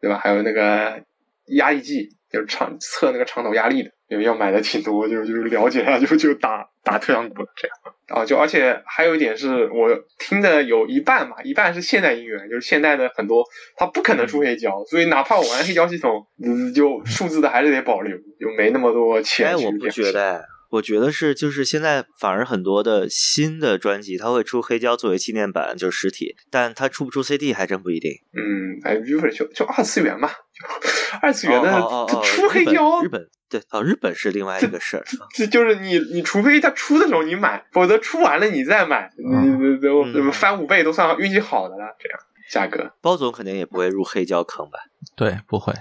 [0.00, 0.18] 对吧？
[0.18, 1.02] 还有那个
[1.48, 2.10] 压力计。
[2.28, 7.76] 就是长测那个长头压力的，因为要买的挺多，就就了解一下，就就打打特阳鼓了这样。
[8.08, 13.44] 然后就而且还有一点是我听的有一半嘛，一半是现代音源，就是现代的很多
[13.76, 19.50] 它不可能出黑胶，所以哪怕我玩黑胶系统，嗯，就数字的还是得保留，就没那么多钱。
[19.50, 28.10] 哎，我不觉得，我觉得是就是现在反而很多的新的专辑，它会出黑胶作为纪念版，就是实体，但它出不出 CD 还真不一定。
[28.34, 30.28] 嗯，哎，就就二次元嘛。
[31.20, 31.80] 二次元的
[32.24, 35.04] 出黑胶，日本对哦，日本是另外一个事儿。
[35.34, 41.94] 这就是你，你除非他出的时候你买，否则出完了你再买，你都翻五倍都算运气好的了。
[41.98, 42.18] 这样
[42.50, 44.78] 价格，包总肯定也不会入黑胶坑吧？
[45.14, 45.72] 对，不会。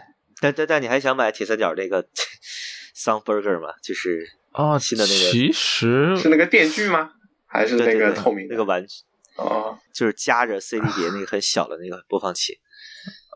[0.42, 2.04] 但但但你还想买铁三角那个
[2.96, 3.70] Sound Burger 吗？
[3.82, 7.12] 就是啊，新的那个，其实是那个电锯吗？
[7.48, 9.04] 还是那个透明那个玩具？
[9.38, 12.60] 哦，就是夹着 CD 碟那个很小的那个播放器。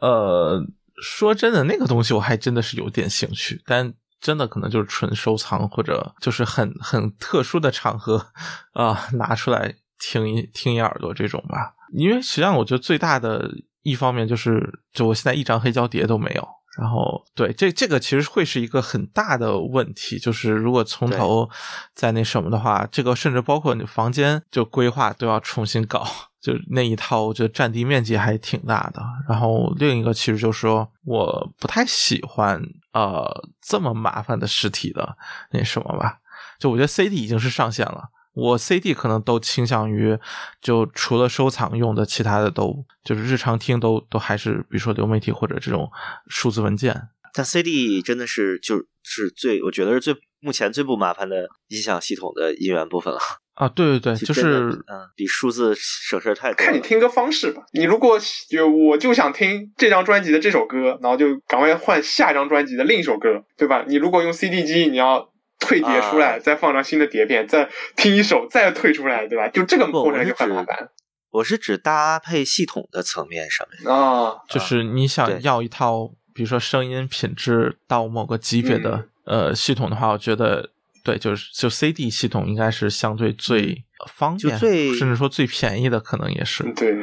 [0.01, 0.61] 呃。
[1.01, 8.27] 说真的，那个东西我还真的是有点兴趣，但真的可能就是纯收藏或者就是很很特殊的场合
[8.73, 11.73] 啊拿出来听一听一耳朵这种吧。
[11.93, 13.49] 因为实际上我觉得最大的
[13.81, 16.47] 一方面就是，就我现在一张黑胶碟都没有。
[16.77, 21.49] 然后对这这个其实会是一个很大的问题，就是如果从头
[21.93, 26.07] 再那什么的话，这个甚至包括你房间就规划都要重新搞。
[26.41, 29.01] 就那一套，我觉得占地面积还挺大的。
[29.27, 32.61] 然后另一个其实就是说，我不太喜欢
[32.93, 33.29] 呃
[33.61, 35.17] 这么麻烦的实体的
[35.51, 36.19] 那什么吧。
[36.59, 40.17] 就我觉得 CD 已经是上限了，我 CD 可能都倾向于
[40.61, 45.89] 就除了收藏用的，其他的都就是日常听都都还是比如说流媒体或者这种
[46.27, 47.09] 数字文件。
[47.33, 53.19] 但 CD 真的是就是最我觉得是最目前最不麻烦的音响系统的音源部分了。
[53.59, 56.55] 啊，对对对，就是嗯，比数字省事太多。
[56.55, 58.17] 看你听歌方式吧，你如果
[58.49, 63.83] 就我就想听这张专辑的这首歌，然后就赶快换下一张专辑的另一首歌，对吧？
[63.85, 65.29] 你如果用 CD 机，你要
[65.59, 69.49] 退碟出来，再放张新的碟片，再听一首，再退出来，对吧？
[69.49, 70.89] 就这个过程就很麻烦。
[71.31, 80.69] 我是指搭配系统的层面上面啊，就是你想要一套，比如说声音品质到某个级别的呃系统的话，我觉得。
[81.09, 83.83] 对，就是就 CD 系统应该是相对最
[84.13, 86.63] 方便，最甚至说最便宜的，可能也是。
[86.73, 86.93] 对，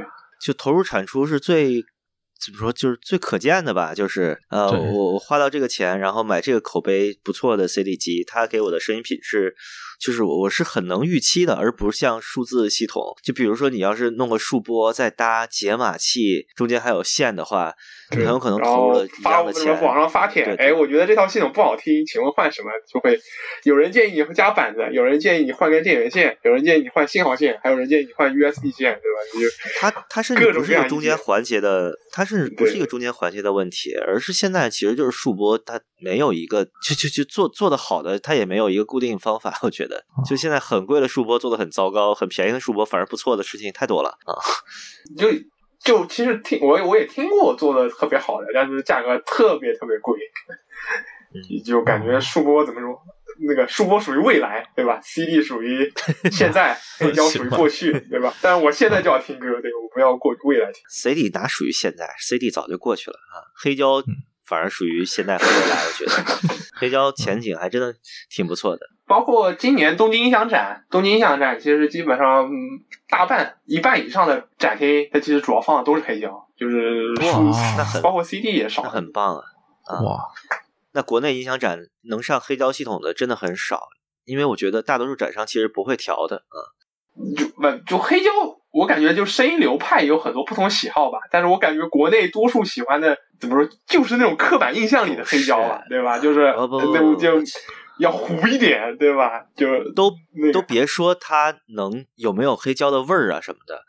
[0.40, 1.84] 就投入产出是最
[2.44, 3.94] 怎么说，就是最可见的吧。
[3.94, 9.54] 就是呃，我我花到这个钱，然后买这个口碑不错的 CD 机，它给我的声音品质。
[9.98, 13.02] 就是我我是很能预期的，而不是像数字系统。
[13.24, 17.72] 就比如说你要是弄个数播，再搭解码器，中间还有线的话，
[18.10, 19.82] 很有可能投了一样的钱。
[19.82, 22.68] 网上发帖，哎，我觉得这套系统不好听，请问换什么？
[22.92, 23.18] 就会
[23.64, 29.18] 有人建议你加板子，有人建议你换根电源线，有人建议你换信号线，还有人建议你换 USB 线，对吧？
[29.34, 29.48] 你就
[29.80, 40.04] 它它甚至不是一个中间环节的，它甚至不是一个中间环节的问题，而是现在其实就是数播，它没有一个就就就做做的好的，它也没有一个固定方法，我觉得。
[40.28, 44.34] 就现在很贵的数播做的很糟糕，很便宜的数播反而不错的事情太多了啊！
[45.16, 45.28] 就
[45.78, 50.18] 就其实听我我也听过做的特别好的，但是价格特别特别贵，
[51.64, 52.98] 就感觉数播怎么说？
[53.40, 55.00] 那个数播属于未来，对吧？
[55.04, 55.92] CD 属于
[56.30, 58.32] 现在， 黑胶属于过去，对吧？
[58.40, 60.82] 但是我现在就要听歌，对我不要过未来听。
[60.88, 63.42] CD 哪属于现在？CD 早就过去了啊！
[63.54, 64.02] 黑胶
[64.44, 66.12] 反而属于现在和未来，我觉得
[66.78, 67.94] 黑胶前景还真的
[68.30, 68.86] 挺不错的。
[69.06, 72.48] 包括今年东京音响展，东京音响展其实基本上
[73.08, 79.42] 大半一半以上的展厅，它其实主要放的都是黑胶，就是那很包括 CD 也少，很棒啊！
[80.02, 80.18] 哇，
[80.96, 81.78] 那国内音响展
[82.08, 83.86] 能上黑胶系统的真的很少，
[84.24, 86.58] 因为我觉得大多数展商其实不会调的啊。
[87.36, 88.30] 就不就黑胶，
[88.72, 96.18] 我感觉就声音流派有很多不同喜好吧，但是我感觉国内多数喜欢的怎么说，就是那种刻板印象里的黑胶吧，对吧？
[96.18, 97.40] 就是那就。
[97.98, 99.46] 要糊一点，对吧？
[99.56, 100.12] 就都
[100.52, 103.80] 都别说它能有没有黑胶的味儿啊什么的，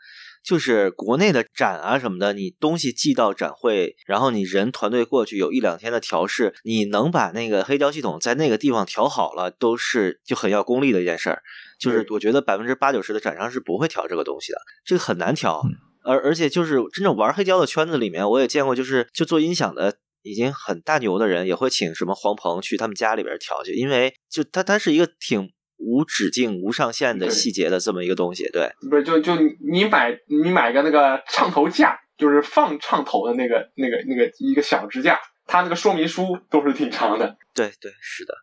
[0.48, 11.42] 就是国内的展啊什么的，你东西寄到展会，然后你人团队过去有一两天的调试，你能把那个黑胶系统在那个地方调好了，都是就很要功力的一件事儿。
[11.78, 15.62] 就是我觉得百分之八九十的展商是不会调这个东西的，这个很难调。
[16.02, 19.98] 而而且就是真正玩黑胶的圈子里面，我也见过，就是就做音响的。
[20.22, 25.48] 已经很大牛的人，也会请什么黄鹏去他们家里边调去，因为就他他是一个挺
[25.78, 28.48] 无止境、无上限的细节的这么一个东西。
[28.52, 29.34] 对，不是就就
[29.70, 37.36] 你买你买个那个唱头架，就是放唱头的那个那个那个一个小支架，它那个说明书都是挺长的。
[37.54, 38.34] 对对，是的。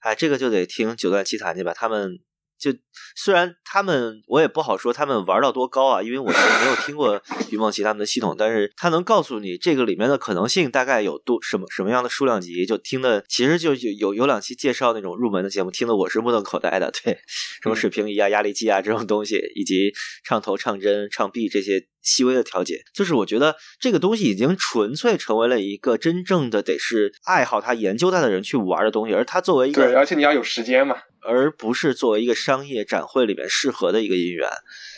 [0.00, 2.18] 哎，这个就得听九段奇谈去吧，他们。
[2.58, 2.72] 就
[3.16, 7.20] 虽然他们我也不好说他们玩到多高啊，因为我是没有听过
[7.50, 16.90] 于梦琪他们的系统，但是他能告诉你这个里面的可能性大概有多什么什么样的数量级，就听的其实就有有有两期介绍那种入门的节目，听的我是目瞪口呆的。
[17.04, 17.18] 对，
[17.62, 19.92] 什么水平仪啊、压力计啊这种东西，以及
[20.24, 30.96] 唱头、唱针、唱臂这些细微的调节，就是我觉得这个东西已经纯粹成为了一个真正的得是爱好它、研究它的人去玩的东西，而它作为一个对，而且你要有时间嘛。
[31.20, 34.48] 而不是作为一个商业展会里面适合的一个音源，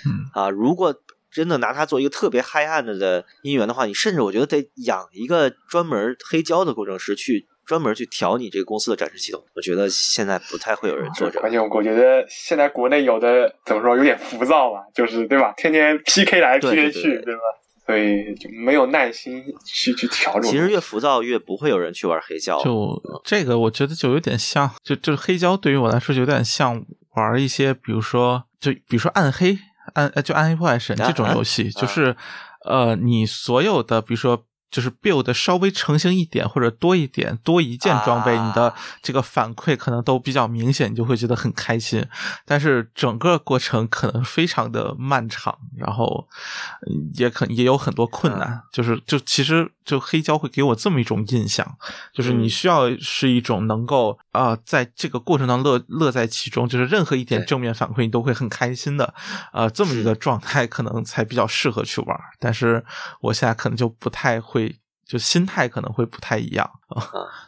[0.07, 0.95] 嗯啊，如果
[1.33, 9.41] 真的拿它做一个特别嗨暗的的音源的话，你甚至我觉得得养一个专门黑胶的工程师去专门去调你这个公司的展示系统。
[9.55, 11.47] 我觉得现在不太会有人做这个。
[11.47, 15.55] 而且我觉得现在国内有的怎么说有点浮躁吧，就是对吧？
[15.57, 17.41] 天天 PK 来 PK 去，对吧？
[17.87, 20.51] 所以就没有耐心去去调整。
[20.51, 22.61] 其实越浮躁越不会有人去玩黑胶。
[22.65, 26.85] 就这个，我觉得就有点像，就就是黑胶对于我来说，有点像
[27.15, 29.57] 玩一些，比如说，就比如说暗黑
[29.95, 32.17] 暗就暗黑破坏神这种游戏，就是
[32.65, 34.45] 呃，你所有的比如说。
[34.71, 38.73] 就是 build 稍微成型一点或者多一点多一件装备，你的
[39.03, 42.07] 这个反馈可能都比较明显，你就会觉得很开心。
[42.47, 46.29] 但是整个过程可能非常的漫长，然后
[47.15, 48.63] 也可也有很多困难。
[48.73, 51.67] 就是就其实就黑胶会给我这么一种印象，
[52.13, 59.13] 就是你需要是一种能够啊在这个过程当中乐乐在其中，就是任何一点正面反馈你都会很开心的
[59.53, 62.17] 呃这么一个状态，可能才比较适合去玩。
[62.39, 62.85] 但是
[63.21, 64.60] 我现在可能就不太会。
[65.11, 67.03] 就心态可能会不太一样啊，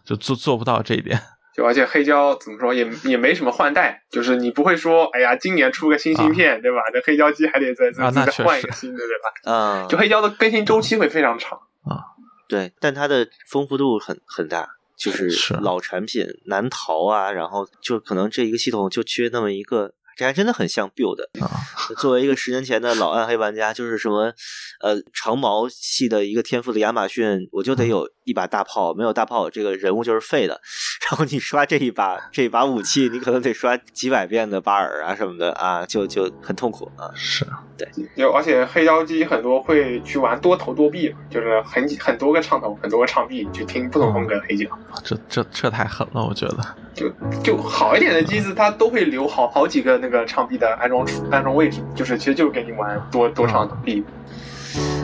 [0.05, 1.17] 就做做不到这一点。
[1.55, 6.79] 就而且黑胶怎么说也也没什么换代，就是你不会说，哎呀，今年出个新芯片，对吧？
[6.93, 9.53] 这黑胶机还得再再再换一个新的，对吧？
[9.53, 12.03] 啊， 就黑胶的更新周期会非常长啊。
[12.49, 14.69] 对，但它的丰富度很很大，
[14.99, 17.31] 就是老产品难逃啊。
[17.31, 19.95] 然后就可能这一个系统就缺那么一个。
[20.17, 21.51] 这还真的很像 build 啊。
[21.99, 24.33] 作为一个十年前的老暗黑玩家，就是什么，
[24.81, 30.61] 呃，长矛系的一个天赋的亚马逊，我就得有一把大炮，没有大炮，这个人物就是废的。
[31.11, 37.11] 然后你刷这一把 这一把武器，你可能得刷几百遍的巴尔啊什么的啊，就就很痛苦啊。
[37.15, 37.47] 是，
[37.77, 37.89] 对。
[38.17, 44.67] 就，而且黑胶机很多会去玩多头多臂，就是很很多个唱头，很多个唱臂，去听不同风格的黑胶。
[45.05, 46.59] 这这这太狠了，我觉得。
[46.95, 47.11] 就
[47.43, 54.05] 就好一点的机子，它都会留好好几个那个唱臂的安装处安装位置，就是其实就是给你玩多多唱臂。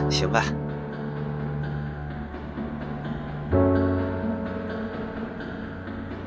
[0.09, 0.43] 行吧。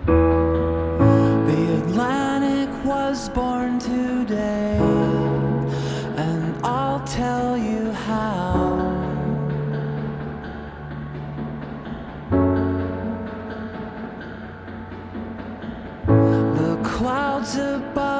[0.06, 4.78] The Atlantic was born today,
[6.16, 8.80] and I'll tell you how.
[16.56, 18.12] The clouds above.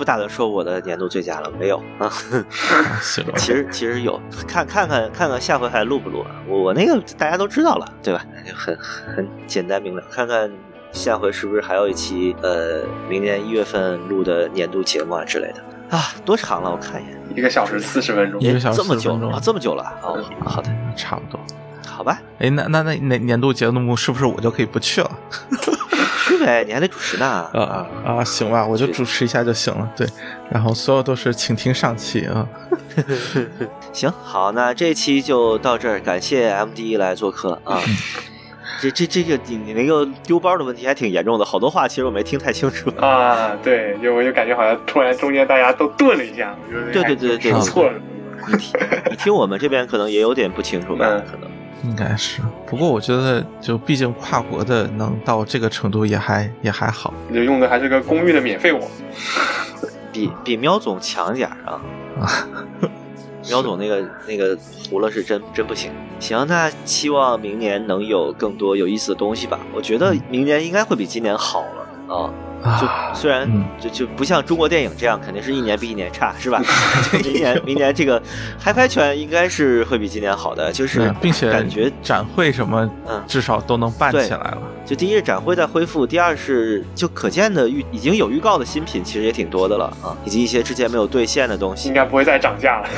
[0.00, 2.10] 不打算说我的年度最佳了，没有啊。
[3.36, 4.18] 其实其实有，
[4.48, 6.30] 看看看看看下回还录不录啊？
[6.48, 8.24] 我我那个大家都知道了，对吧？
[8.48, 8.74] 就很
[9.14, 10.02] 很简单明了。
[10.10, 10.50] 看看
[10.90, 16.14] 下回是不是还有一期呃，明年一月份录的年度节目啊之类的啊？
[16.24, 16.70] 多长了？
[16.70, 19.40] 我看一眼，一个小时四十分钟，一个小时这么久40分钟啊？
[19.42, 19.84] 这么久了？
[20.02, 21.38] 哦，好的，差不多。
[21.86, 25.10] 好吧，哎，那那那那年度节目是不是我就可以不去了？
[26.40, 27.26] 去呗，你还得主持呢。
[27.26, 28.24] 啊啊啊！
[28.24, 29.88] 行吧，我就主持一下就行了。
[29.96, 30.06] 对，
[30.50, 32.46] 然后所有都是请听上期啊。
[33.92, 37.80] 行，好，那这期就到这儿，感谢 M D 来做客啊。
[38.80, 42.90] 这这这个你你那个丢包的问题还挺严重的，好多话其实我没听太清楚。
[42.98, 46.56] 啊，对，就我就感觉好像突然中间大家都顿了一下，
[46.92, 47.92] 对对对对，说错了。
[48.48, 48.80] 你听
[49.10, 51.04] 你听我们这边可能也有点不清楚吧？
[51.30, 51.50] 可能
[51.84, 52.40] 应该是。
[52.66, 57.12] 不过我觉得，就毕竟跨国的能到这个程度也还也还好。
[57.32, 58.82] 就用的还是个公寓的免费网，
[60.12, 61.80] 比比喵总强点儿啊。
[63.48, 64.56] 喵总那个那个
[64.90, 65.90] 糊了是真真不行。
[66.20, 69.58] 行，那期望明年能有更多有意思的东西吧。
[69.74, 72.30] 我觉得明年应该会比今年好了啊。
[72.80, 76.60] 就虽然就就不像中国电影这样，肯定是一年比一年差，是吧？
[77.24, 78.22] 明年明年这个
[78.58, 84.58] 嗨拍圈应该是会比今年好的，就是并且感觉展会什么，嗯，至少都能办起来了。
[84.84, 92.88] 就第一是展会在恢复，第二是就可见的预已经有预告的新品，其实也挺多的了啊，以及一些之前没有兑现的东西，应该不会再涨价了。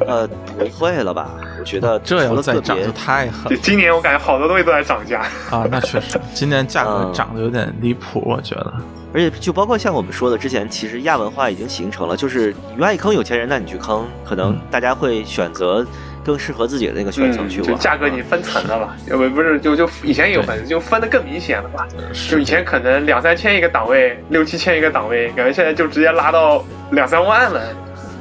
[0.06, 0.28] 呃，
[0.58, 1.30] 不会了吧？
[1.64, 3.50] 我觉得这要再涨就太狠。
[3.50, 5.20] 了今年我感觉好多东西都在涨价
[5.50, 8.72] 啊，那确实，今年价格涨得有点离谱，我觉得。
[9.14, 15.86] 而且就包括像我们说的，之前其实亚文化已经形成了，就是你愿意坑有钱人，那你去坑，可能大家会选择
[16.22, 17.70] 更适合自己的那个圈层去玩。
[17.70, 21.88] 就价格你分层的嘛，要不不是就就以前有分，就分的更明显了吧？
[22.28, 27.62] 就以前可能两三千一个档位，六七千一个档位，感觉现在就直接拉到两三万了。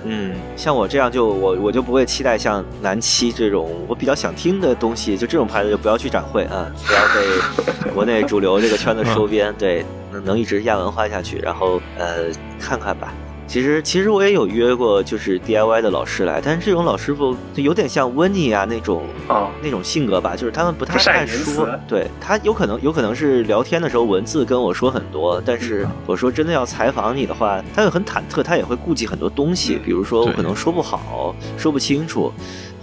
[0.05, 12.25] 嗯，像我这样就我我就不会期待像南七这种我比较想听的东西，就这种牌子就不要去展会啊，不要被国内主流这个圈子收编， 对，能能一直亚文化下去，然后呃
[12.59, 13.13] 看看吧。
[13.45, 32.31] 其实，其实我也有约过，就是 DIY 的老师来，但是这种老师傅就有点像温妮啊那种啊那种性格吧，就是他们不太爱说，对他有可能有可能是聊天的时候文字跟我说很多，但是我说真的要采访你的话，他会很忐忑，他也会顾忌很多东西，比如说我可能说不好，说不清楚。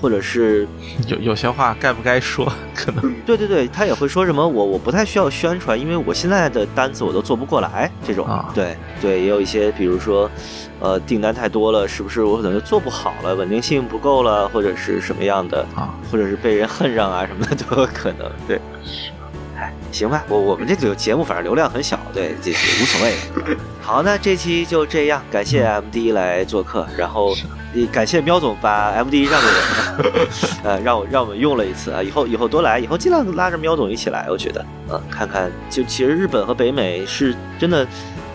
[0.01, 0.67] 或者是
[1.07, 3.15] 有有些话该不该说， 可能。
[3.27, 10.31] 对对对，他也会说什么我我不太需要宣传，因为我现在的单子我都做不过来，这种啊，对对，也有一些比如说，
[10.81, 18.61] 呃，订单太多了，是不是我可能就做不好了，稳定性不够了，或者是什么样的啊，或者是被人恨上啊什么的都有可能，对。
[19.93, 23.15] 行吧，我我们这个节目反正流量很小，对，这无所谓。
[23.81, 27.35] 好，那这期就这样，感谢 M D 来做客，然后
[27.91, 30.21] 感谢喵总把 M D 让给我，
[30.71, 37.87] 呃，让我让我们用了一次啊，以后以后多来，以后尽量拉着喵总一起来，我觉得，嗯，看看，就其实日本和北美是真的。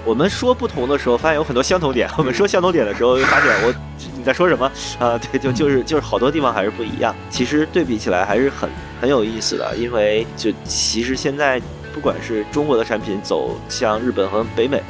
[0.03, 3.73] 我们说不同的时候，发现有很多相同点；我们说相同点的时候，发现我
[4.14, 4.65] 你在说什么
[4.99, 5.17] 啊？
[5.31, 7.15] 对，就就是就是好多地方还是不一样。
[7.29, 8.69] 其实对比起来还是很
[8.99, 11.61] 很有意思的，因为就其实现在
[11.93, 14.81] 不管是中国的产品走向日本和北美，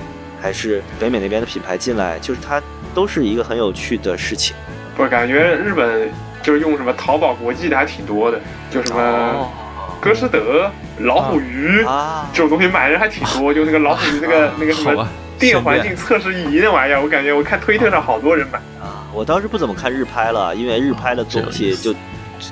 [0.41, 2.61] 还是北美那边的品牌进来，就是它
[2.93, 4.55] 都是一个很有趣的事情。
[4.97, 6.09] 我感觉日本
[6.41, 8.39] 就是用什么淘宝国际的还挺多的，
[8.71, 9.51] 就什么
[9.99, 10.71] 歌诗德。
[10.99, 15.05] 老虎鱼啊，这种东西买的人还挺多， 就那个老虎鱼那个那个什么
[15.37, 18.74] 电环境测试仪那玩意儿，我感觉我看推特上好多人买啊。
[19.15, 21.93] 我当时不怎么看日拍了，因为日拍的东西就。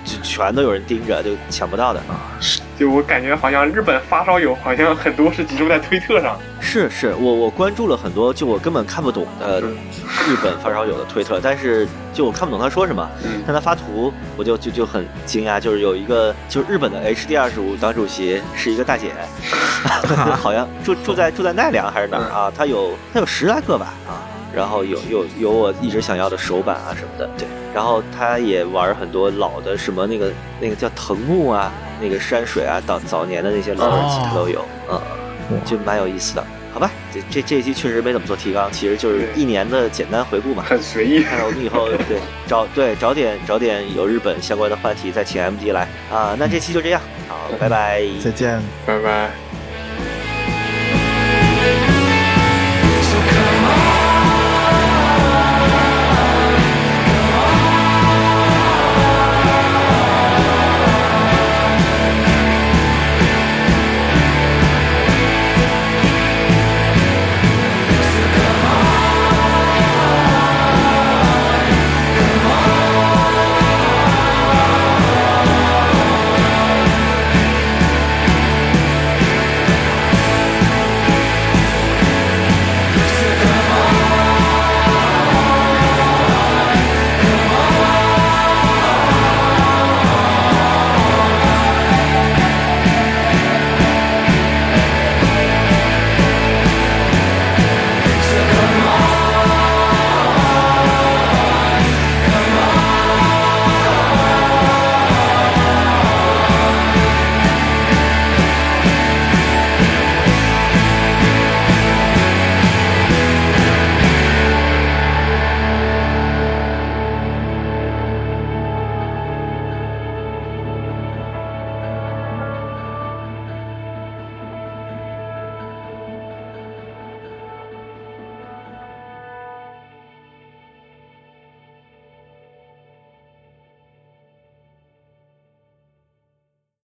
[0.06, 2.40] 就全都有人盯着，就抢不到的啊！
[2.80, 6.40] 就我感觉好像日本发烧友好像很多是集中在推特上。
[6.61, 13.07] 是是，我我关注了很多，就我根本看不懂的日本发烧友的推特，但是就我看不懂他说什么，
[13.45, 19.11] 但他发图，我就就就很惊讶，就是有一个就是日本的 HD 二十五党主席是一个大姐，
[20.41, 22.52] 好像住住在住在奈良还是哪儿啊？
[22.57, 24.31] 他有他有十来个吧啊。
[24.55, 27.47] 然后有有有我一直想要的手板啊什么的，对。
[27.73, 30.31] 然后他也玩很多老的什么那个
[30.61, 31.71] 那个叫藤木啊，
[32.01, 35.01] 那个山水啊，早早年的那些老耳机他都有，嗯，
[35.65, 36.45] 就蛮有意思的。
[36.71, 41.21] 好吧，这这这一期确实没怎么做提纲，其实就是一年的简单回顾嘛，很随意。
[41.21, 42.17] 看我们以后对
[42.47, 46.35] 找对找点找点有日本相关的话题再请 MD 来啊。
[46.38, 49.42] 那这期就这样，好，拜拜，再见，拜拜。